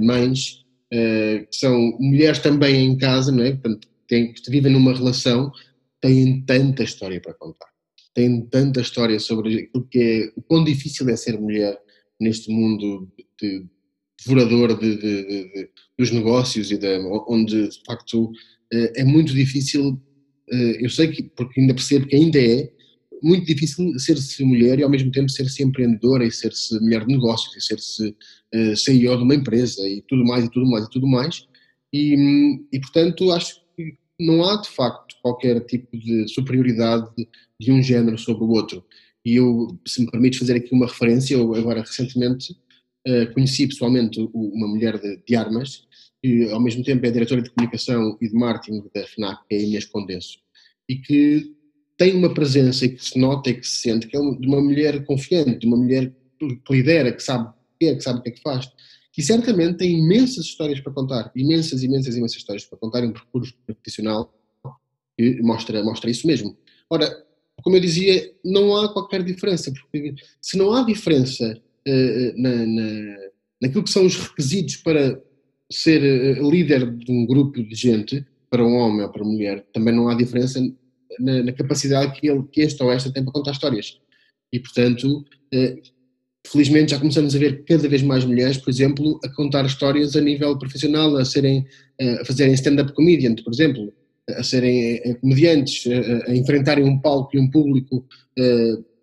mães, 0.00 0.64
que 0.90 1.54
são 1.56 1.94
mulheres 2.00 2.38
também 2.38 2.86
em 2.86 2.96
casa, 2.96 3.30
não 3.30 3.44
é? 3.44 3.50
Portanto, 3.50 3.86
têm, 4.08 4.32
que 4.32 4.50
vivem 4.50 4.72
numa 4.72 4.94
relação, 4.94 5.52
têm 6.02 6.42
tanta 6.44 6.82
história 6.82 7.20
para 7.20 7.32
contar. 7.32 7.68
Têm 8.12 8.44
tanta 8.46 8.82
história 8.82 9.18
sobre 9.18 9.70
o 9.74 9.82
que 9.82 9.98
é, 9.98 10.32
o 10.36 10.42
quão 10.42 10.62
difícil 10.62 11.08
é 11.08 11.16
ser 11.16 11.40
mulher 11.40 11.78
neste 12.20 12.52
mundo 12.52 13.08
de, 13.40 13.64
devorador 14.22 14.78
de, 14.78 14.96
de, 14.96 15.70
dos 15.98 16.10
negócios 16.10 16.70
e 16.70 16.78
onde 17.26 17.68
de 17.68 17.82
facto 17.86 18.30
é 18.70 19.04
muito 19.04 19.32
difícil. 19.32 19.98
Eu 20.48 20.90
sei 20.90 21.08
que, 21.08 21.22
porque 21.22 21.60
ainda 21.60 21.74
percebo 21.74 22.06
que 22.06 22.16
ainda 22.16 22.38
é, 22.38 22.70
muito 23.22 23.46
difícil 23.46 23.98
ser-se 23.98 24.44
mulher 24.44 24.78
e 24.78 24.82
ao 24.82 24.90
mesmo 24.90 25.10
tempo 25.12 25.30
ser-se 25.30 25.62
empreendedora 25.62 26.24
e 26.24 26.30
ser-se 26.30 26.78
mulher 26.80 27.06
de 27.06 27.14
negócios 27.14 27.56
e 27.56 27.60
ser-se 27.60 28.14
eh, 28.52 28.74
CEO 28.74 29.16
de 29.16 29.22
uma 29.22 29.34
empresa 29.34 29.88
e 29.88 30.02
tudo 30.02 30.24
mais 30.24 30.44
e 30.44 30.50
tudo 30.50 30.66
mais 30.66 30.84
e 30.84 30.90
tudo 30.90 31.06
mais. 31.06 31.46
E, 31.92 32.58
e 32.72 32.80
portanto 32.80 33.30
acho 33.30 33.61
não 34.18 34.44
há 34.44 34.60
de 34.60 34.68
facto 34.68 35.16
qualquer 35.22 35.60
tipo 35.64 35.96
de 35.96 36.28
superioridade 36.28 37.08
de, 37.58 37.72
um 37.72 37.82
género 37.82 38.18
sobre 38.18 38.44
o 38.44 38.50
outro. 38.50 38.84
E 39.24 39.36
eu, 39.36 39.78
se 39.86 40.02
me 40.02 40.10
permites 40.10 40.38
fazer 40.38 40.56
aqui 40.56 40.74
uma 40.74 40.86
referência, 40.86 41.34
eu 41.34 41.54
agora 41.54 41.80
recentemente 41.80 42.52
uh, 43.06 43.32
conheci 43.32 43.66
pessoalmente 43.66 44.20
uma 44.34 44.66
mulher 44.66 44.98
de, 44.98 45.22
de, 45.26 45.36
armas, 45.36 45.86
que 46.22 46.50
ao 46.50 46.60
mesmo 46.60 46.82
tempo 46.82 47.06
é 47.06 47.10
diretora 47.10 47.42
de 47.42 47.50
comunicação 47.50 48.18
e 48.20 48.28
de 48.28 48.34
marketing 48.34 48.84
da 48.94 49.06
FNAC, 49.06 49.46
que 49.48 49.54
é 49.54 49.58
a 49.58 49.62
Inês 49.62 49.84
Condenso, 49.84 50.38
e 50.88 50.96
que 50.96 51.54
tem 51.96 52.16
uma 52.16 52.34
presença 52.34 52.88
que 52.88 53.02
se 53.02 53.18
nota 53.18 53.50
e 53.50 53.54
que 53.54 53.66
se 53.66 53.76
sente 53.76 54.08
que 54.08 54.16
é 54.16 54.20
de 54.20 54.46
uma 54.46 54.60
mulher 54.60 55.04
confiante, 55.04 55.60
de 55.60 55.66
uma 55.66 55.76
mulher 55.76 56.12
que 56.38 56.74
lidera, 56.74 57.12
que 57.12 57.22
sabe 57.22 57.48
o 57.48 57.54
que 57.78 57.86
é, 57.86 57.94
que 57.94 58.00
sabe 58.00 58.18
o 58.18 58.22
que 58.22 58.30
é 58.30 58.32
que 58.32 58.42
faz, 58.42 58.68
que 59.12 59.22
certamente 59.22 59.76
tem 59.76 59.98
imensas 59.98 60.46
histórias 60.46 60.80
para 60.80 60.92
contar, 60.92 61.30
imensas, 61.36 61.82
imensas, 61.82 62.16
imensas 62.16 62.38
histórias 62.38 62.64
para 62.64 62.78
contar, 62.78 63.04
um 63.04 63.12
percurso 63.12 63.54
profissional 63.66 64.32
que 65.16 65.42
mostra, 65.42 65.84
mostra 65.84 66.10
isso 66.10 66.26
mesmo. 66.26 66.56
Ora, 66.88 67.14
como 67.62 67.76
eu 67.76 67.80
dizia, 67.80 68.32
não 68.44 68.74
há 68.74 68.92
qualquer 68.92 69.22
diferença, 69.22 69.70
porque 69.70 70.14
se 70.40 70.56
não 70.56 70.72
há 70.72 70.82
diferença 70.82 71.60
uh, 71.86 72.40
na, 72.40 72.66
na, 72.66 73.16
naquilo 73.60 73.84
que 73.84 73.90
são 73.90 74.06
os 74.06 74.16
requisitos 74.16 74.76
para 74.76 75.22
ser 75.70 76.02
uh, 76.38 76.50
líder 76.50 76.90
de 76.90 77.12
um 77.12 77.26
grupo 77.26 77.62
de 77.62 77.74
gente, 77.74 78.26
para 78.48 78.64
um 78.64 78.74
homem 78.74 79.02
ou 79.02 79.10
para 79.10 79.22
uma 79.22 79.32
mulher, 79.32 79.66
também 79.72 79.94
não 79.94 80.08
há 80.08 80.14
diferença 80.14 80.60
na, 81.18 81.42
na, 81.42 81.52
capacidade 81.52 82.18
que, 82.18 82.28
ele, 82.28 82.42
que 82.50 82.60
este 82.60 82.82
ou 82.82 82.92
esta 82.92 83.10
tem 83.10 83.24
para 83.24 83.32
contar 83.32 83.52
histórias. 83.52 83.98
E, 84.52 84.60
portanto, 84.60 85.24
eh, 85.52 85.78
felizmente 86.46 86.90
já 86.92 86.98
começamos 86.98 87.34
a 87.34 87.38
ver 87.38 87.64
cada 87.64 87.88
vez 87.88 88.02
mais 88.02 88.24
mulheres, 88.24 88.56
por 88.56 88.70
exemplo, 88.70 89.20
a 89.24 89.28
contar 89.28 89.64
histórias 89.64 90.16
a 90.16 90.20
nível 90.20 90.58
profissional, 90.58 91.16
a, 91.16 91.24
serem, 91.24 91.66
eh, 91.98 92.20
a 92.20 92.24
fazerem 92.24 92.54
stand-up 92.54 92.92
comedian, 92.92 93.34
por 93.36 93.52
exemplo, 93.52 93.92
a 94.28 94.42
serem 94.42 94.96
eh, 94.96 95.14
comediantes, 95.14 95.84
a, 95.86 96.30
a, 96.30 96.36
enfrentarem 96.36 96.84
um 96.84 96.98
palco 96.98 97.36
e 97.36 97.40
um 97.40 97.50
público 97.50 98.06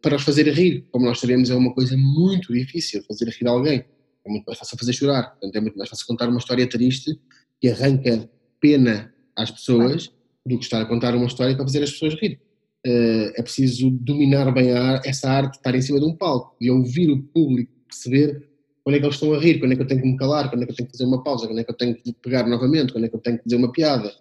para 0.02 0.16
os 0.16 0.24
fazer 0.24 0.48
rir. 0.54 0.86
Como 0.92 1.06
nós 1.06 1.20
sabemos, 1.20 1.50
é 1.50 1.56
uma 1.56 1.74
coisa 1.74 1.96
muito 1.98 2.54
difícil 2.54 3.04
fazer 3.04 3.30
rir 3.30 3.48
alguém. 3.48 3.84
É 4.26 4.30
muito 4.30 4.46
mais 4.46 4.58
fácil 4.58 4.78
fazer 4.78 4.94
chorar. 4.94 5.32
Portanto, 5.32 5.56
é 5.56 5.62
muito 5.62 5.78
mais 5.78 5.90
fácil 5.90 6.06
contar 6.08 6.28
uma 6.30 6.40
história 6.40 6.68
triste 6.68 7.20
que 7.60 7.70
arranca 7.70 8.30
pena 8.60 9.14
às 9.36 9.52
pessoas 9.52 10.12
do 10.46 10.58
que 10.58 10.64
estar 10.64 10.82
a 10.82 10.86
contar 10.86 11.16
uma 11.16 11.26
história 11.26 11.56
para 11.56 11.66
fazer 11.66 11.84
as 11.84 11.92
pessoas 11.92 12.16
rir. 12.16 12.40
Uh, 12.86 13.32
é 13.36 13.42
preciso 13.42 13.90
dominar 13.90 14.52
bem 14.54 14.72
a, 14.72 15.02
essa 15.04 15.30
arte, 15.30 15.58
estar 15.58 15.76
em 15.76 15.82
cima 15.82 16.00
de 16.00 16.06
um 16.06 16.16
palco 16.16 16.56
e 16.62 16.72
ouvir 16.72 17.12
o 17.12 17.22
público, 17.22 17.72
perceber 17.88 18.50
quando 18.84 18.96
é 18.96 19.00
que 19.00 19.06
eles 19.06 19.16
estão 19.16 19.34
a 19.34 19.40
rir, 19.40 19.60
quando 19.60 19.74
é 19.74 19.76
que 19.76 19.82
eu 19.82 19.88
tenho 19.88 20.02
que 20.02 20.08
me 20.08 20.18
calar, 20.18 20.50
quando 20.50 20.64
é 20.64 20.66
que 20.66 20.72
eu 20.72 20.76
tenho 20.76 20.90
que 20.90 20.98
fazer 20.98 21.06
uma 21.06 21.24
pausa, 21.24 21.46
quando 21.46 21.60
é 21.60 21.64
que 21.64 21.72
eu 21.72 21.78
tenho 21.78 21.96
que 21.96 22.14
pegar 22.14 22.48
novamente, 22.48 22.94
quando 22.94 23.06
é 23.06 23.10
que 23.10 23.16
eu 23.16 23.20
tenho 23.20 23.38
que 23.38 23.44
dizer 23.44 23.58
uma 23.58 23.72
piada. 23.72 24.12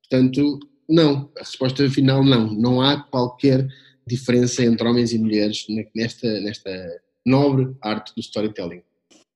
Portanto, 0.00 0.60
não. 0.88 1.30
A 1.36 1.40
resposta 1.40 1.88
final, 1.90 2.24
não. 2.24 2.52
Não 2.52 2.80
há 2.80 3.02
qualquer 3.02 3.66
diferença 4.06 4.64
entre 4.64 4.86
homens 4.86 5.12
e 5.12 5.18
mulheres 5.18 5.66
nesta, 5.94 6.40
nesta 6.40 7.00
nobre 7.24 7.74
arte 7.82 8.14
do 8.14 8.20
storytelling. 8.20 8.82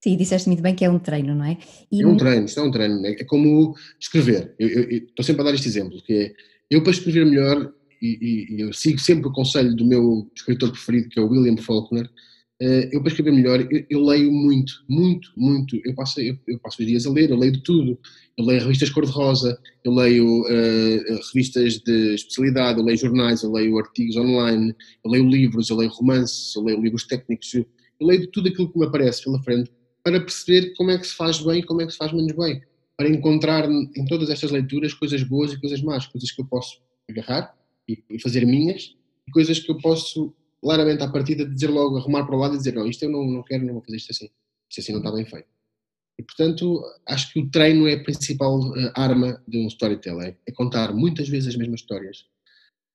Sim, 0.02 0.16
disseste 0.16 0.48
muito 0.48 0.62
bem 0.62 0.74
que 0.74 0.84
é 0.84 0.88
um 0.88 0.98
treino, 0.98 1.34
não 1.34 1.44
é? 1.44 1.58
E... 1.92 2.02
É 2.02 2.06
um 2.06 2.16
treino, 2.16 2.46
isto 2.46 2.60
é 2.60 2.62
um 2.62 2.70
treino. 2.70 3.04
É 3.04 3.24
como 3.24 3.74
escrever. 3.98 4.54
Eu, 4.58 4.68
eu, 4.68 4.82
eu, 4.84 4.98
estou 4.98 5.24
sempre 5.24 5.42
a 5.42 5.44
dar 5.44 5.54
este 5.54 5.68
exemplo, 5.68 6.00
que 6.02 6.14
é, 6.14 6.32
eu 6.70 6.82
para 6.82 6.92
escrever 6.92 7.26
melhor, 7.26 7.70
e, 8.00 8.46
e, 8.56 8.60
eu 8.60 8.72
sigo 8.72 8.98
sempre 8.98 9.28
o 9.28 9.32
conselho 9.32 9.74
do 9.74 9.84
meu 9.84 10.30
escritor 10.34 10.70
preferido, 10.70 11.08
que 11.08 11.18
é 11.18 11.22
o 11.22 11.28
William 11.28 11.56
Faulkner, 11.58 12.06
uh, 12.06 12.88
eu 12.90 13.00
para 13.00 13.10
escrever 13.10 13.32
melhor, 13.32 13.60
eu, 13.70 13.84
eu, 13.90 14.04
leio 14.04 14.32
muito, 14.32 14.72
muito, 14.88 15.30
muito. 15.36 15.80
Eu 15.84 15.94
passo, 15.94 16.20
eu, 16.20 16.36
passo 16.62 16.80
os 16.80 16.86
dias 16.86 17.06
a 17.06 17.10
ler, 17.10 17.30
eu 17.30 17.36
leio 17.36 17.52
de 17.52 17.62
tudo. 17.62 17.98
Eu 18.38 18.44
leio 18.46 18.60
revistas 18.60 18.88
cor-de-rosa, 18.90 19.58
eu 19.84 19.92
leio 19.92 20.42
uh, 20.42 21.20
revistas 21.32 21.78
de 21.80 22.14
especialidade, 22.14 22.78
eu 22.78 22.84
leio 22.84 22.96
jornais, 22.96 23.42
eu 23.42 23.52
leio 23.52 23.78
artigos 23.78 24.16
online, 24.16 24.74
eu 25.04 25.10
leio 25.10 25.28
livros, 25.28 25.68
eu 25.68 25.76
leio 25.76 25.90
romances, 25.90 26.54
eu 26.56 26.62
leio 26.62 26.80
livros 26.80 27.04
técnicos, 27.04 27.52
eu 27.54 27.66
leio 28.00 28.22
de 28.22 28.28
tudo 28.28 28.48
aquilo 28.48 28.72
que 28.72 28.78
me 28.78 28.86
aparece 28.86 29.22
pela 29.22 29.42
frente 29.42 29.70
para 30.02 30.18
perceber 30.18 30.72
como 30.74 30.90
é 30.90 30.96
que 30.96 31.06
se 31.06 31.14
faz 31.14 31.38
bem 31.40 31.58
e 31.58 31.62
como 31.62 31.82
é 31.82 31.86
que 31.86 31.92
se 31.92 31.98
faz 31.98 32.12
menos 32.12 32.32
bem. 32.32 32.62
Para 32.96 33.10
encontrar 33.10 33.70
em 33.70 34.04
todas 34.06 34.30
estas 34.30 34.50
leituras 34.50 34.94
coisas 34.94 35.22
boas 35.22 35.52
e 35.52 35.60
coisas 35.60 35.82
más, 35.82 36.06
coisas 36.06 36.30
que 36.30 36.40
eu 36.40 36.46
posso 36.46 36.80
agarrar 37.10 37.59
e 38.08 38.20
fazer 38.20 38.44
minhas, 38.46 38.96
e 39.26 39.30
coisas 39.32 39.58
que 39.58 39.70
eu 39.70 39.78
posso, 39.78 40.34
claramente, 40.60 41.02
à 41.02 41.08
partida, 41.08 41.46
dizer 41.46 41.68
logo, 41.68 41.96
arrumar 41.96 42.24
para 42.24 42.36
o 42.36 42.38
lado 42.38 42.54
e 42.54 42.58
dizer: 42.58 42.74
não, 42.74 42.86
isto 42.86 43.02
eu 43.04 43.10
não, 43.10 43.24
não 43.26 43.42
quero, 43.42 43.64
não 43.64 43.74
vou 43.74 43.82
fazer 43.82 43.96
isto 43.96 44.10
assim. 44.10 44.28
Isto 44.68 44.80
assim 44.80 44.92
não 44.92 45.00
está 45.00 45.12
bem 45.12 45.24
feito. 45.24 45.48
E, 46.18 46.22
portanto, 46.22 46.84
acho 47.06 47.32
que 47.32 47.40
o 47.40 47.50
treino 47.50 47.88
é 47.88 47.94
a 47.94 48.02
principal 48.02 48.60
uh, 48.60 48.92
arma 48.94 49.42
de 49.48 49.58
um 49.58 49.66
storyteller. 49.68 50.36
É 50.46 50.52
contar 50.52 50.92
muitas 50.92 51.28
vezes 51.28 51.48
as 51.48 51.56
mesmas 51.56 51.80
histórias, 51.80 52.26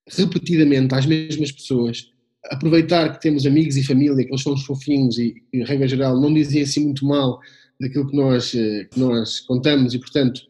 repetidamente, 0.07 0.93
às 0.93 1.05
mesmas 1.05 1.51
pessoas, 1.51 2.11
aproveitar 2.51 3.11
que 3.13 3.21
temos 3.21 3.45
amigos 3.45 3.77
e 3.77 3.83
família, 3.83 4.23
que 4.23 4.31
eles 4.31 4.43
são 4.43 4.53
os 4.53 4.63
fofinhos 4.63 5.17
e, 5.17 5.43
em 5.51 5.63
regra 5.63 5.87
geral, 5.87 6.19
não 6.19 6.33
dizem 6.33 6.61
assim 6.61 6.83
muito 6.83 7.05
mal 7.05 7.39
daquilo 7.79 8.07
que 8.07 8.15
nós, 8.15 8.53
eh, 8.53 8.85
que 8.85 8.99
nós 8.99 9.39
contamos 9.41 9.93
e, 9.93 9.99
portanto, 9.99 10.41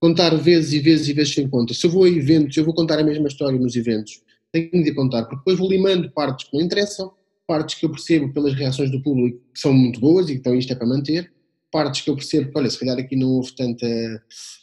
contar 0.00 0.34
vezes 0.36 0.72
e 0.72 0.78
vezes 0.78 1.08
e 1.08 1.12
vezes 1.12 1.34
sem 1.34 1.48
conta. 1.48 1.74
Se 1.74 1.86
eu 1.86 1.90
vou 1.90 2.04
a 2.04 2.08
eventos, 2.08 2.56
eu 2.56 2.64
vou 2.64 2.74
contar 2.74 2.98
a 2.98 3.04
mesma 3.04 3.28
história 3.28 3.58
nos 3.58 3.76
eventos, 3.76 4.20
tenho 4.52 4.84
de 4.84 4.92
contar, 4.92 5.24
porque 5.24 5.36
depois 5.36 5.58
vou 5.58 5.68
limando 5.68 6.10
partes 6.10 6.48
que 6.48 6.56
não 6.56 6.64
interessam, 6.64 7.12
partes 7.46 7.74
que 7.76 7.86
eu 7.86 7.90
percebo 7.90 8.32
pelas 8.32 8.54
reações 8.54 8.90
do 8.90 9.02
público 9.02 9.40
que 9.52 9.60
são 9.60 9.72
muito 9.72 9.98
boas 10.00 10.28
e 10.28 10.34
então 10.34 10.54
isto 10.54 10.72
é 10.72 10.76
para 10.76 10.86
manter, 10.86 11.32
partes 11.70 12.02
que 12.02 12.10
eu 12.10 12.14
percebo 12.14 12.50
que, 12.50 12.58
olha, 12.58 12.70
se 12.70 12.78
calhar 12.78 12.98
aqui 12.98 13.16
não 13.16 13.28
houve 13.28 13.52
tanta, 13.54 13.86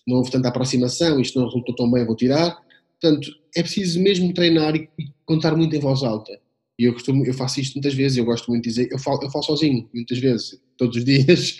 não 0.07 0.17
houve 0.17 0.31
tanta 0.31 0.49
aproximação, 0.49 1.19
isto 1.19 1.39
não 1.39 1.47
resultou 1.47 1.75
tão 1.75 1.89
bem, 1.91 2.05
vou 2.05 2.15
tirar. 2.15 2.57
Portanto, 2.99 3.29
é 3.55 3.61
preciso 3.61 4.01
mesmo 4.01 4.33
treinar 4.33 4.75
e 4.75 4.89
contar 5.25 5.55
muito 5.55 5.75
em 5.75 5.79
voz 5.79 6.03
alta. 6.03 6.39
E 6.77 6.85
eu 6.85 6.93
costumo, 6.93 7.25
eu 7.25 7.33
faço 7.33 7.59
isto 7.59 7.75
muitas 7.75 7.93
vezes, 7.93 8.17
eu 8.17 8.25
gosto 8.25 8.49
muito 8.49 8.63
de 8.63 8.69
dizer, 8.69 8.89
eu 8.91 8.99
falo, 8.99 9.23
eu 9.23 9.29
falo 9.29 9.43
sozinho, 9.43 9.89
muitas 9.93 10.17
vezes, 10.17 10.59
todos 10.77 10.97
os 10.97 11.05
dias, 11.05 11.57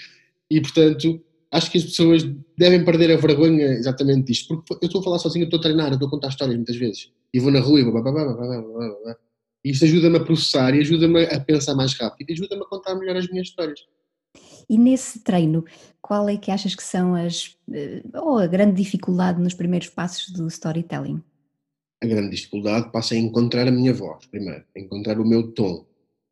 e 0.50 0.60
portanto, 0.60 1.22
acho 1.56 1.72
que 1.72 1.78
as 1.78 1.84
pessoas 1.86 2.24
devem 2.58 2.84
perder 2.84 3.12
a 3.12 3.18
vergonha 3.18 3.66
exatamente 3.66 4.28
disto, 4.28 4.62
porque 4.68 4.86
eu 4.86 4.88
estou 4.88 5.02
a 5.02 5.04
falar 5.04 5.20
sozinho, 5.20 5.46
estou 5.46 5.60
a 5.60 5.62
treinar, 5.62 5.94
estou 5.94 6.08
a 6.08 6.12
contar 6.12 6.30
histórias 6.30 6.56
muitas 6.56 6.76
vezes, 6.76 7.12
e 7.34 7.40
vou 7.40 7.52
na 7.52 7.60
rua 7.60 7.80
e 7.80 7.84
blá, 7.84 8.02
blá, 8.02 8.12
blá, 8.12 8.26
blá, 8.26 8.34
blá, 8.34 8.62
blá, 8.62 8.96
blá. 9.04 9.16
E 9.64 9.72
isto 9.72 9.86
ajuda-me 9.86 10.18
a 10.18 10.24
processar 10.24 10.76
e 10.76 10.80
ajuda-me 10.80 11.24
a 11.24 11.40
pensar 11.40 11.74
mais 11.74 11.94
rápido 11.94 12.30
e 12.30 12.34
ajuda-me 12.34 12.62
a 12.62 12.66
contar 12.66 12.96
melhor 12.96 13.16
as 13.16 13.28
minhas 13.30 13.48
histórias. 13.48 13.80
E 14.70 14.78
nesse 14.78 15.24
treino, 15.24 15.66
qual 16.02 16.30
é 16.30 16.38
que 16.38 16.52
achas 16.52 16.76
que 16.76 16.84
são 16.84 17.16
as, 17.16 17.56
eh, 17.72 18.04
ou 18.14 18.38
a 18.38 18.48
grande 18.48 18.76
dificuldade 18.82 19.42
nos 19.42 19.54
primeiros 19.54 19.90
passos 19.90 20.32
do 20.32 20.48
storytelling? 20.48 21.22
a 22.06 22.08
grande 22.08 22.36
dificuldade 22.36 22.92
passa 22.92 23.16
a 23.16 23.18
encontrar 23.18 23.68
a 23.68 23.72
minha 23.72 23.94
voz, 23.94 24.26
primeiro, 24.28 24.64
encontrar 24.76 25.20
o 25.20 25.26
meu 25.26 25.52
tom, 25.52 25.86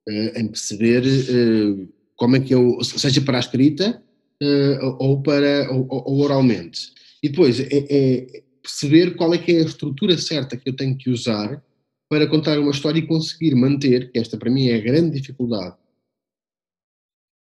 uh, 0.08 0.40
em 0.40 0.48
perceber 0.48 1.04
uh, 1.04 1.90
como 2.16 2.36
é 2.36 2.40
que 2.40 2.54
eu, 2.54 2.84
seja 2.84 3.22
para 3.22 3.38
a 3.38 3.40
escrita 3.40 4.02
uh, 4.42 4.98
ou 5.00 5.22
para 5.22 5.72
ou, 5.72 5.88
ou, 5.90 6.20
oralmente. 6.22 6.92
E 7.22 7.30
depois 7.30 7.60
é, 7.60 7.68
é, 7.90 8.44
perceber 8.62 9.16
qual 9.16 9.34
é 9.34 9.38
que 9.38 9.52
é 9.52 9.60
a 9.60 9.66
estrutura 9.66 10.18
certa 10.18 10.58
que 10.58 10.70
eu 10.70 10.76
tenho 10.76 10.98
que 10.98 11.10
usar 11.10 11.64
para 12.10 12.28
contar 12.28 12.60
uma 12.60 12.72
história 12.72 13.00
e 13.00 13.08
conseguir 13.08 13.56
manter, 13.56 14.12
que 14.12 14.20
esta 14.20 14.38
para 14.38 14.52
mim 14.52 14.68
é 14.68 14.76
a 14.76 14.82
grande 14.82 15.20
dificuldade, 15.20 15.76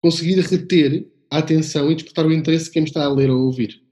conseguir 0.03 0.39
reter 0.41 1.11
a 1.31 1.39
atenção 1.39 1.91
e 1.91 1.95
despertar 1.95 2.27
o 2.27 2.33
interesse 2.33 2.67
de 2.67 2.71
quem 2.71 2.83
me 2.83 2.89
está 2.89 3.05
a 3.05 3.13
ler 3.13 3.31
ou 3.31 3.39
a 3.39 3.45
ouvir. 3.45 3.83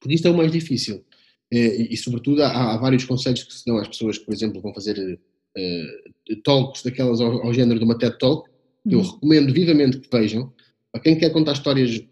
Porque 0.00 0.14
isto 0.14 0.26
é 0.26 0.30
o 0.30 0.36
mais 0.36 0.50
difícil. 0.50 1.04
Eh, 1.52 1.82
e, 1.82 1.94
e, 1.94 1.96
sobretudo, 1.96 2.42
há, 2.42 2.74
há, 2.74 2.76
vários 2.78 3.04
conselhos 3.04 3.42
que 3.42 3.52
se 3.52 3.64
dão 3.66 3.76
às 3.76 3.86
pessoas 3.86 4.18
que, 4.18 4.24
por 4.24 4.32
exemplo, 4.32 4.60
vão 4.60 4.72
fazer 4.72 4.98
uh, 4.98 6.36
talks 6.42 6.82
daquelas 6.82 7.20
ao, 7.20 7.46
ao, 7.46 7.52
género 7.52 7.78
de 7.78 7.84
uma 7.84 7.98
TED 7.98 8.18
Talk, 8.18 8.48
que 8.88 8.94
eu 8.94 9.00
uhum. 9.00 9.04
recomendo 9.04 9.52
vivamente 9.52 10.00
que 10.00 10.08
vejam. 10.10 10.52
Para 10.92 11.02
quem 11.02 11.18
quer 11.18 11.30
contar 11.30 11.52
histórias, 11.52 12.02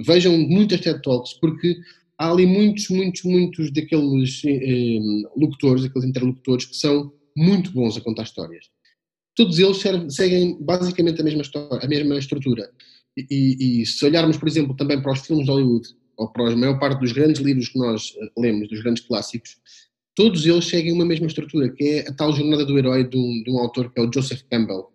vejam 0.00 0.36
muitas 0.36 0.80
TED 0.80 1.02
Talks, 1.02 1.34
porque 1.34 1.76
há 2.18 2.30
ali 2.30 2.46
muitos, 2.46 2.88
muitos, 2.88 3.22
muitos 3.22 3.70
daqueles 3.70 4.42
eh, 4.44 4.98
locutores, 5.36 5.82
daqueles 5.82 6.08
interlocutores 6.08 6.64
que 6.64 6.76
são 6.76 7.12
muito 7.36 7.70
bons 7.70 7.96
a 7.96 8.00
contar 8.00 8.22
histórias. 8.22 8.66
Todos 9.36 9.58
eles 9.58 9.82
seguem 10.14 10.58
basicamente 10.60 11.20
a 11.20 11.24
mesma, 11.24 11.42
história, 11.42 11.80
a 11.82 11.88
mesma 11.88 12.18
estrutura. 12.18 12.70
E, 13.16 13.26
e, 13.30 13.82
e, 13.82 13.86
se 13.86 14.04
olharmos, 14.04 14.36
por 14.36 14.48
exemplo, 14.48 14.74
também 14.74 15.00
para 15.00 15.12
os 15.12 15.20
filmes 15.20 15.46
de 15.46 15.50
Hollywood, 15.50 15.88
ou 16.16 16.28
para 16.28 16.52
a 16.52 16.56
maior 16.56 16.78
parte 16.78 17.00
dos 17.00 17.12
grandes 17.12 17.40
livros 17.40 17.68
que 17.68 17.78
nós 17.78 18.14
eh, 18.20 18.30
lemos, 18.38 18.68
dos 18.68 18.82
grandes 18.82 19.02
clássicos, 19.04 19.56
todos 20.14 20.44
eles 20.44 20.66
seguem 20.66 20.92
uma 20.92 21.06
mesma 21.06 21.26
estrutura, 21.26 21.70
que 21.70 21.84
é 21.84 22.08
a 22.08 22.14
tal 22.14 22.32
jornada 22.32 22.64
do 22.64 22.78
herói 22.78 23.08
de 23.08 23.16
um, 23.16 23.42
de 23.42 23.50
um 23.50 23.58
autor 23.58 23.90
que 23.92 23.98
é 23.98 24.04
o 24.04 24.10
Joseph 24.12 24.42
Campbell, 24.50 24.90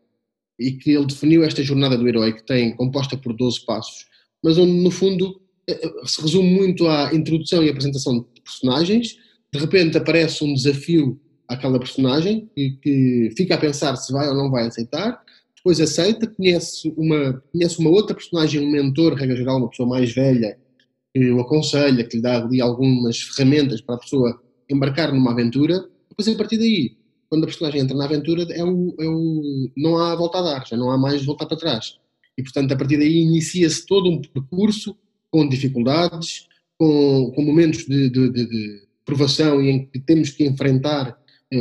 e 0.60 0.72
que 0.72 0.92
ele 0.92 1.06
definiu 1.06 1.44
esta 1.44 1.64
jornada 1.64 1.98
do 1.98 2.08
herói, 2.08 2.34
que 2.34 2.46
tem 2.46 2.76
composta 2.76 3.18
por 3.18 3.34
12 3.34 3.66
passos, 3.66 4.06
mas 4.44 4.58
onde, 4.58 4.72
no 4.72 4.92
fundo, 4.92 5.42
eh, 5.68 5.80
eh, 5.84 6.06
se 6.06 6.22
resume 6.22 6.50
muito 6.50 6.88
à 6.88 7.14
introdução 7.14 7.64
e 7.64 7.70
apresentação 7.70 8.20
de 8.34 8.42
personagens, 8.42 9.18
de 9.54 9.60
repente 9.60 9.98
aparece 9.98 10.44
um 10.44 10.54
desafio 10.54 11.20
àquela 11.48 11.80
personagem, 11.80 12.50
que, 12.56 12.72
que 12.82 13.34
fica 13.38 13.56
a 13.56 13.58
pensar 13.58 13.96
se 13.96 14.12
vai 14.12 14.28
ou 14.28 14.36
não 14.36 14.50
vai 14.50 14.68
aceitar, 14.68 15.22
depois 15.56 15.82
aceita, 15.82 16.28
conhece 16.28 16.94
uma, 16.96 17.42
conhece 17.52 17.80
uma 17.80 17.90
outra 17.90 18.16
personagem, 18.16 18.62
um 18.62 18.72
mentor, 18.72 19.16
regra 19.16 19.36
geral, 19.36 19.58
uma 19.58 19.70
pessoa 19.70 19.90
mais 19.90 20.14
velha, 20.14 20.58
que 21.14 21.32
o 21.32 21.40
aconselha, 21.40 22.04
que 22.04 22.18
lhe 22.18 22.22
dá 22.22 22.44
ali 22.44 22.62
algumas 22.62 23.20
ferramentas 23.20 23.82
para 23.82 23.96
a 23.96 24.00
pessoa 24.00 24.40
embarcar 24.70 25.12
numa 25.12 25.32
aventura, 25.32 25.84
depois 26.10 26.28
a 26.28 26.38
partir 26.38 26.58
daí, 26.58 26.96
quando 27.36 27.44
a 27.44 27.48
personagem 27.48 27.82
entra 27.82 27.98
na 27.98 28.06
aventura, 28.06 28.44
é 28.50 28.62
é 28.62 28.66
não 29.78 29.98
há 29.98 30.16
volta 30.16 30.40
a 30.40 30.42
dar, 30.42 30.66
já 30.66 30.78
não 30.78 30.90
há 30.90 30.98
mais 30.98 31.26
voltar 31.26 31.46
para 31.46 31.58
trás. 31.58 31.98
E 32.38 32.42
portanto, 32.42 32.72
a 32.72 32.78
partir 32.78 32.98
daí 32.98 33.24
inicia-se 33.24 33.86
todo 33.86 34.10
um 34.10 34.22
percurso 34.22 34.96
com 35.30 35.48
dificuldades, 35.48 36.48
com, 36.78 37.32
com 37.36 37.42
momentos 37.42 37.86
de, 37.86 38.10
de, 38.10 38.30
de, 38.32 38.46
de, 38.48 38.86
provação 39.06 39.62
e 39.62 39.70
em 39.70 39.86
que 39.86 40.00
temos 40.00 40.32
que 40.32 40.46
enfrentar, 40.46 41.16
eh, 41.52 41.60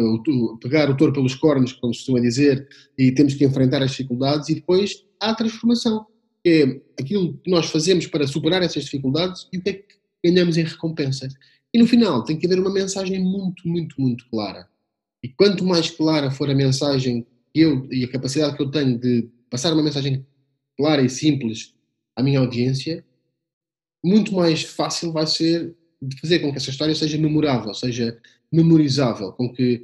pegar 0.63 0.89
o 0.89 0.97
touro 0.97 1.13
pelos 1.13 1.35
cornos, 1.35 1.75
como 1.75 1.93
se 1.93 2.01
costuma 2.01 2.21
dizer, 2.21 2.67
e 2.97 3.13
temos 3.13 3.35
que 3.35 3.45
enfrentar 3.45 3.83
as 3.83 3.91
dificuldades, 3.91 4.49
e 4.49 4.55
depois 4.55 5.05
há 5.21 5.31
a 5.31 5.35
transformação, 5.35 6.07
que 6.43 6.51
é 6.51 7.03
aquilo 7.03 7.35
que 7.39 7.51
nós 7.51 7.67
fazemos 7.67 8.07
para 8.07 8.27
superar 8.27 8.63
essas 8.63 8.85
dificuldades 8.85 9.47
e 9.53 9.59
o 9.59 9.63
que 9.63 9.71
é 9.71 9.73
que 9.75 9.95
ganhamos 10.25 10.57
em 10.57 10.65
recompensa. 10.65 11.29
E 11.73 11.79
no 11.79 11.87
final 11.87 12.25
tem 12.25 12.39
que 12.39 12.47
haver 12.47 12.59
uma 12.59 12.73
mensagem 12.73 13.23
muito, 13.23 13.69
muito, 13.69 14.01
muito 14.01 14.27
clara. 14.31 14.67
E 15.25 15.29
quanto 15.31 15.65
mais 15.65 15.89
clara 15.89 16.31
for 16.31 16.51
a 16.51 16.55
mensagem 16.55 17.27
que 17.51 17.61
eu 17.61 17.89
e 17.91 18.05
a 18.05 18.09
capacidade 18.09 18.55
que 18.59 18.63
eu 18.63 18.71
tenho 18.71 18.99
de 18.99 19.27
passar 19.49 19.73
uma 19.73 19.83
mensagem 19.83 20.23
clara 20.77 21.01
e 21.01 21.09
simples 21.09 21.73
à 22.15 22.23
minha 22.23 22.41
audiência, 22.41 23.03
muito 24.05 24.35
mais 24.35 24.63
fácil 24.63 25.13
vai 25.13 25.27
ser 25.27 25.75
de 26.03 26.21
fazer 26.21 26.41
com 26.41 26.51
que 26.51 26.59
essa 26.59 26.69
história 26.69 26.95
seja 26.95 27.17
memorável, 27.17 27.73
seja 27.73 28.21
memorizável, 28.53 29.33
com 29.33 29.51
que 29.51 29.83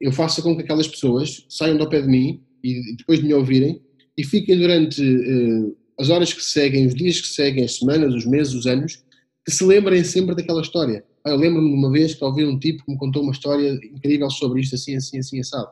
eu 0.00 0.10
faça 0.10 0.42
com 0.42 0.56
que 0.56 0.62
aquelas 0.62 0.88
pessoas 0.88 1.46
saiam 1.48 1.78
do 1.78 1.88
pé 1.88 2.02
de 2.02 2.08
mim 2.08 2.42
e 2.60 2.96
depois 2.96 3.20
de 3.20 3.26
me 3.26 3.34
ouvirem 3.34 3.80
e 4.16 4.24
fiquem 4.24 4.58
durante 4.58 5.00
uh, 5.00 5.76
as 6.00 6.10
horas 6.10 6.32
que 6.32 6.42
seguem, 6.42 6.88
os 6.88 6.96
dias 6.96 7.20
que 7.20 7.28
seguem, 7.28 7.62
as 7.62 7.76
semanas, 7.76 8.12
os 8.12 8.26
meses, 8.26 8.52
os 8.52 8.66
anos, 8.66 9.04
que 9.44 9.52
se 9.52 9.62
lembrem 9.62 10.02
sempre 10.02 10.34
daquela 10.34 10.62
história. 10.62 11.04
Eu 11.26 11.36
lembro-me 11.36 11.70
de 11.70 11.74
uma 11.74 11.90
vez 11.90 12.14
que 12.14 12.24
ouvi 12.24 12.44
um 12.44 12.58
tipo 12.58 12.84
que 12.84 12.92
me 12.92 12.98
contou 12.98 13.22
uma 13.22 13.32
história 13.32 13.78
incrível 13.84 14.28
sobre 14.30 14.60
isto, 14.60 14.74
assim, 14.74 14.96
assim, 14.96 15.18
assim, 15.18 15.40
assado. 15.40 15.70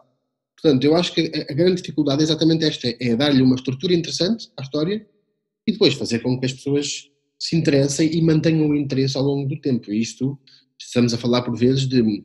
Portanto, 0.61 0.85
eu 0.85 0.97
acho 0.97 1.13
que 1.13 1.31
a, 1.51 1.53
grande 1.53 1.83
dificuldade 1.83 2.23
é 2.23 2.25
exatamente 2.25 2.65
esta: 2.65 2.95
é 3.01 3.17
dar-lhe 3.17 3.43
uma 3.43 3.57
estrutura 3.57 3.93
interessante 3.93 4.51
à 4.57 4.63
história 4.63 5.07
e 5.67 5.73
depois 5.73 5.95
fazer 5.95 6.21
com 6.21 6.39
que 6.39 6.47
as 6.47 6.53
pessoas 6.53 7.11
se 7.39 7.57
interessem 7.57 8.15
e 8.15 8.23
mantenham 8.23 8.69
o 8.69 8.75
interesse 8.75 9.17
ao 9.17 9.25
longo 9.25 9.49
do 9.49 9.61
tempo. 9.61 9.93
E 9.93 10.01
isto, 10.01 10.39
estamos 10.81 11.13
a 11.13 11.19
falar 11.19 11.43
por 11.43 11.57
vezes 11.57 11.87
de. 11.87 12.25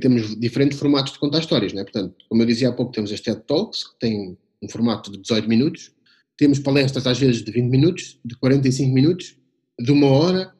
Temos 0.00 0.38
diferentes 0.40 0.76
formatos 0.76 1.12
de 1.12 1.20
contar 1.20 1.38
histórias, 1.38 1.72
não 1.72 1.80
é? 1.80 1.84
Portanto, 1.84 2.16
como 2.28 2.42
eu 2.42 2.46
dizia 2.46 2.68
há 2.68 2.72
pouco, 2.72 2.90
temos 2.90 3.12
as 3.12 3.20
TED 3.20 3.42
Talks, 3.46 3.84
que 3.84 3.98
têm 4.00 4.36
um 4.60 4.68
formato 4.68 5.10
de 5.12 5.18
18 5.18 5.48
minutos, 5.48 5.92
temos 6.36 6.58
palestras 6.58 7.06
às 7.06 7.18
vezes 7.18 7.44
de 7.44 7.52
20 7.52 7.70
minutos, 7.70 8.18
de 8.24 8.34
45 8.36 8.92
minutos, 8.92 9.36
de 9.78 9.92
uma 9.92 10.08
hora, 10.08 10.52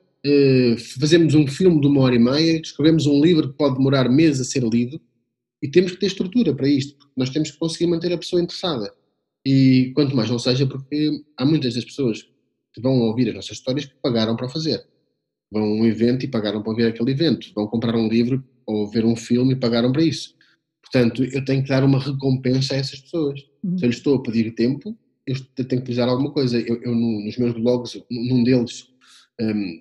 fazemos 0.99 1.35
um 1.35 1.47
filme 1.47 1.81
de 1.81 1.87
uma 1.87 2.01
hora 2.03 2.15
e 2.15 2.19
meia, 2.19 2.61
escrevemos 2.61 3.07
um 3.07 3.21
livro 3.23 3.51
que 3.51 3.57
pode 3.57 3.77
demorar 3.77 4.09
meses 4.09 4.41
a 4.41 4.45
ser 4.45 4.63
lido 4.63 5.01
e 5.63 5.69
temos 5.69 5.93
que 5.93 5.99
ter 5.99 6.07
estrutura 6.07 6.55
para 6.55 6.69
isto, 6.69 6.97
porque 6.97 7.13
nós 7.17 7.31
temos 7.31 7.51
que 7.51 7.59
conseguir 7.59 7.87
manter 7.87 8.13
a 8.13 8.19
pessoa 8.19 8.43
interessada. 8.43 8.93
E 9.47 9.93
quanto 9.95 10.15
mais 10.15 10.31
não 10.31 10.39
seja, 10.39 10.67
porque 10.67 11.11
há 11.37 11.45
muitas 11.45 11.75
das 11.75 11.85
pessoas 11.85 12.23
que 12.73 12.81
vão 12.81 13.01
ouvir 13.01 13.29
as 13.29 13.35
nossas 13.35 13.59
histórias 13.59 13.87
que 13.87 13.95
pagaram 14.03 14.37
para 14.37 14.49
fazer. 14.49 14.85
Vão 15.53 15.63
a 15.63 15.67
um 15.67 15.85
evento 15.85 16.25
e 16.25 16.29
pagaram 16.29 16.63
para 16.63 16.75
ver 16.75 16.87
aquele 16.87 17.11
evento. 17.11 17.53
Vão 17.55 17.67
comprar 17.67 17.95
um 17.95 18.09
livro 18.09 18.43
ou 18.67 18.89
ver 18.89 19.05
um 19.05 19.15
filme 19.15 19.53
e 19.53 19.57
pagaram 19.57 19.93
para 19.93 20.03
isso. 20.03 20.35
Portanto, 20.81 21.25
eu 21.25 21.45
tenho 21.45 21.63
que 21.63 21.69
dar 21.69 21.85
uma 21.85 21.99
recompensa 21.99 22.75
a 22.75 22.79
essas 22.79 23.01
pessoas. 23.01 23.41
Uhum. 23.63 23.79
Se 23.79 23.85
eu 23.85 23.89
lhes 23.89 23.99
estou 23.99 24.17
a 24.17 24.23
pedir 24.23 24.55
tempo, 24.55 24.97
eu 25.27 25.37
tenho 25.67 25.83
que 25.83 25.89
lhes 25.89 25.97
dar 25.97 26.09
alguma 26.09 26.31
coisa. 26.31 26.59
Eu, 26.61 26.81
eu 26.83 26.95
nos 26.95 27.37
meus 27.37 27.53
blogs, 27.55 28.03
num 28.11 28.43
deles, 28.43 28.89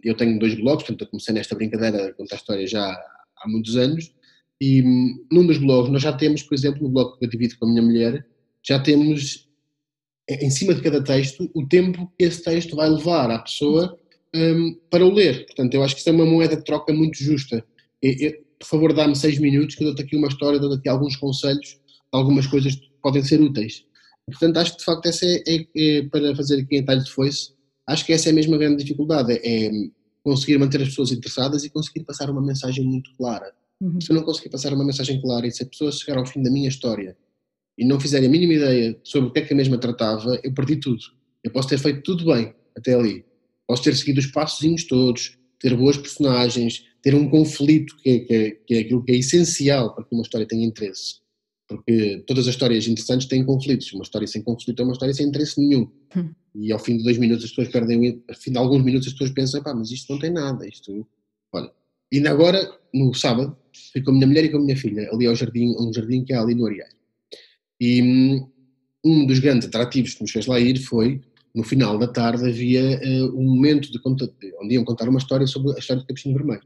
eu 0.03 0.15
tenho 0.15 0.39
dois 0.39 0.55
blogs, 0.55 0.85
portanto, 0.85 1.01
eu 1.01 1.07
comecei 1.07 1.33
nesta 1.33 1.55
brincadeira 1.55 2.07
a 2.07 2.13
contar 2.13 2.35
histórias 2.37 2.69
já 2.69 2.83
há 2.83 3.47
muitos 3.47 3.75
anos, 3.75 4.11
e 4.59 4.81
um, 4.81 5.25
num 5.31 5.47
dos 5.47 5.57
blogs 5.57 5.91
nós 5.91 6.01
já 6.01 6.13
temos, 6.13 6.43
por 6.43 6.53
exemplo, 6.53 6.83
no 6.83 6.89
blog 6.89 7.17
que 7.17 7.25
eu 7.25 7.29
divido 7.29 7.57
com 7.57 7.65
a 7.65 7.69
minha 7.69 7.81
mulher, 7.81 8.25
já 8.63 8.79
temos 8.79 9.49
em 10.29 10.49
cima 10.49 10.73
de 10.73 10.81
cada 10.81 11.03
texto 11.03 11.49
o 11.53 11.67
tempo 11.67 12.11
que 12.17 12.25
esse 12.25 12.43
texto 12.43 12.75
vai 12.75 12.89
levar 12.89 13.29
à 13.31 13.39
pessoa 13.39 13.97
um, 14.33 14.77
para 14.89 15.05
o 15.05 15.11
ler. 15.11 15.45
Portanto, 15.47 15.73
eu 15.73 15.83
acho 15.83 15.95
que 15.95 16.01
isso 16.01 16.09
é 16.09 16.13
uma 16.13 16.25
moeda 16.25 16.55
de 16.55 16.63
troca 16.63 16.93
muito 16.93 17.17
justa. 17.17 17.65
Eu, 18.01 18.13
eu, 18.19 18.33
por 18.59 18.67
favor, 18.67 18.93
dá-me 18.93 19.15
seis 19.15 19.39
minutos 19.39 19.75
que 19.75 19.83
eu 19.83 19.87
dou-te 19.87 20.03
aqui 20.03 20.15
uma 20.15 20.27
história, 20.27 20.59
dou-te 20.59 20.77
aqui 20.77 20.87
alguns 20.87 21.15
conselhos, 21.15 21.79
algumas 22.11 22.47
coisas 22.47 22.75
que 22.75 22.89
podem 23.01 23.23
ser 23.23 23.41
úteis. 23.41 23.83
Portanto, 24.27 24.57
acho 24.57 24.73
que 24.73 24.77
de 24.79 24.85
facto 24.85 25.05
essa 25.07 25.25
é, 25.25 25.43
é, 25.47 25.67
é 25.75 26.03
para 26.03 26.35
fazer 26.35 26.61
aqui 26.61 26.77
em 26.77 26.85
talho 26.85 27.03
de 27.03 27.11
foice, 27.11 27.53
acho 27.91 28.05
que 28.05 28.13
essa 28.13 28.29
é 28.29 28.31
a 28.31 28.35
mesma 28.35 28.57
grande 28.57 28.83
dificuldade, 28.83 29.33
é 29.43 29.69
conseguir 30.23 30.57
manter 30.57 30.81
as 30.81 30.89
pessoas 30.89 31.11
interessadas 31.11 31.63
e 31.63 31.69
conseguir 31.69 32.03
passar 32.03 32.29
uma 32.29 32.41
mensagem 32.41 32.85
muito 32.85 33.11
clara. 33.15 33.53
Uhum. 33.79 33.99
Se 33.99 34.11
eu 34.11 34.15
não 34.15 34.23
conseguir 34.23 34.49
passar 34.49 34.73
uma 34.73 34.85
mensagem 34.85 35.19
clara 35.21 35.47
e 35.47 35.51
se 35.51 35.63
a 35.63 35.65
pessoa 35.65 35.91
chegar 35.91 36.17
ao 36.17 36.25
fim 36.25 36.41
da 36.41 36.51
minha 36.51 36.69
história 36.69 37.17
e 37.77 37.85
não 37.85 37.99
fizer 37.99 38.23
a 38.23 38.29
mínima 38.29 38.53
ideia 38.53 38.99
sobre 39.03 39.29
o 39.29 39.33
que 39.33 39.39
é 39.39 39.41
que 39.41 39.53
a 39.53 39.57
mesma 39.57 39.77
tratava, 39.77 40.39
eu 40.43 40.53
perdi 40.53 40.75
tudo. 40.75 41.01
Eu 41.43 41.51
posso 41.51 41.67
ter 41.69 41.79
feito 41.79 42.03
tudo 42.03 42.25
bem 42.25 42.53
até 42.77 42.93
ali. 42.93 43.25
Posso 43.67 43.83
ter 43.83 43.95
seguido 43.95 44.19
os 44.19 44.27
passozinhos 44.27 44.83
todos, 44.83 45.37
ter 45.59 45.75
boas 45.75 45.97
personagens, 45.97 46.85
ter 47.01 47.15
um 47.15 47.29
conflito 47.29 47.95
que 47.97 48.09
é, 48.09 48.19
que 48.19 48.33
é, 48.33 48.51
que 48.51 48.73
é 48.75 48.79
aquilo 48.79 49.03
que 49.03 49.11
é 49.11 49.15
essencial 49.15 49.95
para 49.95 50.03
que 50.03 50.13
uma 50.13 50.21
história 50.21 50.47
tenha 50.47 50.65
interesse 50.65 51.20
porque 51.71 52.23
todas 52.27 52.47
as 52.47 52.53
histórias 52.53 52.85
interessantes 52.85 53.27
têm 53.27 53.45
conflitos. 53.45 53.91
Uma 53.93 54.03
história 54.03 54.27
sem 54.27 54.41
conflito 54.41 54.81
é 54.81 54.83
uma 54.83 54.91
história 54.91 55.13
sem 55.13 55.27
interesse 55.27 55.59
nenhum. 55.59 55.89
Hum. 56.15 56.29
E 56.55 56.71
ao 56.71 56.79
fim 56.79 56.97
de 56.97 57.03
dois 57.03 57.17
minutos 57.17 57.45
as 57.45 57.51
pessoas 57.51 57.69
perdem, 57.69 58.21
ao 58.27 58.35
fim 58.35 58.51
de 58.51 58.57
alguns 58.57 58.83
minutos 58.83 59.07
as 59.07 59.13
pessoas 59.13 59.31
pensam, 59.31 59.63
pá, 59.63 59.73
mas 59.73 59.89
isto 59.89 60.11
não 60.11 60.19
tem 60.19 60.31
nada, 60.31 60.67
isto... 60.67 61.07
Olha, 61.53 61.71
e 62.11 62.27
agora, 62.27 62.77
no 62.93 63.13
sábado, 63.13 63.55
fui 63.93 64.01
com 64.01 64.11
a 64.11 64.13
minha 64.13 64.27
mulher 64.27 64.45
e 64.45 64.49
com 64.49 64.57
a 64.57 64.61
minha 64.61 64.75
filha, 64.75 65.09
ali 65.13 65.27
ao 65.27 65.35
jardim, 65.35 65.73
um 65.79 65.93
jardim 65.93 66.25
que 66.25 66.33
há 66.33 66.41
ali 66.41 66.53
no 66.53 66.65
Ariel. 66.65 66.87
E 67.79 68.01
hum, 68.01 68.49
um 69.03 69.25
dos 69.25 69.39
grandes 69.39 69.67
atrativos 69.67 70.13
que 70.13 70.21
nos 70.21 70.31
fez 70.31 70.45
lá 70.45 70.59
ir 70.59 70.77
foi, 70.77 71.21
no 71.55 71.63
final 71.63 71.97
da 71.97 72.07
tarde, 72.07 72.47
havia 72.47 72.99
uh, 73.01 73.39
um 73.39 73.43
momento 73.43 73.91
de, 73.91 73.99
onde 74.61 74.73
iam 74.73 74.83
contar 74.83 75.07
uma 75.07 75.19
história 75.19 75.47
sobre 75.47 75.73
a 75.73 75.79
história 75.79 76.01
do 76.01 76.07
Capuchinho 76.07 76.35
Vermelho. 76.35 76.63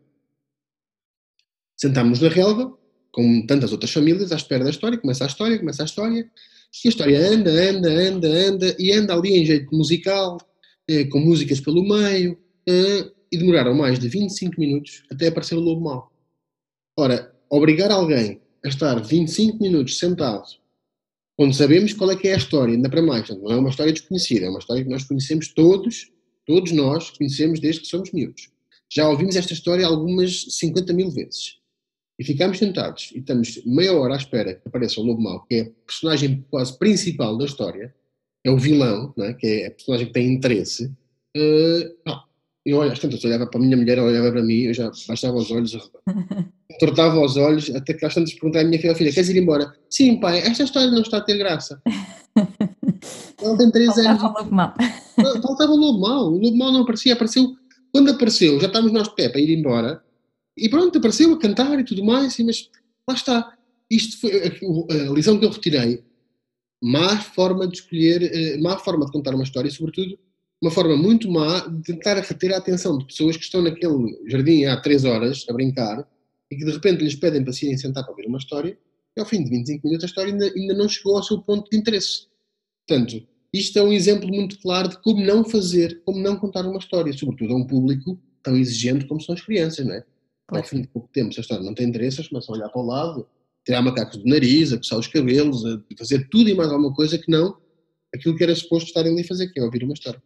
Sentámos 1.78 2.22
na 2.22 2.30
relva, 2.30 2.76
como 3.16 3.48
tantas 3.48 3.72
outras 3.72 3.94
famílias, 3.94 4.34
à 4.34 4.36
espera 4.36 4.66
da 4.66 4.70
história, 4.70 4.98
começa 4.98 5.24
a 5.24 5.28
história, 5.28 5.58
começa 5.58 5.82
a 5.82 5.86
história, 5.86 6.20
e 6.20 6.88
a 6.88 6.90
história 6.90 7.18
anda, 7.18 7.50
anda, 7.50 7.90
anda, 7.90 8.28
anda, 8.28 8.76
e 8.78 8.92
anda 8.92 9.14
ali 9.14 9.38
em 9.38 9.46
jeito 9.46 9.74
musical, 9.74 10.38
eh, 10.86 11.06
com 11.06 11.22
músicas 11.22 11.62
pelo 11.62 11.82
meio, 11.82 12.38
eh, 12.68 13.10
e 13.32 13.38
demoraram 13.38 13.74
mais 13.74 14.00
de 14.00 14.10
25 14.10 14.60
minutos 14.60 15.04
até 15.10 15.28
aparecer 15.28 15.56
o 15.56 15.62
lobo 15.62 15.80
mau. 15.80 16.12
Ora, 16.98 17.34
obrigar 17.50 17.90
alguém 17.90 18.42
a 18.66 18.68
estar 18.68 19.02
25 19.02 19.64
minutos 19.64 19.98
sentado, 19.98 20.44
quando 21.38 21.54
sabemos 21.54 21.94
qual 21.94 22.12
é 22.12 22.18
que 22.18 22.28
é 22.28 22.34
a 22.34 22.38
história, 22.38 22.74
ainda 22.74 22.90
para 22.90 23.02
mais, 23.02 23.30
não 23.30 23.50
é 23.50 23.56
uma 23.56 23.70
história 23.70 23.94
desconhecida, 23.94 24.46
é 24.46 24.50
uma 24.50 24.60
história 24.60 24.84
que 24.84 24.90
nós 24.90 25.06
conhecemos 25.06 25.48
todos, 25.54 26.12
todos 26.46 26.74
nós 26.74 27.12
conhecemos 27.12 27.62
desde 27.62 27.80
que 27.80 27.88
somos 27.88 28.12
miúdos. 28.12 28.50
Já 28.92 29.08
ouvimos 29.08 29.38
esta 29.38 29.54
história 29.54 29.88
algumas 29.88 30.58
50 30.58 30.92
mil 30.92 31.10
vezes 31.10 31.64
e 32.18 32.24
ficamos 32.24 32.58
sentados 32.58 33.12
e 33.14 33.20
estamos 33.20 33.62
meia 33.66 33.94
hora 33.94 34.14
à 34.14 34.18
espera 34.18 34.54
que 34.56 34.68
apareça 34.68 35.00
o 35.00 35.04
Lobo 35.04 35.22
Mau, 35.22 35.46
que 35.46 35.56
é 35.56 35.62
a 35.62 35.70
personagem 35.86 36.46
quase 36.50 36.78
principal 36.78 37.38
da 37.38 37.46
história, 37.46 37.94
é 38.44 38.52
o 38.52 38.58
vilão, 38.58 39.14
é? 39.20 39.34
que 39.34 39.48
é 39.48 39.68
a 39.68 39.72
personagem 39.72 40.08
que 40.08 40.14
tem 40.14 40.34
interesse, 40.34 40.86
uh, 40.86 41.96
não. 42.06 42.22
eu 42.66 42.82
às 42.82 43.00
tantas 43.00 43.24
olhava 43.26 43.48
para 43.48 43.60
a 43.60 43.64
minha 43.64 43.76
mulher, 43.76 44.00
olhava 44.00 44.32
para 44.32 44.44
mim, 44.44 44.64
eu 44.64 44.74
já 44.74 44.90
baixava 45.08 45.36
os 45.36 45.52
olhos, 45.52 45.78
tortava 46.80 47.20
os 47.20 47.36
olhos, 47.38 47.70
até 47.76 47.94
que 47.94 48.06
às 48.06 48.14
tantas 48.14 48.34
perguntei 48.34 48.62
à 48.62 48.64
minha 48.64 48.80
filha, 48.80 48.96
filha, 48.96 49.12
queres 49.12 49.30
ir 49.30 49.38
embora? 49.38 49.74
Sim, 49.90 50.20
pai, 50.20 50.40
esta 50.40 50.64
história 50.64 50.92
não 50.92 51.02
está 51.02 51.18
a 51.18 51.22
ter 51.22 51.38
graça. 51.38 51.82
Ela 53.42 53.58
tem 53.58 53.72
três 53.72 53.98
anos. 53.98 54.22
Faltava 54.22 54.40
o 54.40 54.44
Lobo 54.44 54.56
Mau. 54.56 54.74
Faltava 55.42 55.72
o 55.72 55.76
Lobo 55.76 56.00
Mau. 56.00 56.34
O 56.34 56.38
Lobo 56.40 56.58
Mau 56.58 56.72
não 56.72 56.82
aparecia, 56.82 57.14
apareceu 57.14 57.54
Quando 57.92 58.12
apareceu, 58.12 58.60
já 58.60 58.68
estávamos 58.68 58.94
nós 58.94 59.08
de 59.08 59.16
pé 59.16 59.30
para 59.30 59.40
ir 59.40 59.56
embora, 59.56 60.02
e 60.58 60.70
pronto, 60.70 60.98
apareceu 60.98 61.34
a 61.34 61.40
cantar 61.40 61.80
e 61.80 61.84
tudo 61.84 62.04
mais, 62.04 62.38
mas 62.40 62.70
lá 63.08 63.16
está. 63.16 63.58
Isto 63.90 64.20
foi 64.20 64.32
a, 64.34 65.12
lição 65.12 65.38
que 65.40 65.46
eu 65.46 65.50
retirei. 65.50 66.04
Má 66.82 67.18
forma 67.20 67.68
de 67.68 67.78
escolher, 67.78 68.58
uh, 68.58 68.62
má 68.62 68.78
forma 68.78 69.06
de 69.06 69.12
contar 69.12 69.34
uma 69.34 69.44
história, 69.44 69.68
e 69.68 69.72
sobretudo 69.72 70.18
uma 70.62 70.72
forma 70.72 70.96
muito 70.96 71.30
má 71.30 71.60
de 71.68 71.84
tentar 71.84 72.16
reter 72.16 72.54
a 72.54 72.58
atenção 72.58 72.98
de 72.98 73.06
pessoas 73.06 73.38
que 73.38 73.44
estão 73.44 73.62
naquele 73.62 74.18
jardim 74.28 74.66
há 74.66 74.80
três 74.80 75.04
horas 75.04 75.46
a 75.50 75.54
brincar 75.54 76.08
e 76.50 76.56
que 76.56 76.66
de 76.66 76.72
repente 76.72 77.04
lhes 77.04 77.16
pedem 77.16 77.44
para 77.44 77.54
se 77.54 77.66
irem 77.66 77.78
sentar 77.78 78.04
para 78.04 78.12
ouvir 78.12 78.28
uma 78.28 78.38
história 78.38 78.78
e 79.16 79.20
ao 79.20 79.26
fim 79.26 79.44
de 79.44 79.50
25 79.50 79.86
minutos 79.86 80.06
a 80.06 80.08
história 80.08 80.32
ainda, 80.32 80.46
ainda 80.46 80.74
não 80.74 80.90
chegou 80.90 81.18
ao 81.18 81.24
seu 81.24 81.40
ponto 81.42 81.70
de 81.70 81.78
interesse. 81.78 82.28
Portanto, 82.88 83.26
isto 83.54 83.78
é 83.80 83.84
um 83.84 83.94
exemplo 83.94 84.28
muito 84.28 84.60
claro 84.60 84.90
de 84.90 85.02
como 85.02 85.24
não 85.24 85.44
fazer, 85.44 86.02
como 86.04 86.20
não 86.20 86.36
contar 86.36 86.66
uma 86.66 86.78
história, 86.78 87.14
sobretudo 87.14 87.54
a 87.54 87.58
um 87.58 87.66
público 87.66 88.20
tão 88.44 88.56
exigente 88.56 89.06
como 89.06 89.22
são 89.22 89.34
as 89.34 89.42
crianças, 89.42 89.86
não 89.86 89.94
é? 89.94 90.04
Ao 90.48 90.64
fim 90.64 90.82
de 90.82 90.88
pouco 90.88 91.10
tempo, 91.12 91.34
se 91.34 91.40
a 91.40 91.42
história 91.42 91.64
não 91.64 91.74
tem 91.74 91.88
interesse, 91.88 92.18
eles 92.18 92.30
começam 92.30 92.54
a 92.54 92.58
olhar 92.58 92.70
para 92.70 92.82
o 92.82 92.86
lado, 92.86 93.28
tirar 93.66 93.82
macacos 93.82 94.18
do 94.18 94.26
nariz, 94.26 94.72
a 94.72 94.78
coçar 94.78 95.00
os 95.00 95.08
cabelos, 95.08 95.66
a 95.66 95.80
fazer 95.98 96.28
tudo 96.30 96.50
e 96.50 96.54
mais 96.54 96.70
alguma 96.70 96.94
coisa 96.94 97.18
que 97.18 97.32
não 97.32 97.58
aquilo 98.16 98.36
que 98.36 98.44
era 98.44 98.56
suposto 98.56 98.88
estarem 98.88 99.12
ali 99.12 99.22
a 99.22 99.28
fazer, 99.28 99.50
que 99.50 99.60
é 99.60 99.64
ouvir 99.64 99.84
uma 99.84 99.94
história. 99.94 100.22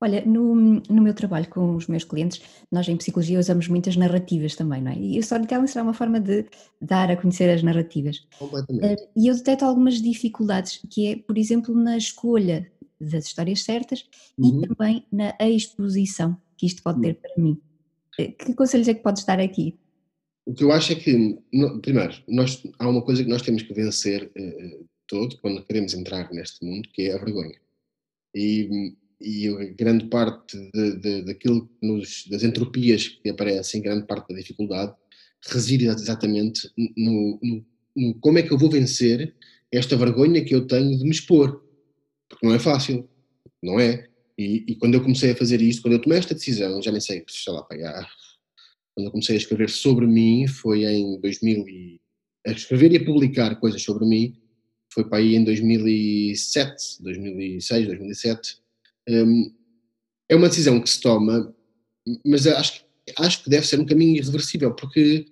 Olha, 0.00 0.24
no, 0.24 0.54
no 0.54 1.02
meu 1.02 1.12
trabalho 1.12 1.48
com 1.50 1.76
os 1.76 1.86
meus 1.86 2.04
clientes, 2.04 2.40
nós 2.72 2.88
em 2.88 2.96
psicologia 2.96 3.38
usamos 3.38 3.68
muitas 3.68 3.96
narrativas 3.96 4.54
também, 4.54 4.80
não 4.80 4.92
é? 4.92 4.98
E 4.98 5.18
o 5.18 5.20
storytelling 5.20 5.66
será 5.66 5.82
uma 5.82 5.92
forma 5.92 6.18
de 6.18 6.46
dar 6.80 7.10
a 7.10 7.16
conhecer 7.16 7.50
as 7.50 7.62
narrativas. 7.62 8.26
Completamente. 8.38 9.02
Uh, 9.02 9.08
e 9.14 9.26
eu 9.28 9.34
detecto 9.34 9.64
algumas 9.64 10.00
dificuldades, 10.00 10.80
que 10.90 11.06
é, 11.06 11.16
por 11.16 11.36
exemplo, 11.36 11.74
na 11.74 11.98
escolha 11.98 12.70
das 12.98 13.26
histórias 13.26 13.62
certas 13.62 14.06
uhum. 14.38 14.62
e 14.62 14.68
também 14.68 15.06
na 15.12 15.34
exposição 15.40 16.36
que 16.56 16.66
isto 16.66 16.82
pode 16.82 17.00
ter 17.00 17.14
uhum. 17.14 17.20
para 17.20 17.42
mim. 17.42 17.60
Uh, 18.18 18.32
que 18.32 18.54
conselhos 18.54 18.88
é 18.88 18.94
que 18.94 19.02
podes 19.02 19.24
dar 19.24 19.40
aqui? 19.40 19.78
O 20.46 20.54
que 20.54 20.64
eu 20.64 20.72
acho 20.72 20.92
é 20.92 20.96
que, 20.96 21.38
primeiro, 21.82 22.14
nós, 22.26 22.62
há 22.78 22.88
uma 22.88 23.02
coisa 23.02 23.22
que 23.22 23.30
nós 23.30 23.42
temos 23.42 23.62
que 23.62 23.74
vencer 23.74 24.30
uh, 24.36 24.88
todo 25.06 25.38
quando 25.38 25.64
queremos 25.64 25.94
entrar 25.94 26.32
neste 26.32 26.64
mundo, 26.64 26.88
que 26.92 27.02
é 27.02 27.14
a 27.14 27.18
vergonha. 27.18 27.58
E 28.34 28.94
e 29.20 29.74
grande 29.74 30.06
parte 30.06 30.56
de, 30.72 30.96
de, 30.96 31.22
daquilo 31.22 31.70
nos, 31.82 32.26
das 32.28 32.42
entropias 32.42 33.08
que 33.08 33.28
aparecem, 33.28 33.82
grande 33.82 34.06
parte 34.06 34.32
da 34.32 34.40
dificuldade, 34.40 34.94
reside 35.46 35.86
exatamente 35.86 36.70
no, 36.96 37.38
no, 37.42 37.64
no, 37.94 38.14
como 38.14 38.38
é 38.38 38.42
que 38.42 38.52
eu 38.52 38.58
vou 38.58 38.70
vencer 38.70 39.34
esta 39.70 39.96
vergonha 39.96 40.44
que 40.44 40.54
eu 40.54 40.66
tenho 40.66 40.96
de 40.96 41.04
me 41.04 41.10
expor. 41.10 41.62
Porque 42.28 42.46
não 42.46 42.54
é 42.54 42.58
fácil, 42.58 43.08
não 43.62 43.78
é? 43.78 44.08
E, 44.40 44.64
e 44.68 44.74
quando 44.76 44.94
eu 44.94 45.02
comecei 45.02 45.32
a 45.32 45.36
fazer 45.36 45.60
isto, 45.60 45.82
quando 45.82 45.92
eu 45.92 46.00
tomei 46.00 46.16
esta 46.16 46.34
decisão, 46.34 46.80
já 46.80 46.90
nem 46.90 47.00
sei, 47.00 47.22
sei 47.28 47.52
lá, 47.52 47.62
pegar. 47.62 48.10
Quando 48.94 49.08
eu 49.08 49.10
comecei 49.10 49.34
a 49.34 49.38
escrever 49.38 49.68
sobre 49.68 50.06
mim, 50.06 50.46
foi 50.46 50.86
em 50.86 51.20
2000 51.20 51.68
e, 51.68 52.00
a 52.46 52.52
escrever 52.52 52.90
e 52.92 52.96
a 52.96 53.04
publicar 53.04 53.54
coisas 53.56 53.82
sobre 53.82 54.06
mim, 54.06 54.34
foi 54.90 55.04
para 55.04 55.18
aí 55.18 55.36
em 55.36 55.44
2007, 55.44 57.02
2006, 57.02 57.86
2007, 57.86 58.56
um, 59.10 59.54
é 60.26 60.34
uma 60.34 60.48
decisão 60.48 60.80
que 60.80 60.88
se 60.88 61.02
toma, 61.02 61.54
mas 62.24 62.46
acho, 62.46 62.82
acho 63.18 63.44
que 63.44 63.50
deve 63.50 63.66
ser 63.66 63.78
um 63.78 63.84
caminho 63.84 64.16
irreversível, 64.16 64.74
porque 64.74 65.26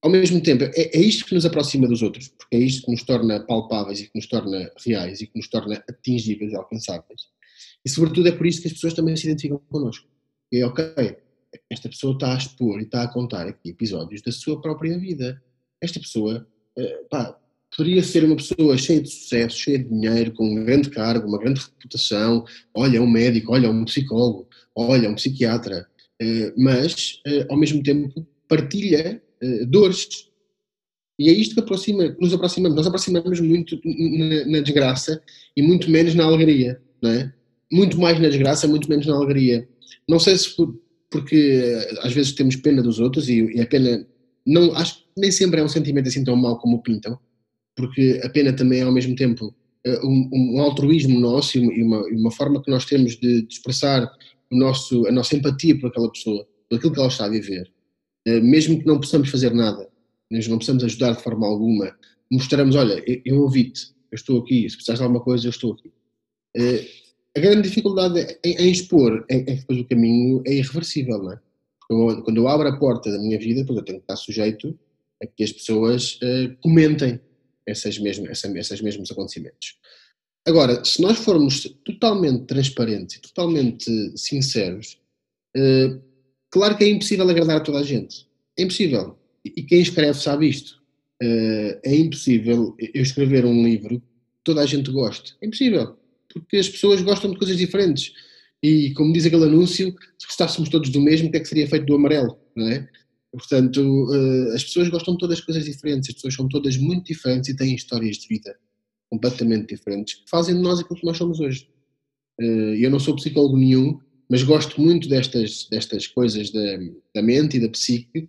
ao 0.00 0.10
mesmo 0.10 0.40
tempo 0.40 0.64
é, 0.64 0.72
é 0.74 0.98
isto 0.98 1.26
que 1.26 1.34
nos 1.34 1.44
aproxima 1.44 1.86
dos 1.86 2.00
outros, 2.00 2.28
porque 2.28 2.56
é 2.56 2.60
isto 2.60 2.86
que 2.86 2.92
nos 2.92 3.02
torna 3.02 3.40
palpáveis 3.40 4.00
e 4.00 4.04
que 4.04 4.16
nos 4.16 4.26
torna 4.26 4.72
reais 4.86 5.20
e 5.20 5.26
que 5.26 5.36
nos 5.36 5.48
torna 5.48 5.84
atingíveis 5.86 6.52
e 6.52 6.56
alcançáveis. 6.56 7.28
E 7.84 7.90
sobretudo 7.90 8.28
é 8.28 8.32
por 8.32 8.46
isso 8.46 8.60
que 8.60 8.68
as 8.68 8.74
pessoas 8.74 8.94
também 8.94 9.16
se 9.16 9.26
identificam 9.26 9.60
connosco. 9.68 10.06
É 10.52 10.64
ok, 10.64 11.16
esta 11.70 11.88
pessoa 11.88 12.14
está 12.14 12.34
a 12.34 12.36
expor 12.36 12.80
e 12.80 12.84
está 12.84 13.02
a 13.02 13.08
contar 13.08 13.46
aqui 13.46 13.70
episódios 13.70 14.22
da 14.22 14.32
sua 14.32 14.60
própria 14.60 14.98
vida. 14.98 15.42
Esta 15.80 16.00
pessoa, 16.00 16.46
eh, 16.76 17.04
pá, 17.10 17.38
poderia 17.76 18.02
ser 18.02 18.24
uma 18.24 18.36
pessoa 18.36 18.76
cheia 18.76 19.00
de 19.00 19.08
sucesso, 19.08 19.58
cheia 19.58 19.78
de 19.78 19.88
dinheiro, 19.88 20.32
com 20.32 20.44
um 20.44 20.64
grande 20.64 20.90
cargo, 20.90 21.28
uma 21.28 21.38
grande 21.38 21.60
reputação, 21.60 22.44
olha, 22.74 23.02
um 23.02 23.10
médico, 23.10 23.52
olha, 23.52 23.70
um 23.70 23.84
psicólogo, 23.84 24.48
olha, 24.74 25.10
um 25.10 25.14
psiquiatra, 25.14 25.86
eh, 26.20 26.52
mas, 26.56 27.20
eh, 27.26 27.46
ao 27.48 27.56
mesmo 27.56 27.82
tempo, 27.82 28.26
partilha 28.48 29.22
dores. 29.68 30.28
E 31.16 31.28
é 31.28 31.32
isto 31.32 31.54
que 31.54 31.60
aproxima, 31.60 32.16
nos 32.18 32.32
aproximamos. 32.32 32.76
Nós 32.76 32.86
aproximamos 32.88 33.38
muito 33.40 33.80
na 34.46 34.60
desgraça 34.60 35.22
e 35.56 35.62
muito 35.62 35.88
menos 35.88 36.14
na 36.14 36.24
alegria, 36.24 36.80
não 37.00 37.10
é? 37.10 37.32
Muito 37.72 37.98
mais 38.00 38.20
na 38.20 38.28
desgraça, 38.28 38.66
muito 38.66 38.88
menos 38.88 39.06
na 39.06 39.14
alegria. 39.14 39.68
Não 40.08 40.18
sei 40.18 40.36
se 40.36 40.54
por, 40.56 40.78
porque 41.10 41.62
às 42.00 42.12
vezes 42.12 42.32
temos 42.32 42.56
pena 42.56 42.82
dos 42.82 42.98
outros 42.98 43.28
e, 43.28 43.44
e 43.54 43.60
a 43.60 43.66
pena 43.66 44.06
não 44.46 44.74
acho 44.74 45.04
nem 45.16 45.30
sempre 45.30 45.60
é 45.60 45.64
um 45.64 45.68
sentimento 45.68 46.08
assim 46.08 46.24
tão 46.24 46.36
mau 46.36 46.58
como 46.58 46.76
o 46.76 46.82
pintam 46.82 47.18
porque 47.78 48.20
a 48.24 48.28
pena 48.28 48.52
também 48.52 48.80
é 48.80 48.82
ao 48.82 48.92
mesmo 48.92 49.14
tempo 49.14 49.54
eh, 49.86 50.00
um, 50.04 50.28
um 50.56 50.60
altruísmo 50.60 51.20
nosso 51.20 51.56
e 51.58 51.82
uma, 51.82 52.02
uma, 52.08 52.30
forma 52.32 52.60
que 52.60 52.70
nós 52.70 52.84
temos 52.84 53.16
de, 53.16 53.42
de, 53.42 53.54
expressar 53.54 54.12
o 54.50 54.56
nosso, 54.56 55.06
a 55.06 55.12
nossa 55.12 55.36
empatia 55.36 55.78
por 55.78 55.88
aquela 55.88 56.10
pessoa, 56.10 56.44
por 56.68 56.76
aquilo 56.76 56.92
que 56.92 56.98
ela 56.98 57.08
está 57.08 57.26
a 57.26 57.28
viver. 57.28 57.72
Eh, 58.26 58.40
mesmo 58.40 58.80
que 58.80 58.86
não 58.86 58.98
possamos 58.98 59.30
fazer 59.30 59.54
nada, 59.54 59.88
não 60.28 60.58
possamos 60.58 60.82
ajudar 60.82 61.12
de 61.12 61.22
forma 61.22 61.46
alguma, 61.46 61.96
mostramos, 62.30 62.74
olha, 62.74 63.02
eu, 63.06 63.22
eu 63.24 63.40
ouvi-te, 63.42 63.92
eu 64.10 64.16
estou 64.16 64.40
aqui, 64.40 64.68
se 64.68 64.74
precisares 64.74 64.98
de 64.98 65.04
alguma 65.04 65.22
coisa, 65.22 65.46
eu 65.46 65.50
estou 65.50 65.72
aqui. 65.74 65.92
A 67.38 67.40
grande 67.40 67.68
dificuldade 67.68 68.36
em, 68.44 68.56
em 68.56 68.68
expor 68.68 69.24
é, 69.30 69.36
é 69.36 69.42
que 69.44 69.54
depois 69.54 69.78
o 69.78 69.84
caminho 69.84 70.42
é 70.44 70.54
irreversível, 70.54 71.22
não 71.22 71.32
é? 71.32 71.40
Quando 71.86 72.36
eu 72.36 72.48
abro 72.48 72.66
a 72.66 72.76
porta 72.76 73.12
da 73.12 73.18
minha 73.18 73.38
vida, 73.38 73.60
depois 73.60 73.78
eu 73.78 73.84
tenho 73.84 73.98
que 73.98 74.02
estar 74.02 74.16
sujeito 74.16 74.76
a 75.22 75.26
que 75.26 75.44
as 75.44 75.52
pessoas 75.52 76.16
uh, 76.16 76.56
comentem 76.60 77.20
mesmas, 77.64 78.40
esses 78.56 78.80
mesmos 78.80 79.10
acontecimentos. 79.12 79.76
Agora, 80.48 80.84
se 80.84 81.00
nós 81.00 81.16
formos 81.18 81.62
totalmente 81.84 82.44
transparentes 82.46 83.16
e 83.16 83.20
totalmente 83.20 84.18
sinceros, 84.18 84.98
uh, 85.56 86.02
claro 86.50 86.76
que 86.76 86.82
é 86.82 86.88
impossível 86.88 87.30
agradar 87.30 87.58
a 87.58 87.60
toda 87.60 87.78
a 87.78 87.84
gente. 87.84 88.26
É 88.58 88.64
impossível. 88.64 89.16
E 89.44 89.62
quem 89.62 89.80
escreve 89.80 90.18
sabe 90.18 90.48
isto. 90.48 90.82
Uh, 91.22 91.78
é 91.84 91.94
impossível 91.94 92.74
eu 92.80 93.02
escrever 93.02 93.44
um 93.44 93.64
livro 93.64 94.00
que 94.00 94.06
toda 94.42 94.60
a 94.60 94.66
gente 94.66 94.90
goste. 94.90 95.36
É 95.40 95.46
impossível. 95.46 95.97
Porque 96.32 96.56
as 96.56 96.68
pessoas 96.68 97.00
gostam 97.02 97.30
de 97.30 97.38
coisas 97.38 97.56
diferentes. 97.56 98.12
E, 98.62 98.92
como 98.94 99.12
diz 99.12 99.24
aquele 99.24 99.44
anúncio, 99.44 99.94
se 100.18 100.26
gostássemos 100.26 100.68
todos 100.68 100.90
do 100.90 101.00
mesmo, 101.00 101.28
o 101.28 101.30
que 101.30 101.36
é 101.36 101.40
que 101.40 101.48
seria 101.48 101.68
feito 101.68 101.86
do 101.86 101.94
amarelo? 101.94 102.38
Não 102.56 102.68
é? 102.68 102.88
Portanto, 103.30 103.78
uh, 103.80 104.54
as 104.54 104.64
pessoas 104.64 104.88
gostam 104.88 105.14
de 105.14 105.20
todas 105.20 105.38
as 105.38 105.44
coisas 105.44 105.64
diferentes, 105.64 106.08
as 106.08 106.14
pessoas 106.14 106.34
são 106.34 106.48
todas 106.48 106.76
muito 106.76 107.06
diferentes 107.06 107.48
e 107.50 107.56
têm 107.56 107.74
histórias 107.74 108.16
de 108.16 108.26
vida 108.26 108.56
completamente 109.10 109.74
diferentes 109.74 110.14
que 110.14 110.28
fazem 110.28 110.54
de 110.54 110.60
nós 110.60 110.80
aquilo 110.80 110.98
que 110.98 111.06
nós 111.06 111.16
somos 111.16 111.38
hoje. 111.40 111.68
Uh, 112.40 112.74
eu 112.74 112.90
não 112.90 112.98
sou 112.98 113.16
psicólogo 113.16 113.56
nenhum, 113.56 113.98
mas 114.30 114.42
gosto 114.42 114.80
muito 114.80 115.08
destas, 115.08 115.66
destas 115.70 116.06
coisas 116.06 116.50
da, 116.50 116.78
da 117.14 117.22
mente 117.22 117.56
e 117.56 117.60
da 117.60 117.68
psique, 117.68 118.28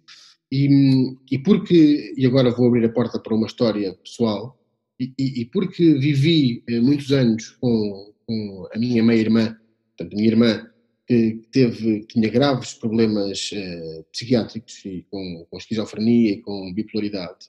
e, 0.52 1.16
e 1.32 1.40
porque, 1.40 2.14
e 2.18 2.26
agora 2.26 2.52
vou 2.52 2.68
abrir 2.68 2.86
a 2.86 2.92
porta 2.92 3.20
para 3.20 3.36
uma 3.36 3.48
história 3.48 3.94
pessoal, 4.04 4.59
e, 5.00 5.42
e, 5.42 5.46
porque 5.46 5.94
vivi 5.94 6.64
uh, 6.70 6.82
muitos 6.82 7.12
anos 7.12 7.50
com, 7.62 8.14
com 8.26 8.68
a 8.74 8.78
minha 8.78 9.04
meia-irmã, 9.04 9.58
portanto, 9.98 10.14
a 10.14 10.16
minha 10.18 10.30
irmã 10.30 10.70
que 11.08 11.42
teve, 11.52 12.06
tinha 12.08 12.30
graves 12.30 12.74
problemas 12.74 13.52
uh, 13.52 14.04
psiquiátricos 14.12 14.86
e 14.86 15.06
com, 15.10 15.48
com, 15.50 15.58
esquizofrenia 15.58 16.34
e 16.34 16.42
com 16.42 16.74
bipolaridade, 16.74 17.48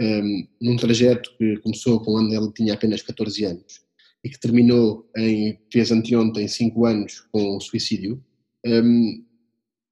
um, 0.00 0.04
ehm, 0.04 0.48
num 0.60 0.76
trajeto 0.76 1.34
que 1.38 1.56
começou 1.58 2.00
quando 2.00 2.34
ela 2.34 2.52
tinha 2.52 2.74
apenas 2.74 3.00
14 3.02 3.44
anos 3.44 3.80
e 4.22 4.28
que 4.28 4.38
terminou 4.38 5.08
em, 5.16 5.58
fez 5.72 5.90
anteontem 5.90 6.46
5 6.46 6.84
anos 6.84 7.20
com 7.32 7.58
suicídio. 7.60 8.22
Um, 8.66 8.72
ehm, 8.72 9.28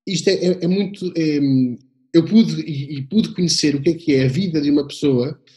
isto 0.07 0.29
é, 0.29 0.35
é, 0.35 0.65
é 0.65 0.69
muito. 0.69 1.13
É, 1.17 1.39
eu 2.13 2.25
pude 2.25 2.63
e, 2.63 2.99
e, 2.99 3.03
pude 3.03 3.35
conhecer 3.35 3.75
o 3.75 3.83
que 3.83 3.91
é 3.91 3.95
que 3.95 4.15
é 4.15 4.25
a 4.25 4.29
vida 4.29 4.61
de 4.61 4.71
uma 4.71 4.87
pessoa 4.87 5.41
que 5.45 5.53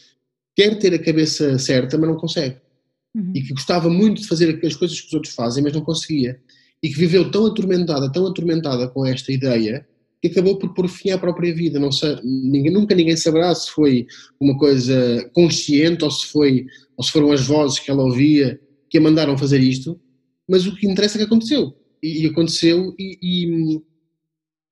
quer 0.56 0.78
ter 0.78 0.94
a 0.94 0.98
cabeça 1.02 1.58
certa, 1.58 1.96
mas 1.98 2.08
não 2.08 2.16
consegue. 2.16 2.56
Uhum. 3.16 3.32
E 3.34 3.42
que 3.42 3.52
gostava 3.52 3.88
muito 3.88 4.22
de 4.22 4.28
fazer 4.28 4.60
as 4.64 4.76
coisas 4.76 5.00
que 5.00 5.08
os 5.08 5.12
outros 5.12 5.34
fazem, 5.34 5.62
mas 5.62 5.72
não 5.72 5.82
conseguia 5.82 6.40
e 6.82 6.88
que 6.88 6.98
viveu 6.98 7.30
tão 7.30 7.46
atormentada, 7.46 8.10
tão 8.10 8.26
atormentada 8.26 8.88
com 8.88 9.04
esta 9.04 9.32
ideia, 9.32 9.86
que 10.20 10.28
acabou 10.28 10.58
por 10.58 10.74
pôr 10.74 10.88
fim 10.88 11.10
à 11.10 11.18
própria 11.18 11.54
vida. 11.54 11.78
Não 11.78 11.92
sei, 11.92 12.16
ninguém, 12.22 12.72
nunca 12.72 12.94
ninguém 12.94 13.16
saberá 13.16 13.54
se 13.54 13.70
foi 13.70 14.06
uma 14.38 14.56
coisa 14.58 15.28
consciente 15.34 16.04
ou 16.04 16.10
se, 16.10 16.26
foi, 16.26 16.66
ou 16.96 17.04
se 17.04 17.10
foram 17.10 17.32
as 17.32 17.42
vozes 17.42 17.78
que 17.78 17.90
ela 17.90 18.02
ouvia 18.02 18.60
que 18.88 18.98
a 18.98 19.00
mandaram 19.00 19.38
fazer 19.38 19.60
isto, 19.60 20.00
mas 20.48 20.66
o 20.66 20.74
que 20.74 20.86
interessa 20.86 21.16
é 21.16 21.20
que 21.20 21.24
aconteceu. 21.24 21.74
E, 22.02 22.22
e 22.22 22.26
aconteceu 22.26 22.94
e, 22.98 23.18
e, 23.22 23.82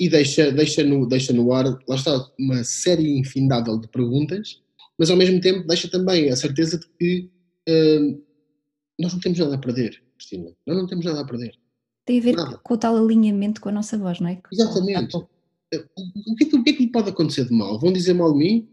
e, 0.01 0.09
deixa, 0.09 0.51
deixa, 0.51 0.83
no, 0.83 1.07
deixa 1.07 1.33
no 1.33 1.53
ar, 1.53 1.67
lá 1.87 1.97
está, 1.97 2.27
uma 2.39 2.65
série 2.65 3.19
infindável 3.19 3.79
de 3.79 3.89
perguntas, 3.89 4.61
mas 4.99 5.11
ao 5.11 5.17
mesmo 5.17 5.41
tempo 5.41 5.67
deixa 5.67 5.89
também 5.89 6.29
a 6.31 6.37
certeza 6.37 6.79
de 6.79 6.87
que 6.99 7.31
uh, 7.69 8.23
nós 8.99 9.13
não 9.13 9.21
temos 9.21 9.39
nada 9.39 9.55
a 9.55 9.59
perder, 9.59 10.03
Cristina. 10.17 10.51
Nós 10.67 10.77
não 10.77 10.87
temos 10.87 11.05
nada 11.05 11.21
a 11.21 11.25
perder. 11.25 11.55
Tem 12.09 12.21
a 12.21 12.23
ver 12.23 12.37
Nada. 12.37 12.59
com 12.63 12.73
o 12.73 12.79
tal 12.79 12.97
alinhamento 12.97 13.61
com 13.61 13.69
a 13.69 13.73
nossa 13.73 13.99
voz, 13.99 14.19
não 14.19 14.31
é? 14.31 14.41
Exatamente. 14.51 15.15
O 15.15 15.27
que, 16.37 16.45
é 16.45 16.47
que, 16.47 16.57
o 16.57 16.65
que 16.65 16.71
é 16.71 16.73
que 16.73 16.85
lhe 16.85 16.91
pode 16.91 17.11
acontecer 17.11 17.45
de 17.45 17.53
mal? 17.53 17.79
Vão 17.79 17.93
dizer 17.93 18.15
mal 18.15 18.33
de 18.33 18.39
mim? 18.39 18.69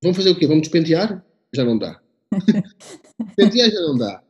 Vão 0.00 0.14
fazer 0.14 0.30
o 0.30 0.38
quê? 0.38 0.46
Vão 0.46 0.60
despentear? 0.60 1.24
Já 1.52 1.64
não 1.64 1.76
dá. 1.76 2.00
despentear 3.26 3.68
já 3.68 3.80
não 3.80 3.98
dá. 3.98 4.22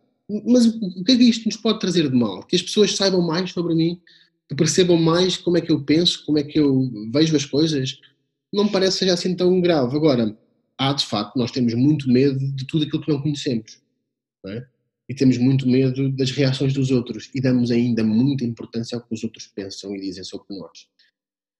Mas 0.46 0.64
o 0.64 1.04
que 1.04 1.12
é 1.12 1.16
que 1.16 1.24
isto 1.24 1.44
nos 1.44 1.58
pode 1.58 1.78
trazer 1.78 2.08
de 2.08 2.16
mal? 2.16 2.42
Que 2.44 2.56
as 2.56 2.62
pessoas 2.62 2.96
saibam 2.96 3.20
mais 3.20 3.50
sobre 3.50 3.74
mim, 3.74 4.00
que 4.48 4.54
percebam 4.54 4.96
mais 4.96 5.36
como 5.36 5.58
é 5.58 5.60
que 5.60 5.70
eu 5.70 5.84
penso, 5.84 6.24
como 6.24 6.38
é 6.38 6.42
que 6.42 6.58
eu 6.58 6.90
vejo 7.12 7.36
as 7.36 7.44
coisas. 7.44 7.98
Não 8.50 8.64
me 8.64 8.72
parece 8.72 8.94
que 8.94 8.98
seja 9.00 9.12
assim 9.12 9.36
tão 9.36 9.60
grave. 9.60 9.94
Agora, 9.94 10.34
há 10.82 10.92
de 10.92 11.06
facto, 11.06 11.36
nós 11.36 11.52
temos 11.52 11.74
muito 11.74 12.10
medo 12.10 12.38
de 12.38 12.66
tudo 12.66 12.84
aquilo 12.84 13.02
que 13.02 13.12
não 13.12 13.22
conhecemos. 13.22 13.80
Não 14.44 14.52
é? 14.52 14.66
E 15.08 15.14
temos 15.14 15.38
muito 15.38 15.68
medo 15.68 16.10
das 16.10 16.30
reações 16.30 16.72
dos 16.72 16.90
outros 16.90 17.30
e 17.34 17.40
damos 17.40 17.70
ainda 17.70 18.02
muita 18.02 18.44
importância 18.44 18.96
ao 18.96 19.04
que 19.04 19.14
os 19.14 19.22
outros 19.22 19.46
pensam 19.46 19.94
e 19.94 20.00
dizem 20.00 20.24
sobre 20.24 20.56
nós. 20.56 20.88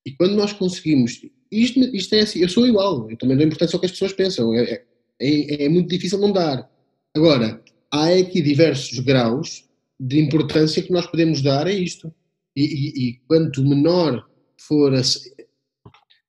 E 0.07 0.13
quando 0.13 0.35
nós 0.35 0.53
conseguimos. 0.53 1.21
Isto, 1.51 1.79
isto 1.95 2.15
é 2.15 2.21
assim, 2.21 2.41
eu 2.41 2.49
sou 2.49 2.67
igual, 2.67 3.09
eu 3.11 3.17
também 3.17 3.37
dou 3.37 3.47
importância 3.47 3.77
ao 3.77 3.81
que 3.81 3.87
as 3.87 3.93
pessoas 3.93 4.13
pensam. 4.13 4.55
É, 4.55 4.85
é, 5.21 5.65
é 5.65 5.69
muito 5.69 5.89
difícil 5.89 6.19
não 6.19 6.33
dar. 6.33 6.69
Agora, 7.15 7.63
há 7.93 8.09
aqui 8.09 8.41
diversos 8.41 8.99
graus 9.01 9.69
de 10.01 10.19
importância 10.19 10.83
que 10.83 10.91
nós 10.91 11.07
podemos 11.07 11.43
dar 11.43 11.67
a 11.67 11.73
isto. 11.73 12.13
E, 12.57 12.65
e, 12.65 13.09
e 13.09 13.13
quanto 13.29 13.63
menor 13.63 14.29
for 14.59 14.95
a. 14.95 15.03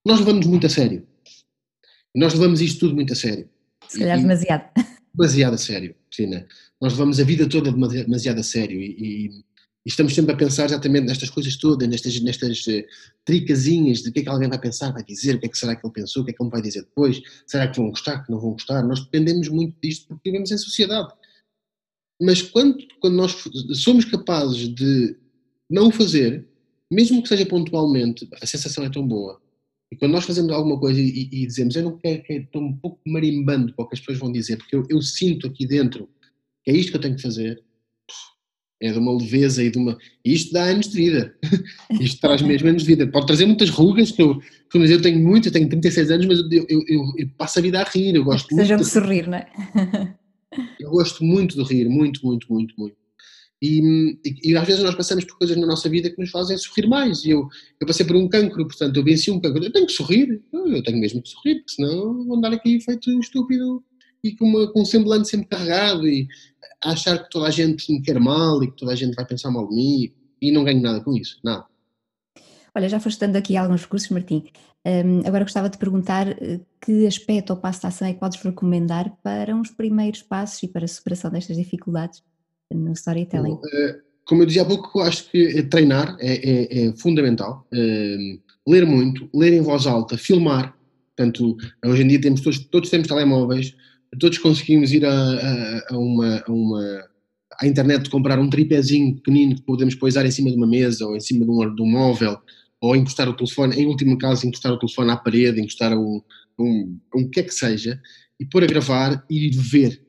Nós 0.05 0.19
levamos 0.19 0.45
muito 0.45 0.67
a 0.67 0.69
sério. 0.69 1.07
Nós 2.15 2.33
levamos 2.33 2.61
isto 2.61 2.81
tudo 2.81 2.95
muito 2.95 3.13
a 3.13 3.15
sério. 3.15 3.49
Se 3.87 3.99
calhar 3.99 4.19
demasiado. 4.19 4.69
Demasiado 5.15 5.53
a 5.53 5.57
sério, 5.59 5.95
Cristina. 6.09 6.47
Nós 6.81 6.93
levamos 6.93 7.19
a 7.19 7.23
vida 7.23 7.47
toda 7.47 7.71
demasiado 7.71 8.39
a 8.39 8.43
sério 8.43 8.81
e, 8.81 9.27
e, 9.27 9.43
estamos 9.85 10.15
sempre 10.15 10.33
a 10.33 10.35
pensar 10.35 10.65
exatamente 10.65 11.05
nestas 11.05 11.29
coisas 11.29 11.55
todas, 11.55 11.87
nestas, 11.87 12.19
nestas 12.19 12.65
uh, 12.65 12.83
tricazinhas 13.23 14.01
de 14.01 14.09
o 14.09 14.11
que 14.11 14.21
é 14.21 14.23
que 14.23 14.29
alguém 14.29 14.49
vai 14.49 14.57
pensar, 14.57 14.91
vai 14.91 15.03
dizer, 15.03 15.35
o 15.35 15.39
que 15.39 15.45
é 15.45 15.49
que 15.49 15.57
será 15.57 15.75
que 15.75 15.85
ele 15.85 15.93
pensou, 15.93 16.23
o 16.23 16.25
que 16.25 16.31
é 16.31 16.33
que 16.33 16.41
ele 16.41 16.49
vai 16.49 16.63
dizer 16.63 16.81
depois, 16.81 17.21
será 17.45 17.67
que 17.67 17.77
vão 17.77 17.91
gostar, 17.91 18.25
que 18.25 18.31
não 18.31 18.39
vão 18.39 18.53
gostar. 18.53 18.81
Nós 18.81 19.01
dependemos 19.01 19.49
muito 19.49 19.77
disto 19.83 20.07
porque 20.07 20.31
vivemos 20.31 20.49
em 20.49 20.57
sociedade. 20.57 21.13
Mas 22.19 22.41
quando, 22.41 22.77
quando 22.99 23.15
nós 23.15 23.35
somos 23.75 24.05
capazes 24.05 24.67
de 24.73 25.15
não 25.69 25.89
o 25.89 25.91
fazer, 25.91 26.43
mesmo 26.91 27.21
que 27.21 27.29
seja 27.29 27.45
pontualmente, 27.45 28.27
a 28.41 28.47
sensação 28.47 28.83
é 28.83 28.89
tão 28.89 29.07
boa. 29.07 29.39
E 29.93 29.95
quando 29.95 30.13
nós 30.13 30.25
fazemos 30.25 30.51
alguma 30.51 30.79
coisa 30.79 30.99
e, 30.99 31.29
e 31.31 31.45
dizemos, 31.45 31.75
eu 31.75 31.83
não 31.83 31.95
quero, 31.99 32.23
quero, 32.23 32.43
estou 32.45 32.63
um 32.63 32.75
pouco 32.75 32.99
marimbando 33.05 33.71
para 33.75 33.85
o 33.85 33.87
que 33.87 33.93
as 33.93 33.99
pessoas 33.99 34.17
vão 34.17 34.31
dizer, 34.31 34.57
porque 34.57 34.75
eu, 34.75 34.83
eu, 34.89 34.99
sinto 35.03 35.45
aqui 35.45 35.67
dentro 35.67 36.09
que 36.63 36.71
é 36.71 36.75
isto 36.75 36.89
que 36.89 36.97
eu 36.97 37.01
tenho 37.01 37.15
que 37.15 37.21
fazer, 37.21 37.63
é 38.81 38.91
de 38.91 38.97
uma 38.97 39.15
leveza 39.15 39.63
e 39.63 39.69
de 39.69 39.77
uma. 39.77 39.95
E 40.25 40.33
isto 40.33 40.51
dá 40.51 40.63
anos 40.63 40.87
de 40.87 40.97
vida. 40.97 41.35
isto 42.01 42.19
traz 42.19 42.41
mesmo 42.41 42.69
anos 42.69 42.81
de 42.81 42.87
vida. 42.87 43.05
Pode 43.05 43.27
trazer 43.27 43.45
muitas 43.45 43.69
rugas, 43.69 44.11
que 44.11 44.23
eu, 44.23 44.41
eu 44.73 45.01
tenho 45.01 45.19
muito, 45.19 45.47
eu 45.47 45.51
tenho 45.51 45.69
36 45.69 46.09
anos, 46.09 46.25
mas 46.25 46.39
eu, 46.39 46.65
eu, 46.67 46.83
eu, 46.87 47.03
eu 47.15 47.29
passo 47.37 47.59
a 47.59 47.61
vida 47.61 47.79
a 47.79 47.83
rir. 47.83 48.15
Eu 48.15 48.23
gosto 48.23 48.47
Seja 48.55 48.75
muito. 48.75 48.87
de 48.87 48.91
sorrir, 48.91 49.27
não 49.27 49.37
é? 49.37 49.47
eu 50.79 50.89
gosto 50.89 51.23
muito 51.23 51.55
de 51.55 51.71
rir, 51.71 51.87
muito, 51.87 52.25
muito, 52.25 52.51
muito, 52.51 52.73
muito. 52.75 52.95
E, 53.65 53.79
e, 54.25 54.51
e, 54.51 54.57
às 54.57 54.67
vezes 54.67 54.83
nós 54.83 54.93
passamos 54.93 55.23
por 55.23 55.37
coisas 55.37 55.55
na 55.55 55.65
nossa 55.65 55.87
vida 55.87 56.09
que 56.09 56.19
nos 56.19 56.29
fazem 56.29 56.57
sorrir 56.57 56.85
mais. 56.85 57.23
E 57.23 57.29
eu, 57.29 57.47
eu 57.79 57.87
passei 57.87 58.05
por 58.05 58.17
um 58.17 58.27
cancro, 58.27 58.67
portanto, 58.67 58.97
eu 58.97 59.03
venci 59.05 59.31
um 59.31 59.39
cancro. 59.39 59.63
Eu 59.63 59.71
tenho 59.71 59.87
que 59.87 59.93
sorrir, 59.93 60.43
eu 60.51 60.83
tenho 60.83 60.99
mesmo 60.99 61.21
que 61.21 61.29
sorrir, 61.29 61.55
porque 61.59 61.71
senão 61.71 62.25
vou 62.25 62.35
andar 62.35 62.51
aqui 62.51 62.81
feito 62.81 63.09
estúpido 63.21 63.81
e 64.21 64.35
com, 64.35 64.49
uma, 64.49 64.69
com 64.69 64.81
um 64.81 64.85
semblante 64.85 65.29
sempre 65.29 65.47
carregado 65.47 66.05
e 66.05 66.27
achar 66.83 67.23
que 67.23 67.29
toda 67.29 67.47
a 67.47 67.51
gente 67.51 67.89
me 67.89 68.01
quer 68.01 68.19
mal 68.19 68.61
e 68.61 68.69
que 68.69 68.75
toda 68.75 68.91
a 68.91 68.95
gente 68.95 69.15
vai 69.15 69.25
pensar 69.25 69.49
mal 69.49 69.65
de 69.69 69.75
mim 69.75 70.13
e 70.41 70.51
não 70.51 70.65
ganho 70.65 70.81
nada 70.81 71.01
com 71.01 71.15
isso, 71.15 71.39
nada. 71.41 71.65
Olha, 72.75 72.89
já 72.89 72.99
foste 72.99 73.21
dando 73.21 73.37
aqui 73.37 73.55
alguns 73.55 73.83
recursos, 73.83 74.09
Martim. 74.09 74.43
Um, 74.85 75.19
agora 75.25 75.45
gostava 75.45 75.69
de 75.69 75.77
perguntar 75.77 76.27
eh, 76.27 76.59
que 76.85 77.07
aspecto 77.07 77.51
ou 77.51 77.57
passo 77.57 77.79
de 77.79 77.87
ação 77.87 78.07
é 78.09 78.13
que 78.13 78.19
podes 78.19 78.41
recomendar 78.41 79.15
para 79.23 79.55
uns 79.55 79.71
primeiros 79.71 80.21
passos 80.21 80.61
e 80.63 80.67
para 80.67 80.83
a 80.83 80.87
superação 80.87 81.31
destas 81.31 81.55
dificuldades 81.55 82.21
no 82.73 82.93
storytelling? 82.93 83.57
Eh, 83.73 83.99
como 84.25 84.41
eu 84.41 84.45
dizia 84.45 84.61
há 84.61 84.65
pouco, 84.65 84.99
acho 85.01 85.29
que 85.29 85.63
treinar 85.63 86.15
é, 86.19 86.33
é, 86.33 86.87
é 86.87 86.93
fundamental. 86.93 87.67
Uh, 87.73 88.39
ler 88.67 88.85
muito, 88.85 89.29
ler 89.33 89.53
em 89.53 89.61
voz 89.61 89.85
alta, 89.85 90.17
filmar. 90.17 90.75
Portanto, 91.15 91.57
hoje 91.85 92.03
em 92.03 92.07
dia 92.07 92.21
temos 92.21 92.41
todos, 92.41 92.59
todos 92.59 92.89
temos 92.89 93.07
telemóveis, 93.07 93.75
todos 94.19 94.37
conseguimos 94.37 94.91
ir 94.91 95.05
a, 95.05 95.11
a, 95.11 95.93
a 95.93 95.97
uma, 95.97 96.43
a 96.47 96.51
uma 96.51 97.03
à 97.59 97.67
internet 97.67 98.09
comprar 98.09 98.39
um 98.39 98.49
tripézinho 98.49 99.15
pequenino 99.15 99.55
que 99.55 99.61
podemos 99.61 99.95
pousar 99.95 100.25
em 100.25 100.31
cima 100.31 100.49
de 100.49 100.57
uma 100.57 100.67
mesa 100.67 101.05
ou 101.05 101.15
em 101.15 101.19
cima 101.19 101.45
de 101.45 101.51
um, 101.51 101.75
de 101.75 101.81
um 101.81 101.89
móvel 101.89 102.37
ou 102.81 102.95
encostar 102.95 103.29
o 103.29 103.33
telefone, 103.33 103.77
em 103.77 103.85
último 103.85 104.17
caso, 104.17 104.45
encostar 104.45 104.73
o 104.73 104.77
telefone 104.77 105.11
à 105.11 105.15
parede, 105.15 105.61
encostar 105.61 105.93
a 105.93 105.97
um, 105.97 106.21
um, 106.59 106.99
um 107.15 107.29
que 107.29 107.39
é 107.39 107.43
que 107.43 107.53
seja, 107.53 107.97
e 108.37 108.45
pôr 108.45 108.63
a 108.63 108.67
gravar 108.67 109.23
e 109.29 109.49
ver. 109.51 110.02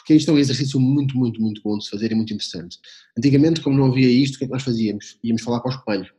Porque 0.00 0.14
isto 0.14 0.30
é 0.30 0.34
um 0.34 0.38
exercício 0.38 0.80
muito, 0.80 1.16
muito, 1.16 1.40
muito 1.40 1.60
bom 1.62 1.76
de 1.76 1.84
se 1.84 1.90
fazer 1.90 2.10
e 2.10 2.14
muito 2.14 2.32
interessante. 2.32 2.78
Antigamente, 3.16 3.60
como 3.60 3.76
não 3.76 3.86
havia 3.86 4.08
isto, 4.08 4.36
o 4.36 4.38
que 4.38 4.44
é 4.44 4.46
que 4.46 4.52
nós 4.52 4.62
fazíamos? 4.62 5.18
Íamos 5.22 5.42
falar 5.42 5.60
para 5.60 5.70
o 5.70 5.74
espelho, 5.74 6.10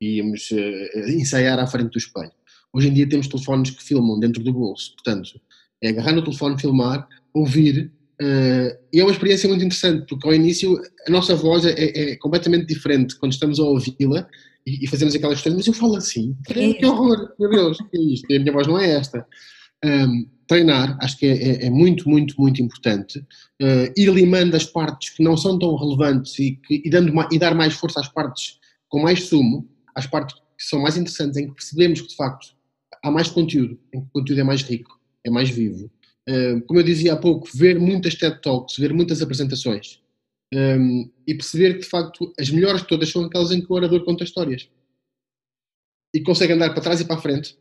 íamos 0.00 0.50
uh, 0.50 1.10
ensaiar 1.10 1.58
à 1.58 1.66
frente 1.66 1.90
do 1.90 1.98
espelho. 1.98 2.32
Hoje 2.72 2.88
em 2.88 2.92
dia 2.92 3.08
temos 3.08 3.28
telefones 3.28 3.70
que 3.70 3.82
filmam 3.82 4.20
dentro 4.20 4.42
do 4.42 4.52
bolso, 4.52 4.92
portanto, 4.92 5.40
é 5.82 5.88
agarrar 5.88 6.12
no 6.12 6.22
telefone, 6.22 6.60
filmar, 6.60 7.08
ouvir, 7.32 7.90
uh, 8.20 8.78
e 8.92 9.00
é 9.00 9.02
uma 9.02 9.12
experiência 9.12 9.48
muito 9.48 9.64
interessante, 9.64 10.06
porque 10.06 10.26
ao 10.26 10.34
início 10.34 10.78
a 11.08 11.10
nossa 11.10 11.34
voz 11.34 11.64
é, 11.64 11.72
é 11.72 12.16
completamente 12.16 12.66
diferente 12.66 13.16
quando 13.16 13.32
estamos 13.32 13.58
a 13.58 13.64
ouvi-la 13.64 14.28
e, 14.66 14.84
e 14.84 14.86
fazemos 14.86 15.14
aquelas 15.14 15.36
questões, 15.36 15.56
mas 15.56 15.66
eu 15.66 15.72
falo 15.72 15.96
assim, 15.96 16.36
que, 16.46 16.74
que 16.74 16.86
horror, 16.86 17.32
meu 17.38 17.50
Deus, 17.50 17.78
que 17.78 17.96
é 17.96 18.00
isto? 18.00 18.26
A 18.32 18.38
minha 18.38 18.52
voz 18.52 18.66
não 18.66 18.78
é 18.78 18.90
esta. 18.90 19.26
Um, 19.84 20.28
treinar, 20.46 20.98
acho 21.00 21.16
que 21.16 21.26
é, 21.26 21.32
é, 21.32 21.66
é, 21.66 21.70
muito, 21.70 22.08
muito, 22.08 22.34
muito 22.40 22.60
importante. 22.60 23.20
Uh, 23.62 23.92
ir 23.96 24.10
limando 24.12 24.56
as 24.56 24.64
partes 24.64 25.10
que 25.10 25.22
não 25.22 25.36
são 25.36 25.58
tão 25.58 25.76
relevantes 25.76 26.36
e, 26.40 26.56
que, 26.56 26.82
e, 26.84 26.90
dando, 26.90 27.12
e 27.30 27.38
dar 27.38 27.54
mais 27.54 27.74
força 27.74 28.00
às 28.00 28.08
partes 28.08 28.58
com 28.88 29.00
mais 29.00 29.22
sumo, 29.24 29.68
às 29.94 30.06
partes 30.06 30.34
que 30.34 30.64
são 30.64 30.80
mais 30.80 30.96
interessantes, 30.96 31.36
em 31.36 31.46
que 31.46 31.54
percebemos 31.54 32.00
que 32.00 32.08
de 32.08 32.16
facto 32.16 32.48
há 33.02 33.10
mais 33.10 33.30
conteúdo, 33.30 33.78
em 33.94 34.00
que 34.00 34.06
o 34.06 34.10
conteúdo 34.10 34.40
é 34.40 34.44
mais 34.44 34.62
rico, 34.62 35.00
é 35.24 35.30
mais 35.30 35.48
vivo. 35.48 35.90
Uh, 36.28 36.60
como 36.66 36.80
eu 36.80 36.84
dizia 36.84 37.12
há 37.12 37.16
pouco, 37.16 37.48
ver 37.54 37.78
muitas 37.78 38.16
TED 38.16 38.42
Talks, 38.42 38.76
ver 38.76 38.92
muitas 38.92 39.22
apresentações 39.22 40.00
um, 40.52 41.10
e 41.26 41.34
perceber 41.34 41.74
que 41.74 41.80
de 41.80 41.86
facto 41.86 42.32
as 42.38 42.50
melhores 42.50 42.82
de 42.82 42.88
todas 42.88 43.08
são 43.08 43.24
aquelas 43.24 43.52
em 43.52 43.60
que 43.60 43.72
o 43.72 43.76
orador 43.76 44.04
conta 44.04 44.24
histórias 44.24 44.68
e 46.12 46.20
consegue 46.20 46.52
andar 46.52 46.70
para 46.70 46.82
trás 46.82 47.00
e 47.00 47.04
para 47.04 47.16
a 47.16 47.20
frente 47.20 47.56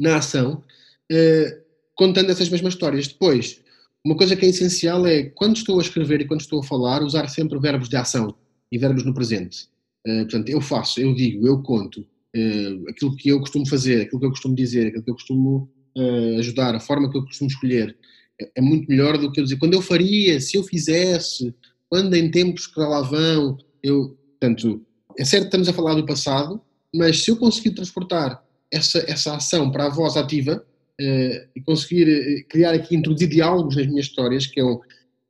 na 0.00 0.16
ação, 0.16 0.64
uh, 1.10 1.62
contando 1.94 2.30
essas 2.30 2.48
mesmas 2.48 2.74
histórias. 2.74 3.08
Depois, 3.08 3.60
uma 4.04 4.16
coisa 4.16 4.36
que 4.36 4.44
é 4.44 4.48
essencial 4.48 5.06
é 5.06 5.24
quando 5.24 5.56
estou 5.56 5.78
a 5.78 5.82
escrever 5.82 6.20
e 6.20 6.26
quando 6.26 6.40
estou 6.40 6.60
a 6.60 6.62
falar, 6.62 7.02
usar 7.02 7.28
sempre 7.28 7.58
verbos 7.58 7.88
de 7.88 7.96
ação 7.96 8.34
e 8.70 8.78
verbos 8.78 9.04
no 9.04 9.14
presente. 9.14 9.68
Uh, 10.06 10.22
portanto, 10.22 10.48
eu 10.48 10.60
faço, 10.60 11.00
eu 11.00 11.14
digo, 11.14 11.46
eu 11.46 11.62
conto 11.62 12.00
uh, 12.00 12.90
aquilo 12.90 13.16
que 13.16 13.28
eu 13.28 13.40
costumo 13.40 13.68
fazer, 13.68 14.02
aquilo 14.02 14.20
que 14.20 14.26
eu 14.26 14.30
costumo 14.30 14.54
dizer, 14.54 14.88
aquilo 14.88 15.04
que 15.04 15.10
eu 15.10 15.14
costumo 15.14 15.70
ajudar, 16.38 16.74
a 16.74 16.80
forma 16.80 17.10
que 17.10 17.18
eu 17.18 17.22
costumo 17.22 17.50
escolher. 17.50 17.94
É, 18.40 18.50
é 18.56 18.60
muito 18.62 18.88
melhor 18.88 19.18
do 19.18 19.30
que 19.30 19.38
eu 19.38 19.44
dizer 19.44 19.58
quando 19.58 19.74
eu 19.74 19.82
faria, 19.82 20.40
se 20.40 20.56
eu 20.56 20.62
fizesse, 20.62 21.54
quando 21.90 22.14
em 22.14 22.30
tempos 22.30 22.66
que 22.66 22.80
lá 22.80 23.02
vão, 23.02 23.58
eu, 23.82 24.16
portanto, 24.40 24.82
é 25.18 25.24
certo 25.24 25.42
que 25.42 25.48
estamos 25.48 25.68
a 25.68 25.72
falar 25.72 25.94
do 25.94 26.06
passado, 26.06 26.60
mas 26.94 27.22
se 27.22 27.30
eu 27.30 27.36
conseguir 27.36 27.72
transportar 27.72 28.42
essa, 28.70 28.98
essa 29.06 29.36
ação 29.36 29.70
para 29.70 29.86
a 29.86 29.90
voz 29.90 30.16
ativa 30.16 30.56
uh, 30.56 30.71
e 31.56 31.60
conseguir 31.62 32.08
uh, 32.08 32.48
criar 32.48 32.72
aqui, 32.72 32.94
introduzir 32.94 33.28
diálogos 33.28 33.76
nas 33.76 33.86
minhas 33.86 34.06
histórias, 34.06 34.46
que 34.46 34.60
é 34.60 34.64
um, 34.64 34.80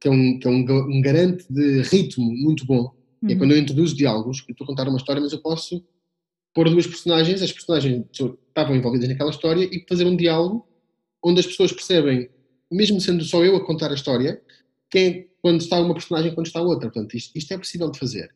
que 0.01 0.09
é 0.09 0.11
um, 0.11 0.39
que 0.39 0.47
é 0.47 0.51
um, 0.51 0.97
um 0.97 1.01
garante 1.01 1.45
de 1.51 1.83
ritmo 1.83 2.25
muito 2.25 2.65
bom, 2.67 2.93
uhum. 3.23 3.31
é 3.31 3.37
quando 3.37 3.53
eu 3.53 3.59
introduzo 3.59 3.97
diálogos, 3.97 4.45
eu 4.49 4.53
estou 4.53 4.65
a 4.65 4.69
contar 4.69 4.89
uma 4.89 4.99
história, 4.99 5.21
mas 5.21 5.33
eu 5.33 5.41
posso 5.41 5.85
pôr 6.55 6.69
duas 6.69 6.87
personagens, 6.87 7.43
as 7.43 7.53
personagens 7.53 8.05
estavam 8.13 8.77
envolvidas 8.77 9.09
naquela 9.09 9.31
história 9.31 9.65
e 9.65 9.85
fazer 9.89 10.05
um 10.05 10.17
diálogo 10.17 10.69
onde 11.25 11.41
as 11.41 11.47
pessoas 11.47 11.73
percebem, 11.73 12.29
mesmo 12.71 13.01
sendo 13.01 13.25
só 13.25 13.45
eu 13.45 13.57
a 13.57 13.65
contar 13.65 13.91
a 13.91 13.95
história, 13.95 14.41
quem 14.91 15.07
é 15.07 15.27
quando 15.43 15.61
está 15.61 15.81
uma 15.81 15.95
personagem 15.95 16.35
quando 16.35 16.47
está 16.47 16.63
outra. 16.63 16.89
Portanto, 16.91 17.17
isto, 17.17 17.37
isto 17.37 17.53
é 17.53 17.59
possível 17.59 17.91
de 17.91 17.99
fazer. 17.99 18.33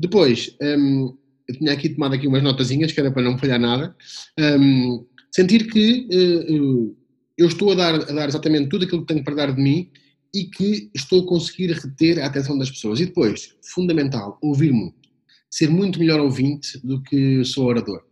Depois, 0.00 0.56
um, 0.62 1.16
eu 1.46 1.58
tinha 1.58 1.72
aqui 1.72 1.90
tomado 1.90 2.14
aqui 2.14 2.26
umas 2.26 2.42
notazinhas, 2.42 2.90
que 2.90 2.98
era 3.00 3.10
para 3.10 3.22
não 3.22 3.38
falhar 3.38 3.60
nada. 3.60 3.94
Um, 4.38 5.06
sentir 5.34 5.70
que 5.70 6.08
uh, 6.10 6.96
eu 7.36 7.46
estou 7.46 7.72
a 7.72 7.74
dar, 7.74 7.94
a 7.94 8.12
dar 8.12 8.28
exatamente 8.28 8.68
tudo 8.68 8.84
aquilo 8.84 9.02
que 9.04 9.12
tenho 9.12 9.24
para 9.24 9.34
dar 9.34 9.54
de 9.54 9.60
mim 9.60 9.90
e 10.34 10.44
que 10.44 10.90
estou 10.94 11.22
a 11.22 11.26
conseguir 11.26 11.72
reter 11.72 12.20
a 12.20 12.26
atenção 12.26 12.58
das 12.58 12.70
pessoas. 12.70 13.00
E 13.00 13.06
depois, 13.06 13.54
fundamental, 13.62 14.38
ouvir 14.42 14.72
muito. 14.72 15.08
Ser 15.50 15.70
muito 15.70 15.98
melhor 15.98 16.20
ouvinte 16.20 16.78
do 16.84 17.02
que 17.02 17.44
sou 17.44 17.66
orador. 17.66 18.04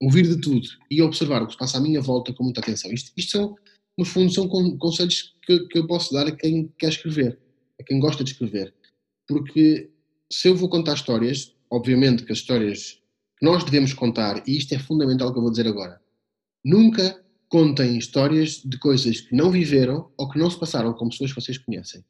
Ouvir 0.00 0.26
de 0.26 0.40
tudo 0.40 0.68
e 0.90 1.00
observar 1.00 1.42
o 1.42 1.46
que 1.46 1.52
se 1.52 1.58
passa 1.58 1.78
à 1.78 1.80
minha 1.80 2.00
volta 2.00 2.32
com 2.32 2.44
muita 2.44 2.60
atenção. 2.60 2.92
Isto, 2.92 3.12
isto 3.16 3.30
são, 3.30 3.54
no 3.96 4.04
fundo, 4.04 4.30
são 4.32 4.46
conselhos 4.48 5.34
que, 5.46 5.66
que 5.68 5.78
eu 5.78 5.86
posso 5.86 6.12
dar 6.12 6.26
a 6.26 6.32
quem 6.32 6.70
quer 6.78 6.88
escrever 6.88 7.38
a 7.80 7.84
quem 7.84 7.98
gosta 7.98 8.24
de 8.24 8.32
escrever. 8.32 8.74
Porque 9.26 9.90
se 10.30 10.48
eu 10.48 10.56
vou 10.56 10.68
contar 10.68 10.94
histórias, 10.94 11.54
obviamente 11.70 12.24
que 12.24 12.32
as 12.32 12.38
histórias 12.38 13.00
que 13.38 13.44
nós 13.44 13.64
devemos 13.64 13.92
contar, 13.92 14.42
e 14.46 14.56
isto 14.56 14.74
é 14.74 14.78
fundamental 14.78 15.32
que 15.32 15.38
eu 15.38 15.42
vou 15.42 15.50
dizer 15.50 15.66
agora, 15.66 16.00
nunca 16.64 17.20
contem 17.48 17.96
histórias 17.96 18.62
de 18.64 18.78
coisas 18.78 19.20
que 19.20 19.34
não 19.34 19.50
viveram 19.50 20.10
ou 20.16 20.28
que 20.28 20.38
não 20.38 20.50
se 20.50 20.58
passaram 20.58 20.92
com 20.92 21.08
pessoas 21.08 21.32
que 21.32 21.40
vocês 21.40 21.58
conhecem 21.58 22.04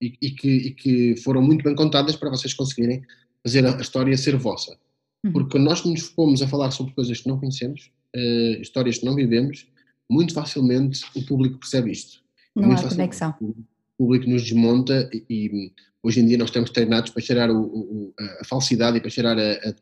e, 0.00 0.14
e, 0.20 0.30
que, 0.30 0.48
e 0.48 0.70
que, 0.72 1.16
foram 1.16 1.42
muito 1.42 1.64
bem 1.64 1.74
contadas 1.74 2.16
para 2.16 2.30
vocês 2.30 2.54
conseguirem 2.54 3.02
fazer 3.42 3.66
a, 3.66 3.76
a 3.76 3.80
história 3.80 4.16
ser 4.16 4.36
vossa. 4.36 4.76
Uhum. 5.24 5.32
Porque 5.32 5.52
quando 5.52 5.64
nós 5.64 5.84
nos 5.84 6.02
fomos 6.02 6.42
a 6.42 6.48
falar 6.48 6.70
sobre 6.70 6.94
coisas 6.94 7.20
que 7.20 7.28
não 7.28 7.38
conhecemos, 7.38 7.90
uh, 8.14 8.60
histórias 8.60 8.98
que 8.98 9.04
não 9.04 9.14
vivemos, 9.14 9.66
muito 10.10 10.34
facilmente 10.34 11.00
o 11.16 11.24
público 11.24 11.58
percebe 11.58 11.90
isto. 11.90 12.22
Não 12.54 12.68
muito 12.68 12.86
há 12.86 12.88
conexão. 12.88 13.34
O 13.40 13.54
público 13.98 14.28
nos 14.28 14.42
desmonta 14.42 15.08
e, 15.12 15.24
e, 15.30 15.72
hoje 16.02 16.20
em 16.20 16.26
dia 16.26 16.38
nós 16.38 16.50
estamos 16.50 16.70
treinados 16.70 17.10
para 17.10 17.22
cheirar 17.22 17.50
o, 17.50 17.62
o, 17.62 18.14
a 18.40 18.44
falsidade 18.44 18.98
e 18.98 19.00
para 19.00 19.10
cheirar 19.10 19.38
a, 19.38 19.52
a, 19.52 19.74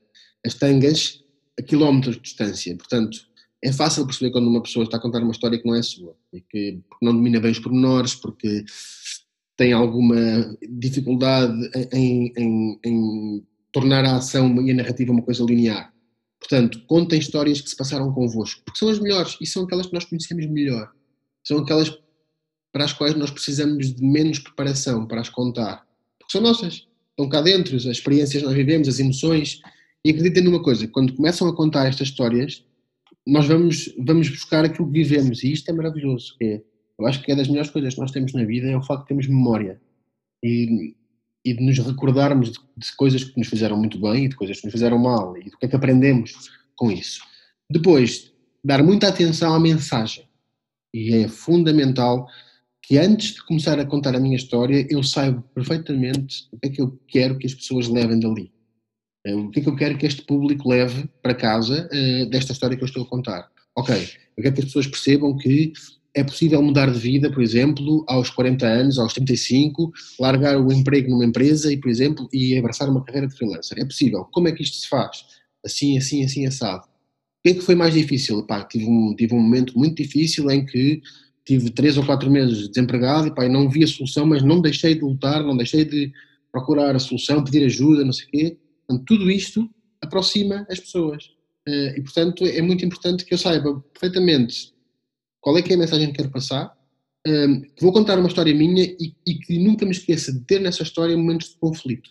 as 0.46 0.54
tangas 0.54 1.22
a 1.58 1.62
quilómetros 1.62 2.16
de 2.16 2.22
distância. 2.22 2.74
Portanto, 2.76 3.26
é 3.62 3.72
fácil 3.72 4.04
perceber 4.04 4.32
quando 4.32 4.48
uma 4.48 4.62
pessoa 4.62 4.84
está 4.84 4.96
a 4.96 5.00
contar 5.00 5.22
uma 5.22 5.30
história 5.30 5.58
que 5.58 5.66
não 5.66 5.74
é 5.74 5.82
sua 5.82 6.16
e 6.32 6.40
que 6.40 6.80
não 7.00 7.14
domina 7.14 7.40
bem 7.40 7.52
os 7.52 7.60
pormenores, 7.60 8.14
porque 8.14 8.64
tem 9.56 9.72
alguma 9.72 10.16
dificuldade 10.68 11.70
em, 11.92 12.32
em, 12.36 12.80
em, 12.84 13.46
tornar 13.70 14.04
a 14.04 14.16
ação 14.16 14.60
e 14.60 14.70
a 14.72 14.74
narrativa 14.74 15.12
uma 15.12 15.22
coisa 15.22 15.44
linear. 15.44 15.92
Portanto, 16.40 16.84
contem 16.86 17.20
histórias 17.20 17.60
que 17.60 17.70
se 17.70 17.76
passaram 17.76 18.12
convosco, 18.12 18.62
porque 18.64 18.78
são 18.78 18.88
as 18.88 18.98
melhores 18.98 19.38
e 19.40 19.46
são 19.46 19.62
aquelas 19.62 19.86
que 19.86 19.94
nós 19.94 20.04
conhecemos 20.04 20.44
melhor. 20.46 20.90
São 21.46 21.58
aquelas 21.58 21.96
para 22.72 22.84
as 22.84 22.92
quais 22.92 23.14
nós 23.14 23.30
precisamos 23.30 23.94
de 23.94 24.04
menos 24.04 24.40
preparação 24.40 25.06
para 25.06 25.20
as 25.20 25.28
contar, 25.28 25.86
porque 26.18 26.32
são 26.32 26.40
nossas, 26.40 26.86
estão 27.10 27.28
cá 27.28 27.40
dentro, 27.40 27.76
as 27.76 27.84
experiências 27.84 28.42
que 28.42 28.48
nós 28.48 28.56
vivemos, 28.56 28.88
as 28.88 28.98
emoções. 28.98 29.60
E 30.04 30.10
acreditem 30.10 30.42
numa 30.42 30.62
coisa: 30.62 30.88
quando 30.88 31.14
começam 31.14 31.46
a 31.48 31.54
contar 31.54 31.86
estas 31.86 32.08
histórias, 32.08 32.64
nós 33.26 33.46
vamos, 33.46 33.94
vamos 33.98 34.28
buscar 34.28 34.64
aquilo 34.64 34.86
que 34.86 34.92
vivemos 34.92 35.42
e 35.42 35.52
isto 35.52 35.68
é 35.68 35.72
maravilhoso. 35.72 36.34
É, 36.42 36.60
eu 36.98 37.06
acho 37.06 37.22
que 37.22 37.32
é 37.32 37.36
das 37.36 37.48
melhores 37.48 37.70
coisas 37.70 37.94
que 37.94 38.00
nós 38.00 38.10
temos 38.10 38.32
na 38.32 38.44
vida 38.44 38.68
é 38.68 38.76
o 38.76 38.82
facto 38.82 39.02
de 39.02 39.08
termos 39.08 39.26
memória 39.26 39.80
e, 40.42 40.94
e 41.44 41.54
de 41.54 41.64
nos 41.64 41.78
recordarmos 41.78 42.52
de, 42.52 42.58
de, 42.76 42.96
coisas 42.96 43.24
que 43.24 43.38
nos 43.38 43.48
fizeram 43.48 43.76
muito 43.76 43.98
bem 44.00 44.24
e 44.24 44.28
de 44.28 44.36
coisas 44.36 44.58
que 44.58 44.66
nos 44.66 44.72
fizeram 44.72 44.98
mal 44.98 45.36
e 45.36 45.50
do 45.50 45.58
que 45.58 45.66
é 45.66 45.68
que 45.68 45.76
aprendemos 45.76 46.50
com 46.76 46.90
isso. 46.90 47.22
Depois, 47.70 48.32
dar 48.64 48.82
muita 48.82 49.08
atenção 49.08 49.54
à 49.54 49.60
mensagem 49.60 50.24
e 50.92 51.14
é 51.14 51.28
fundamental 51.28 52.28
que 52.82 52.98
antes 52.98 53.34
de 53.34 53.44
começar 53.44 53.78
a 53.78 53.86
contar 53.86 54.14
a 54.14 54.20
minha 54.20 54.36
história 54.36 54.86
eu 54.90 55.02
saiba 55.02 55.42
perfeitamente 55.54 56.48
o 56.52 56.58
que 56.58 56.66
é 56.66 56.70
que 56.70 56.82
eu 56.82 56.98
quero 57.06 57.38
que 57.38 57.46
as 57.46 57.54
pessoas 57.54 57.88
levem 57.88 58.18
dali. 58.18 58.52
Eh, 59.24 59.34
o 59.34 59.50
que 59.50 59.60
é 59.60 59.62
que 59.62 59.68
eu 59.68 59.76
quero 59.76 59.96
que 59.96 60.06
este 60.06 60.22
público 60.22 60.68
leve 60.68 61.08
para 61.22 61.34
casa 61.34 61.88
uh, 61.92 62.30
desta 62.30 62.52
história 62.52 62.76
que 62.76 62.82
eu 62.82 62.86
estou 62.86 63.04
a 63.04 63.06
contar? 63.06 63.48
Ok, 63.76 63.94
eu 64.36 64.42
quero 64.42 64.54
que 64.54 64.60
as 64.60 64.66
pessoas 64.66 64.86
percebam 64.86 65.36
que 65.36 65.72
é 66.14 66.22
possível 66.22 66.62
mudar 66.62 66.90
de 66.90 66.98
vida, 66.98 67.30
por 67.30 67.42
exemplo, 67.42 68.04
aos 68.06 68.28
40 68.28 68.66
anos, 68.66 68.98
aos 68.98 69.14
35, 69.14 69.90
largar 70.20 70.60
o 70.60 70.70
emprego 70.70 71.10
numa 71.10 71.24
empresa 71.24 71.72
e, 71.72 71.76
por 71.78 71.90
exemplo, 71.90 72.28
e 72.32 72.56
abraçar 72.58 72.88
uma 72.88 73.02
carreira 73.02 73.26
de 73.26 73.34
freelancer. 73.34 73.78
É 73.78 73.84
possível. 73.84 74.24
Como 74.30 74.46
é 74.46 74.52
que 74.52 74.62
isto 74.62 74.76
se 74.76 74.88
faz? 74.88 75.24
Assim, 75.64 75.96
assim, 75.96 76.22
assim, 76.22 76.46
assado. 76.46 76.84
O 76.84 77.42
que 77.44 77.50
é 77.50 77.54
que 77.54 77.62
foi 77.62 77.74
mais 77.74 77.94
difícil? 77.94 78.42
Pá, 78.46 78.62
tive, 78.62 78.84
um, 78.84 79.14
tive 79.16 79.34
um 79.34 79.40
momento 79.40 79.76
muito 79.78 79.96
difícil 80.02 80.50
em 80.50 80.66
que 80.66 81.00
tive 81.46 81.70
três 81.70 81.96
ou 81.96 82.04
quatro 82.04 82.30
meses 82.30 82.68
desempregado 82.68 83.28
e 83.28 83.34
pá, 83.34 83.48
não 83.48 83.70
vi 83.70 83.82
a 83.82 83.86
solução, 83.86 84.26
mas 84.26 84.42
não 84.42 84.60
deixei 84.60 84.94
de 84.94 85.00
lutar, 85.00 85.42
não 85.42 85.56
deixei 85.56 85.84
de 85.84 86.12
procurar 86.52 86.94
a 86.94 86.98
solução, 86.98 87.42
pedir 87.42 87.64
ajuda, 87.64 88.04
não 88.04 88.12
sei 88.12 88.26
o 88.26 88.30
quê. 88.30 88.58
Portanto, 88.86 89.04
tudo 89.06 89.30
isto 89.30 89.68
aproxima 90.00 90.66
as 90.70 90.80
pessoas. 90.80 91.30
Eh, 91.66 91.94
e, 91.98 92.02
portanto, 92.02 92.44
é 92.44 92.60
muito 92.60 92.84
importante 92.84 93.24
que 93.24 93.32
eu 93.32 93.38
saiba 93.38 93.80
perfeitamente 93.92 94.72
qual 95.40 95.58
é 95.58 95.62
que 95.62 95.72
é 95.72 95.76
a 95.76 95.78
mensagem 95.78 96.08
que 96.08 96.16
quero 96.16 96.30
passar, 96.30 96.72
ehm, 97.26 97.62
vou 97.80 97.92
contar 97.92 98.18
uma 98.18 98.28
história 98.28 98.54
minha 98.54 98.84
e, 98.84 99.14
e, 99.26 99.34
que 99.34 99.58
nunca 99.58 99.84
me 99.84 99.90
esqueça 99.90 100.32
de 100.32 100.40
ter 100.40 100.60
nessa 100.60 100.84
história 100.84 101.16
momentos 101.16 101.50
de 101.50 101.56
conflito, 101.56 102.10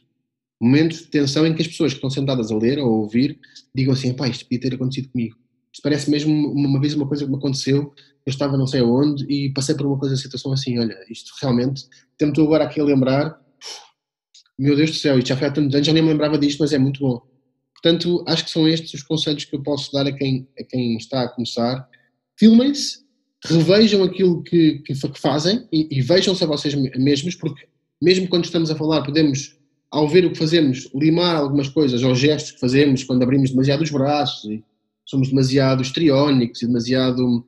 momentos 0.62 1.00
de 1.00 1.06
tensão 1.06 1.48
em 1.48 1.56
que 1.56 1.62
as 1.62 1.68
pessoas 1.68 1.94
que 1.94 1.98
estão 1.98 2.10
sentadas 2.10 2.52
a 2.52 2.58
ler 2.58 2.78
ou 2.78 2.86
a 2.86 2.98
ouvir 2.98 3.40
digam 3.74 3.94
assim, 3.94 4.14
pá, 4.14 4.28
isto 4.28 4.46
podia 4.46 4.60
ter 4.60 4.76
acontecido 4.76 5.10
comigo. 5.10 5.38
Isto 5.74 5.84
parece 5.84 6.12
mesmo 6.12 6.52
uma 6.52 6.80
vez 6.80 6.94
uma 6.94 7.08
coisa 7.08 7.24
que 7.24 7.32
me 7.32 7.38
aconteceu, 7.38 7.94
eu 8.26 8.30
estava 8.30 8.58
não 8.58 8.68
sei 8.68 8.82
aonde 8.82 9.26
e 9.30 9.50
passei 9.54 9.74
por 9.76 9.86
uma 9.86 9.98
coisa, 9.98 10.16
situação 10.18 10.52
assim, 10.52 10.78
olha, 10.78 10.96
isto 11.10 11.32
realmente, 11.42 11.86
tento 12.18 12.42
agora 12.42 12.66
aqui 12.66 12.80
a 12.82 12.84
lembrar, 12.84 13.41
meu 14.58 14.76
Deus 14.76 14.92
do 14.92 14.98
céu, 14.98 15.18
isto 15.18 15.28
já 15.28 15.38
foi 15.38 15.48
há 15.48 15.52
tantos 15.52 15.74
anos, 15.74 15.88
já 15.88 15.94
nem 15.94 16.04
me 16.04 16.10
lembrava 16.10 16.38
disto, 16.38 16.60
mas 16.60 16.74
é 16.74 16.78
muito 16.78 17.00
bom. 17.00 17.22
Portanto, 17.74 18.24
acho 18.28 18.46
que 18.46 18.52
são 18.52 18.68
estes 18.68 18.94
os 18.94 19.04
conselhos 19.04 19.46
que 19.46 19.56
eu 19.56 19.64
posso 19.64 19.92
dar 19.92 20.06
a 20.06 20.12
quem, 20.12 20.48
a 20.60 20.64
quem 20.64 20.98
está 20.98 21.24
a 21.24 21.30
começar. 21.30 21.88
Filmem-se, 22.38 23.00
revejam 23.44 24.04
aquilo 24.04 24.44
que, 24.44 24.80
que, 24.80 24.94
que 24.94 25.20
fazem 25.20 25.68
e, 25.72 25.88
e 25.90 26.02
vejam-se 26.02 26.44
a 26.44 26.48
vocês 26.48 26.76
mesmos, 26.76 27.34
porque 27.36 27.68
mesmo 28.02 28.28
quando 28.28 28.46
estamos 28.46 28.70
a 28.70 28.76
falar, 28.76 29.04
podemos, 29.04 29.58
ao 29.90 30.08
ver 30.08 30.26
o 30.26 30.32
que 30.32 30.38
fazemos, 30.38 30.90
limar 30.94 31.36
algumas 31.36 31.70
coisas, 31.70 32.04
ou 32.04 32.14
gestos 32.14 32.52
que 32.52 32.60
fazemos 32.60 33.04
quando 33.04 33.24
abrimos 33.24 33.50
demasiado 33.50 33.82
os 33.82 33.90
braços 33.90 34.50
e 34.50 34.64
somos 35.06 35.30
demasiado 35.30 35.82
histriónicos 35.82 36.62
e 36.62 36.68
demasiado 36.68 37.46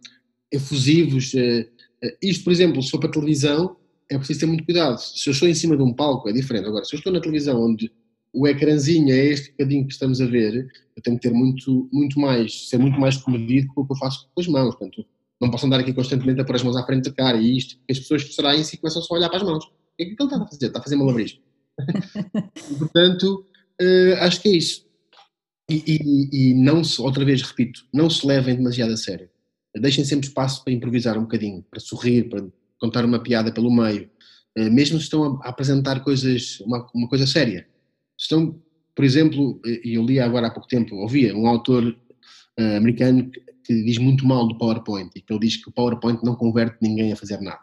efusivos. 0.51 1.33
Eh, 1.35 1.67
eh, 2.03 2.17
isto, 2.21 2.43
por 2.43 2.51
exemplo, 2.51 2.81
se 2.81 2.89
for 2.89 2.99
para 2.99 3.11
televisão, 3.11 3.75
é 4.15 4.17
preciso 4.17 4.41
ter 4.41 4.45
muito 4.45 4.65
cuidado. 4.65 4.97
Se 4.97 5.29
eu 5.29 5.31
estou 5.31 5.47
em 5.47 5.53
cima 5.53 5.75
de 5.77 5.83
um 5.83 5.93
palco, 5.93 6.29
é 6.29 6.33
diferente. 6.33 6.67
Agora, 6.67 6.85
se 6.85 6.95
eu 6.95 6.97
estou 6.97 7.11
na 7.11 7.21
televisão 7.21 7.61
onde 7.61 7.91
o 8.33 8.47
ecrãzinho 8.47 9.13
é 9.13 9.25
este 9.25 9.51
bocadinho 9.51 9.85
que 9.85 9.93
estamos 9.93 10.19
a 10.19 10.25
ver, 10.25 10.67
eu 10.95 11.03
tenho 11.03 11.17
que 11.17 11.27
ter 11.29 11.33
muito, 11.33 11.87
muito 11.91 12.19
mais, 12.19 12.67
ser 12.69 12.77
muito 12.77 12.99
mais 12.99 13.17
comedido 13.17 13.67
com 13.73 13.81
o 13.81 13.85
que 13.85 13.93
eu 13.93 13.97
faço 13.97 14.29
com 14.33 14.41
as 14.41 14.47
mãos. 14.47 14.75
Portanto, 14.75 15.05
não 15.39 15.51
posso 15.51 15.65
andar 15.65 15.79
aqui 15.79 15.93
constantemente 15.93 16.41
a 16.41 16.45
pôr 16.45 16.55
as 16.55 16.63
mãos 16.63 16.75
à 16.75 16.85
frente 16.85 17.09
da 17.09 17.15
cara 17.15 17.37
e 17.37 17.57
isto, 17.57 17.77
as 17.89 17.99
pessoas 17.99 18.23
que 18.23 18.29
distraem-se 18.29 18.75
e 18.75 18.79
começam 18.79 19.01
só 19.01 19.13
a 19.13 19.17
olhar 19.17 19.29
para 19.29 19.37
as 19.37 19.43
mãos. 19.43 19.65
O 19.65 19.69
que 19.97 20.03
é 20.03 20.05
que 20.05 20.11
ele 20.11 20.23
está 20.23 20.37
a 20.37 20.47
fazer? 20.47 20.65
Está 20.67 20.79
a 20.79 20.83
fazer 20.83 20.95
malabarismo. 20.95 21.39
portanto, 22.79 23.45
uh, 23.81 24.15
acho 24.21 24.41
que 24.41 24.49
é 24.49 24.51
isso. 24.53 24.85
E, 25.69 25.83
e, 25.87 26.29
e, 26.31 26.53
não 26.53 26.83
se, 26.83 27.01
outra 27.01 27.23
vez 27.23 27.41
repito, 27.41 27.85
não 27.93 28.09
se 28.09 28.25
levem 28.25 28.55
demasiado 28.55 28.93
a 28.93 28.97
sério. 28.97 29.29
Deixem 29.75 30.03
sempre 30.03 30.27
espaço 30.27 30.63
para 30.63 30.73
improvisar 30.73 31.17
um 31.17 31.23
bocadinho, 31.23 31.63
para 31.69 31.79
sorrir, 31.79 32.29
para 32.29 32.45
contar 32.83 33.05
uma 33.05 33.23
piada 33.23 33.49
pelo 33.49 33.73
meio, 33.73 34.09
uh, 34.59 34.69
mesmo 34.69 34.97
se 34.97 35.05
estão 35.05 35.39
a, 35.41 35.47
apresentar 35.47 36.03
coisas, 36.03 36.59
uma, 36.59 36.85
uma, 36.93 37.07
coisa 37.07 37.25
séria. 37.25 37.65
Estão, 38.19 38.61
por 38.93 39.05
exemplo, 39.05 39.61
e 39.65 39.93
eu 39.93 40.03
li 40.03 40.19
agora 40.19 40.47
há 40.47 40.51
pouco 40.51 40.67
tempo, 40.67 40.93
ouvia 40.97 41.33
um 41.33 41.47
autor 41.47 41.85
uh, 41.87 42.75
americano 42.75 43.31
que 43.65 43.83
diz 43.85 43.97
muito 43.97 44.27
mal 44.27 44.45
do 44.45 44.57
PowerPoint 44.57 45.09
e 45.15 45.21
que 45.21 45.31
ele 45.31 45.39
diz 45.39 45.55
que 45.55 45.69
o 45.69 45.71
PowerPoint 45.71 46.21
não 46.25 46.35
converte 46.35 46.77
ninguém 46.81 47.13
a 47.13 47.15
fazer 47.15 47.39
nada. 47.39 47.61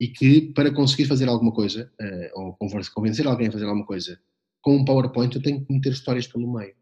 E 0.00 0.08
que 0.08 0.40
para 0.54 0.72
conseguir 0.72 1.04
fazer 1.04 1.28
alguma 1.28 1.52
coisa, 1.52 1.92
uh, 2.00 2.40
ou 2.40 2.56
convencer 2.94 3.26
alguém 3.26 3.48
a 3.48 3.52
fazer 3.52 3.66
alguma 3.66 3.84
coisa 3.84 4.18
com 4.62 4.76
um 4.76 4.84
PowerPoint, 4.86 5.36
eu 5.36 5.42
tenho 5.42 5.62
que 5.62 5.70
meter 5.70 5.92
histórias 5.92 6.26
pelo 6.26 6.50
meio. 6.50 6.72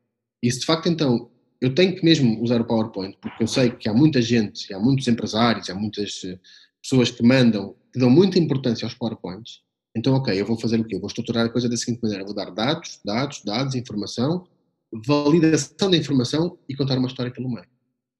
E 0.40 0.48
se 0.48 0.60
de 0.60 0.66
facto 0.66 0.88
então 0.88 1.28
eu 1.60 1.74
tenho 1.74 1.94
que 1.96 2.04
mesmo 2.04 2.40
usar 2.40 2.60
o 2.60 2.64
PowerPoint, 2.64 3.16
porque 3.20 3.42
eu 3.42 3.48
sei 3.48 3.70
que 3.70 3.88
há 3.88 3.94
muita 3.94 4.22
gente, 4.22 4.72
há 4.72 4.78
muitos 4.78 5.08
empresários, 5.08 5.68
há 5.70 5.74
muitas 5.74 6.22
eh, 6.24 6.38
pessoas 6.82 7.10
que 7.10 7.22
mandam, 7.22 7.74
que 7.92 7.98
dão 7.98 8.10
muita 8.10 8.38
importância 8.38 8.84
aos 8.84 8.94
PowerPoints, 8.94 9.60
então 9.94 10.14
ok, 10.14 10.38
eu 10.38 10.46
vou 10.46 10.58
fazer 10.58 10.80
o 10.80 10.84
quê? 10.84 10.98
Vou 10.98 11.06
estruturar 11.06 11.46
a 11.46 11.48
coisa 11.48 11.68
da 11.68 11.76
seguinte 11.76 12.00
maneira, 12.02 12.24
vou 12.24 12.34
dar 12.34 12.50
dados, 12.50 12.98
dados, 13.04 13.42
dados, 13.44 13.74
informação, 13.74 14.46
validação 14.92 15.90
da 15.90 15.96
informação 15.96 16.58
e 16.68 16.74
contar 16.74 16.98
uma 16.98 17.08
história 17.08 17.32
pelo 17.32 17.48
meio. 17.48 17.66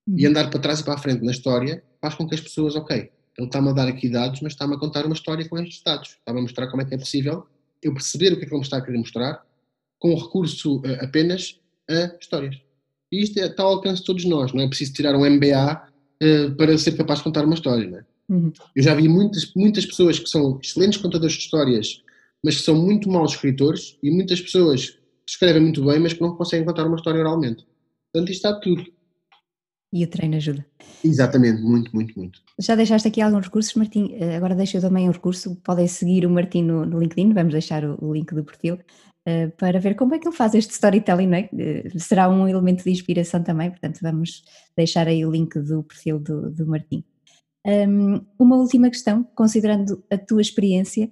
Uhum. 0.07 0.15
E 0.17 0.25
andar 0.25 0.49
para 0.49 0.59
trás 0.59 0.79
e 0.79 0.83
para 0.83 0.93
a 0.93 0.97
frente 0.97 1.23
na 1.23 1.31
história 1.31 1.83
faz 2.01 2.15
com 2.15 2.27
que 2.27 2.35
as 2.35 2.41
pessoas, 2.41 2.75
ok, 2.75 3.11
ele 3.37 3.47
está-me 3.47 3.69
a 3.69 3.73
dar 3.73 3.87
aqui 3.87 4.09
dados, 4.09 4.41
mas 4.41 4.53
está-me 4.53 4.75
a 4.75 4.77
contar 4.77 5.05
uma 5.05 5.15
história 5.15 5.47
com 5.47 5.57
estes 5.57 5.81
dados. 5.81 6.09
Está-me 6.09 6.39
a 6.39 6.41
mostrar 6.43 6.67
como 6.67 6.81
é 6.81 6.85
que 6.85 6.93
é 6.93 6.97
possível 6.97 7.47
eu 7.81 7.93
perceber 7.93 8.33
o 8.33 8.37
que 8.37 8.45
é 8.45 8.47
que 8.47 8.53
ele 8.53 8.59
me 8.59 8.63
está 8.63 8.77
a 8.77 8.81
querer 8.81 8.97
mostrar 8.97 9.43
com 9.99 10.15
recurso 10.15 10.77
uh, 10.77 11.03
apenas 11.03 11.59
a 11.89 12.15
histórias. 12.19 12.55
E 13.11 13.23
isto 13.23 13.39
é, 13.39 13.47
está 13.47 13.63
ao 13.63 13.69
alcance 13.69 14.01
de 14.01 14.05
todos 14.05 14.25
nós, 14.25 14.53
não 14.53 14.61
é 14.61 14.67
preciso 14.67 14.93
tirar 14.93 15.15
um 15.15 15.29
MBA 15.29 15.75
uh, 15.75 16.25
eh, 16.25 16.49
para 16.51 16.77
ser 16.77 16.93
capaz 16.93 17.19
de 17.19 17.25
contar 17.25 17.45
uma 17.45 17.53
história, 17.53 17.87
não 17.87 17.99
é? 17.99 18.05
Uhum. 18.29 18.51
Eu 18.75 18.83
já 18.83 18.93
vi 18.95 19.07
muitas, 19.07 19.51
muitas 19.55 19.85
pessoas 19.85 20.19
que 20.19 20.29
são 20.29 20.59
excelentes 20.61 20.99
contadores 21.01 21.35
de 21.35 21.43
histórias, 21.43 22.01
mas 22.43 22.57
que 22.57 22.63
são 22.63 22.75
muito 22.75 23.09
maus 23.09 23.31
escritores, 23.31 23.97
e 24.01 24.11
muitas 24.11 24.41
pessoas 24.41 24.89
que 25.25 25.31
escrevem 25.31 25.61
muito 25.61 25.83
bem, 25.85 25.99
mas 25.99 26.13
que 26.13 26.21
não 26.21 26.35
conseguem 26.35 26.65
contar 26.65 26.85
uma 26.85 26.95
história 26.95 27.19
oralmente. 27.19 27.65
Portanto, 28.11 28.31
isto 28.31 28.47
está 28.47 28.59
tudo. 28.59 28.85
E 29.91 30.03
o 30.03 30.07
treino 30.07 30.35
ajuda. 30.35 30.65
Exatamente, 31.03 31.61
muito, 31.61 31.95
muito, 31.95 32.17
muito. 32.17 32.39
Já 32.59 32.75
deixaste 32.75 33.07
aqui 33.07 33.21
alguns 33.21 33.45
recursos, 33.45 33.73
Martim. 33.75 34.11
Eh, 34.13 34.35
agora 34.35 34.55
deixo 34.55 34.77
eu 34.77 34.81
também 34.81 35.07
um 35.07 35.11
recurso. 35.11 35.55
Podem 35.63 35.87
seguir 35.87 36.25
o 36.25 36.29
Martim 36.29 36.63
no, 36.63 36.83
no 36.85 36.99
LinkedIn, 36.99 37.31
vamos 37.31 37.53
deixar 37.53 37.85
o, 37.85 37.97
o 38.03 38.11
link 38.11 38.33
do 38.33 38.43
perfil, 38.43 38.75
uh, 38.75 39.51
para 39.57 39.79
ver 39.79 39.95
como 39.95 40.15
é 40.15 40.19
que 40.19 40.27
ele 40.27 40.35
faz 40.35 40.55
este 40.55 40.71
storytelling. 40.71 41.27
Não 41.27 41.37
é? 41.37 41.49
Uh, 41.53 41.99
será 41.99 42.27
um 42.27 42.47
elemento 42.47 42.83
de 42.83 42.89
inspiração 42.89 43.43
também, 43.43 43.69
portanto, 43.69 43.99
vamos 44.01 44.43
deixar 44.75 45.07
aí 45.07 45.23
o 45.25 45.31
link 45.31 45.59
do 45.59 45.83
perfil 45.83 46.19
do, 46.19 46.49
do 46.49 46.65
Martim. 46.65 47.03
Um, 47.65 48.21
uma 48.37 48.57
última 48.57 48.89
questão, 48.89 49.23
considerando 49.35 50.03
a 50.11 50.17
tua 50.17 50.41
experiência, 50.41 51.11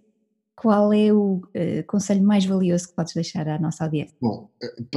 qual 0.55 0.93
é 0.93 1.11
o 1.11 1.37
uh, 1.37 1.83
conselho 1.87 2.21
mais 2.23 2.45
valioso 2.45 2.89
que 2.89 2.95
podes 2.95 3.13
deixar 3.13 3.47
à 3.47 3.57
nossa 3.57 3.83
audiência? 3.83 4.15
Bom, 4.21 4.49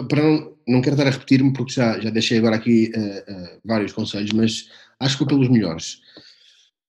para 0.09 0.23
não, 0.23 0.57
não 0.69 0.83
quero 0.83 0.95
estar 0.95 1.07
a 1.07 1.11
repetir-me, 1.11 1.53
porque 1.53 1.73
já, 1.73 1.99
já 2.01 2.11
deixei 2.11 2.39
agora 2.39 2.57
aqui 2.57 2.93
uh, 2.95 3.61
vários 3.65 3.93
conselhos, 3.93 4.33
mas 4.33 4.69
acho 5.01 5.17
que 5.17 5.27
pelos 5.27 5.49
melhores. 5.49 6.01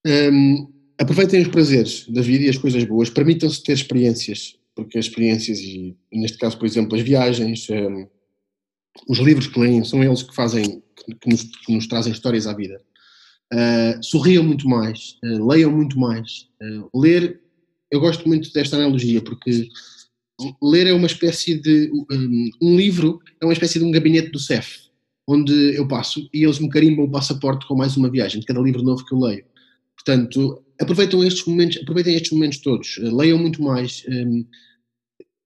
Um, 0.06 0.72
aproveitem 1.00 1.42
os 1.42 1.48
prazeres 1.48 2.08
da 2.10 2.22
vida 2.22 2.46
e 2.46 2.50
as 2.50 2.58
coisas 2.58 2.84
boas, 2.84 3.10
permitam-se 3.10 3.64
ter 3.64 3.74
experiências, 3.74 4.58
porque 4.76 4.98
as 4.98 5.06
experiências, 5.06 5.60
e 5.60 5.96
neste 6.12 6.38
caso, 6.38 6.58
por 6.58 6.66
exemplo, 6.66 6.96
as 6.96 7.02
viagens, 7.02 7.68
um, 7.70 8.08
os 9.08 9.20
livros 9.20 9.48
que 9.48 9.60
leem, 9.60 9.84
são 9.84 10.04
eles 10.04 10.24
que 10.24 10.36
fazem, 10.36 10.84
que 11.22 11.30
nos, 11.30 11.44
que 11.44 11.74
nos 11.74 11.88
trazem 11.88 12.12
histórias 12.12 12.48
à 12.48 12.54
vida. 12.54 12.82
Uh, 13.54 14.02
sorriam 14.04 14.44
muito 14.44 14.68
mais, 14.68 15.18
uh, 15.24 15.48
leiam 15.48 15.72
muito 15.72 16.00
mais. 16.00 16.48
Uh, 16.62 17.00
ler, 17.00 17.42
eu 17.92 18.00
gosto 18.00 18.28
muito 18.28 18.52
desta 18.52 18.76
analogia, 18.76 19.22
porque 19.22 19.70
ler 20.62 20.88
é 20.88 20.94
uma 20.94 21.08
espécie 21.08 21.60
de. 21.60 21.92
Um, 22.12 22.50
um, 22.62 22.76
livro 22.76 23.20
é 23.40 23.46
uma 23.46 23.54
espécie 23.54 23.78
de 23.78 23.86
um 23.86 23.92
gabinete 23.92 24.32
do 24.32 24.40
CEF, 24.40 24.90
onde 25.28 25.54
eu 25.76 25.88
passo 25.88 26.28
e 26.34 26.44
eles 26.44 26.60
me 26.60 26.70
carimbam 26.70 27.06
o 27.06 27.12
passaporte 27.12 27.68
com 27.68 27.76
mais 27.76 27.96
uma 27.96 28.10
viagem, 28.10 28.40
de 28.40 28.46
cada 28.46 28.60
livro 28.60 28.82
novo 28.82 29.06
que 29.06 29.14
eu 29.14 29.20
leio. 29.20 29.46
Portanto, 29.96 30.64
aproveitem 30.82 31.26
estes 31.26 31.46
momentos, 31.46 31.78
aproveitem 31.82 32.16
estes 32.16 32.32
momentos 32.32 32.58
todos, 32.58 32.98
leiam 32.98 33.38
muito 33.38 33.62
mais. 33.62 34.04
Um, 34.10 34.44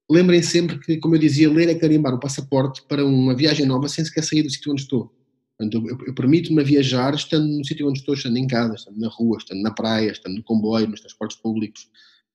lembrem 0.10 0.41
sempre 0.41 0.80
que, 0.80 0.97
como 0.97 1.16
eu 1.16 1.20
dizia, 1.20 1.52
ler 1.52 1.70
é 1.70 1.76
carimbar 1.76 2.14
o 2.14 2.20
passaporte 2.20 2.82
para 2.88 3.06
uma 3.06 3.36
viagem 3.36 3.66
nova 3.66 3.89
sem 3.89 4.04
sequer 4.06 4.24
sair 4.24 4.41
do 4.41 4.50
sítio 4.50 4.72
onde 4.72 4.84
estou. 4.84 5.14
Portanto, 5.60 5.86
eu, 5.89 6.07
eu 6.07 6.14
permito-me 6.14 6.64
viajar 6.64 7.14
estando 7.14 7.45
no 7.45 7.66
sítio 7.66 7.89
onde 7.89 7.99
estou, 7.99 8.16
estando 8.16 8.38
em 8.38 8.47
casa, 8.47 8.76
estando 8.76 8.97
na 8.97 9.10
rua, 9.10 9.38
estando 9.38 9.62
na 9.62 9.72
praia, 9.72 10.10
estando 10.10 10.36
no 10.36 10.43
comboio, 10.43 10.88
nos 10.88 11.01
transportes 11.01 11.38
públicos. 11.38 11.89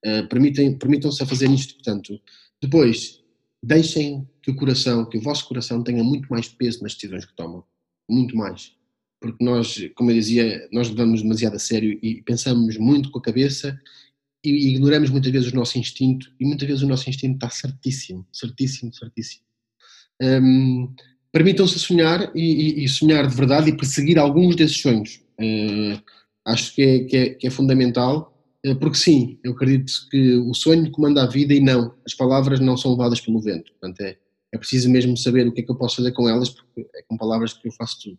Uh, 0.04 0.28
permitam-se 0.28 1.22
a 1.22 1.26
fazer 1.26 1.48
isto, 1.50 1.74
portanto. 1.74 2.20
Depois, 2.60 3.22
deixem 3.62 4.28
que 4.42 4.50
o 4.50 4.56
coração, 4.56 5.08
que 5.08 5.16
o 5.16 5.22
vosso 5.22 5.48
coração 5.48 5.82
tenha 5.82 6.04
muito 6.04 6.28
mais 6.28 6.48
peso 6.48 6.82
nas 6.82 6.94
decisões 6.94 7.24
que 7.24 7.34
tomam. 7.34 7.64
Muito 8.08 8.36
mais. 8.36 8.72
Porque 9.18 9.42
nós, 9.42 9.80
como 9.94 10.10
eu 10.10 10.14
dizia, 10.16 10.68
nós 10.70 10.90
levamos 10.90 11.22
demasiado 11.22 11.54
a 11.54 11.58
sério 11.58 11.98
e 12.02 12.20
pensamos 12.22 12.76
muito 12.76 13.10
com 13.10 13.18
a 13.18 13.22
cabeça 13.22 13.80
e 14.44 14.68
ignoramos 14.68 15.08
muitas 15.08 15.32
vezes 15.32 15.50
o 15.50 15.56
nosso 15.56 15.78
instinto 15.78 16.30
e 16.38 16.44
muitas 16.44 16.68
vezes 16.68 16.82
o 16.82 16.86
nosso 16.86 17.08
instinto 17.08 17.36
está 17.36 17.48
certíssimo, 17.48 18.26
certíssimo, 18.30 18.92
certíssimo. 18.92 19.44
Um, 20.20 20.94
Permitam-se 21.34 21.76
sonhar 21.80 22.30
e, 22.32 22.42
e, 22.42 22.84
e, 22.84 22.88
sonhar 22.88 23.26
de 23.26 23.34
verdade 23.34 23.68
e 23.68 23.76
perseguir 23.76 24.20
alguns 24.20 24.54
desses 24.54 24.80
sonhos. 24.80 25.20
Uh, 25.40 26.00
acho 26.44 26.72
que 26.72 26.80
é, 26.80 26.98
que 27.00 27.16
é, 27.16 27.30
que 27.30 27.46
é 27.48 27.50
fundamental, 27.50 28.40
uh, 28.64 28.76
porque 28.76 28.96
sim, 28.96 29.36
eu 29.42 29.50
acredito 29.50 29.92
que 30.12 30.36
o 30.36 30.54
sonho 30.54 30.88
comanda 30.92 31.24
a 31.24 31.26
vida 31.26 31.52
e 31.52 31.58
não, 31.58 31.92
as 32.06 32.14
palavras 32.14 32.60
não 32.60 32.76
são 32.76 32.92
levadas 32.92 33.20
pelo 33.20 33.40
vento. 33.40 33.72
Portanto, 33.72 34.00
é, 34.02 34.16
é 34.52 34.58
preciso 34.58 34.88
mesmo 34.88 35.16
saber 35.16 35.48
o 35.48 35.52
que 35.52 35.62
é 35.62 35.64
que 35.64 35.72
eu 35.72 35.74
posso 35.74 35.96
fazer 35.96 36.12
com 36.12 36.28
elas, 36.28 36.50
porque 36.50 36.86
é 36.94 37.02
com 37.08 37.16
palavras 37.16 37.52
que 37.52 37.66
eu 37.66 37.72
faço 37.72 38.00
tudo. 38.00 38.18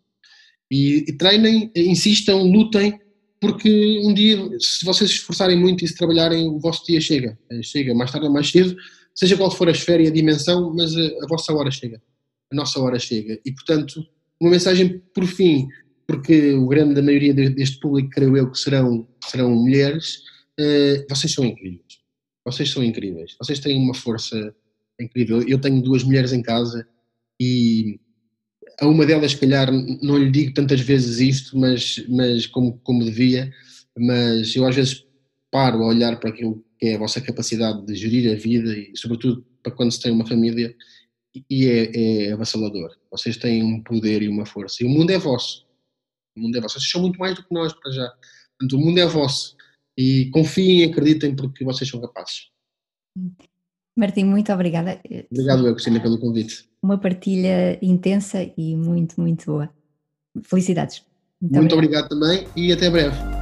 E, 0.69 1.05
e 1.07 1.13
treinem, 1.13 1.71
insistam, 1.73 2.43
lutem, 2.43 2.99
porque 3.39 4.01
um 4.03 4.13
dia, 4.13 4.37
se 4.59 4.83
vocês 4.83 5.09
se 5.09 5.15
esforçarem 5.17 5.57
muito 5.57 5.85
e 5.85 5.87
se 5.87 5.95
trabalharem, 5.95 6.49
o 6.49 6.59
vosso 6.59 6.85
dia 6.85 6.99
chega. 6.99 7.39
Eh, 7.49 7.63
chega 7.63 7.95
mais 7.95 8.11
tarde 8.11 8.27
ou 8.27 8.33
mais 8.33 8.49
cedo, 8.49 8.75
seja 9.13 9.37
qual 9.37 9.51
for 9.51 9.69
a 9.69 9.71
esfera 9.71 10.03
e 10.03 10.07
a 10.07 10.11
dimensão, 10.11 10.73
mas 10.75 10.93
a, 10.97 11.05
a 11.23 11.27
vossa 11.29 11.53
hora 11.53 11.71
chega. 11.71 12.01
A 12.51 12.55
nossa 12.55 12.79
hora 12.79 12.99
chega. 12.99 13.39
E, 13.45 13.51
portanto, 13.51 14.05
uma 14.39 14.51
mensagem 14.51 15.01
por 15.13 15.25
fim, 15.25 15.67
porque 16.07 16.53
o 16.53 16.67
grande 16.67 16.93
da 16.93 17.01
maioria 17.01 17.33
deste 17.33 17.79
público, 17.79 18.09
creio 18.09 18.37
eu, 18.37 18.51
que 18.51 18.59
serão, 18.59 19.07
serão 19.23 19.49
mulheres, 19.51 20.17
uh, 20.59 21.05
vocês 21.09 21.33
são 21.33 21.45
incríveis. 21.45 21.99
Vocês 22.45 22.69
são 22.69 22.83
incríveis. 22.83 23.35
Vocês 23.39 23.59
têm 23.59 23.77
uma 23.77 23.93
força 23.93 24.55
incrível. 24.99 25.41
Eu 25.47 25.59
tenho 25.59 25.81
duas 25.81 26.03
mulheres 26.03 26.31
em 26.31 26.41
casa 26.41 26.87
e 27.41 27.99
a 28.79 28.87
uma 28.87 29.05
delas, 29.05 29.31
se 29.31 29.37
calhar, 29.37 29.71
não 29.71 30.17
lhe 30.17 30.29
digo 30.29 30.53
tantas 30.53 30.81
vezes 30.81 31.19
isto, 31.19 31.57
mas, 31.57 32.03
mas 32.09 32.45
como, 32.45 32.77
como 32.83 33.03
devia, 33.03 33.51
mas 33.97 34.55
eu 34.55 34.65
às 34.65 34.75
vezes 34.75 35.05
paro 35.49 35.83
a 35.83 35.87
olhar 35.87 36.19
para 36.19 36.29
aquilo 36.29 36.63
que 36.77 36.87
é 36.87 36.95
a 36.95 36.99
vossa 36.99 37.21
capacidade 37.21 37.85
de 37.85 37.95
gerir 37.95 38.31
a 38.31 38.35
vida 38.35 38.77
e, 38.77 38.91
sobretudo, 38.95 39.45
para 39.63 39.71
quando 39.71 39.91
se 39.91 40.01
tem 40.01 40.11
uma 40.11 40.27
família, 40.27 40.75
e 41.49 41.65
é, 41.67 42.27
é 42.27 42.31
avassalador. 42.33 42.95
Vocês 43.09 43.37
têm 43.37 43.63
um 43.63 43.81
poder 43.81 44.21
e 44.21 44.29
uma 44.29 44.45
força. 44.45 44.83
E 44.83 44.85
o 44.85 44.89
mundo 44.89 45.11
é 45.11 45.17
vosso. 45.17 45.65
O 46.37 46.41
mundo 46.41 46.57
é 46.57 46.61
vosso. 46.61 46.79
Vocês 46.79 46.91
são 46.91 47.01
muito 47.01 47.17
mais 47.17 47.35
do 47.35 47.43
que 47.43 47.53
nós, 47.53 47.73
para 47.73 47.91
já. 47.91 48.13
Portanto, 48.57 48.77
o 48.77 48.85
mundo 48.85 48.99
é 48.99 49.05
vosso. 49.05 49.55
E 49.97 50.29
confiem 50.31 50.81
e 50.81 50.83
acreditem 50.83 51.35
porque 51.35 51.63
vocês 51.63 51.89
são 51.89 52.01
capazes. 52.01 52.49
Martim, 53.97 54.25
muito 54.25 54.51
obrigada. 54.51 54.99
Obrigado, 55.31 55.67
eu, 55.67 55.73
Cristina, 55.73 56.01
pelo 56.01 56.19
convite 56.19 56.67
uma 56.85 56.99
partilha 56.99 57.79
intensa 57.81 58.47
e 58.55 58.75
muito, 58.75 59.19
muito 59.19 59.45
boa. 59.47 59.69
Felicidades. 60.43 61.03
Muito, 61.41 61.55
muito 61.55 61.73
obrigado. 61.73 62.05
obrigado 62.05 62.47
também 62.47 62.47
e 62.55 62.71
até 62.71 62.89
breve. 62.89 63.34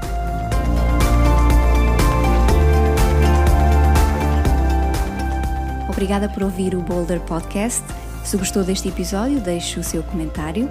Obrigada 6.03 6.27
por 6.27 6.43
ouvir 6.43 6.75
o 6.75 6.81
Boulder 6.81 7.21
Podcast. 7.21 7.81
Se 8.25 8.35
gostou 8.35 8.61
deste 8.61 8.89
episódio, 8.89 9.39
deixe 9.39 9.79
o 9.79 9.83
seu 9.85 10.03
comentário. 10.03 10.69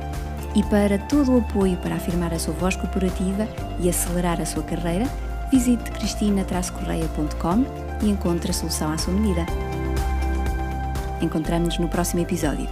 E 0.54 0.62
para 0.64 0.98
todo 0.98 1.32
o 1.32 1.38
apoio 1.38 1.78
para 1.78 1.94
afirmar 1.94 2.34
a 2.34 2.38
sua 2.38 2.52
voz 2.52 2.76
corporativa 2.76 3.48
e 3.80 3.88
acelerar 3.88 4.42
a 4.42 4.44
sua 4.44 4.62
carreira, 4.62 5.06
visite 5.50 5.90
cristina-correia.com 5.90 7.64
e 8.02 8.10
encontre 8.10 8.50
a 8.50 8.52
solução 8.52 8.92
à 8.92 8.98
sua 8.98 9.14
medida. 9.14 9.46
Encontramos-nos 11.22 11.78
no 11.78 11.88
próximo 11.88 12.20
episódio. 12.20 12.68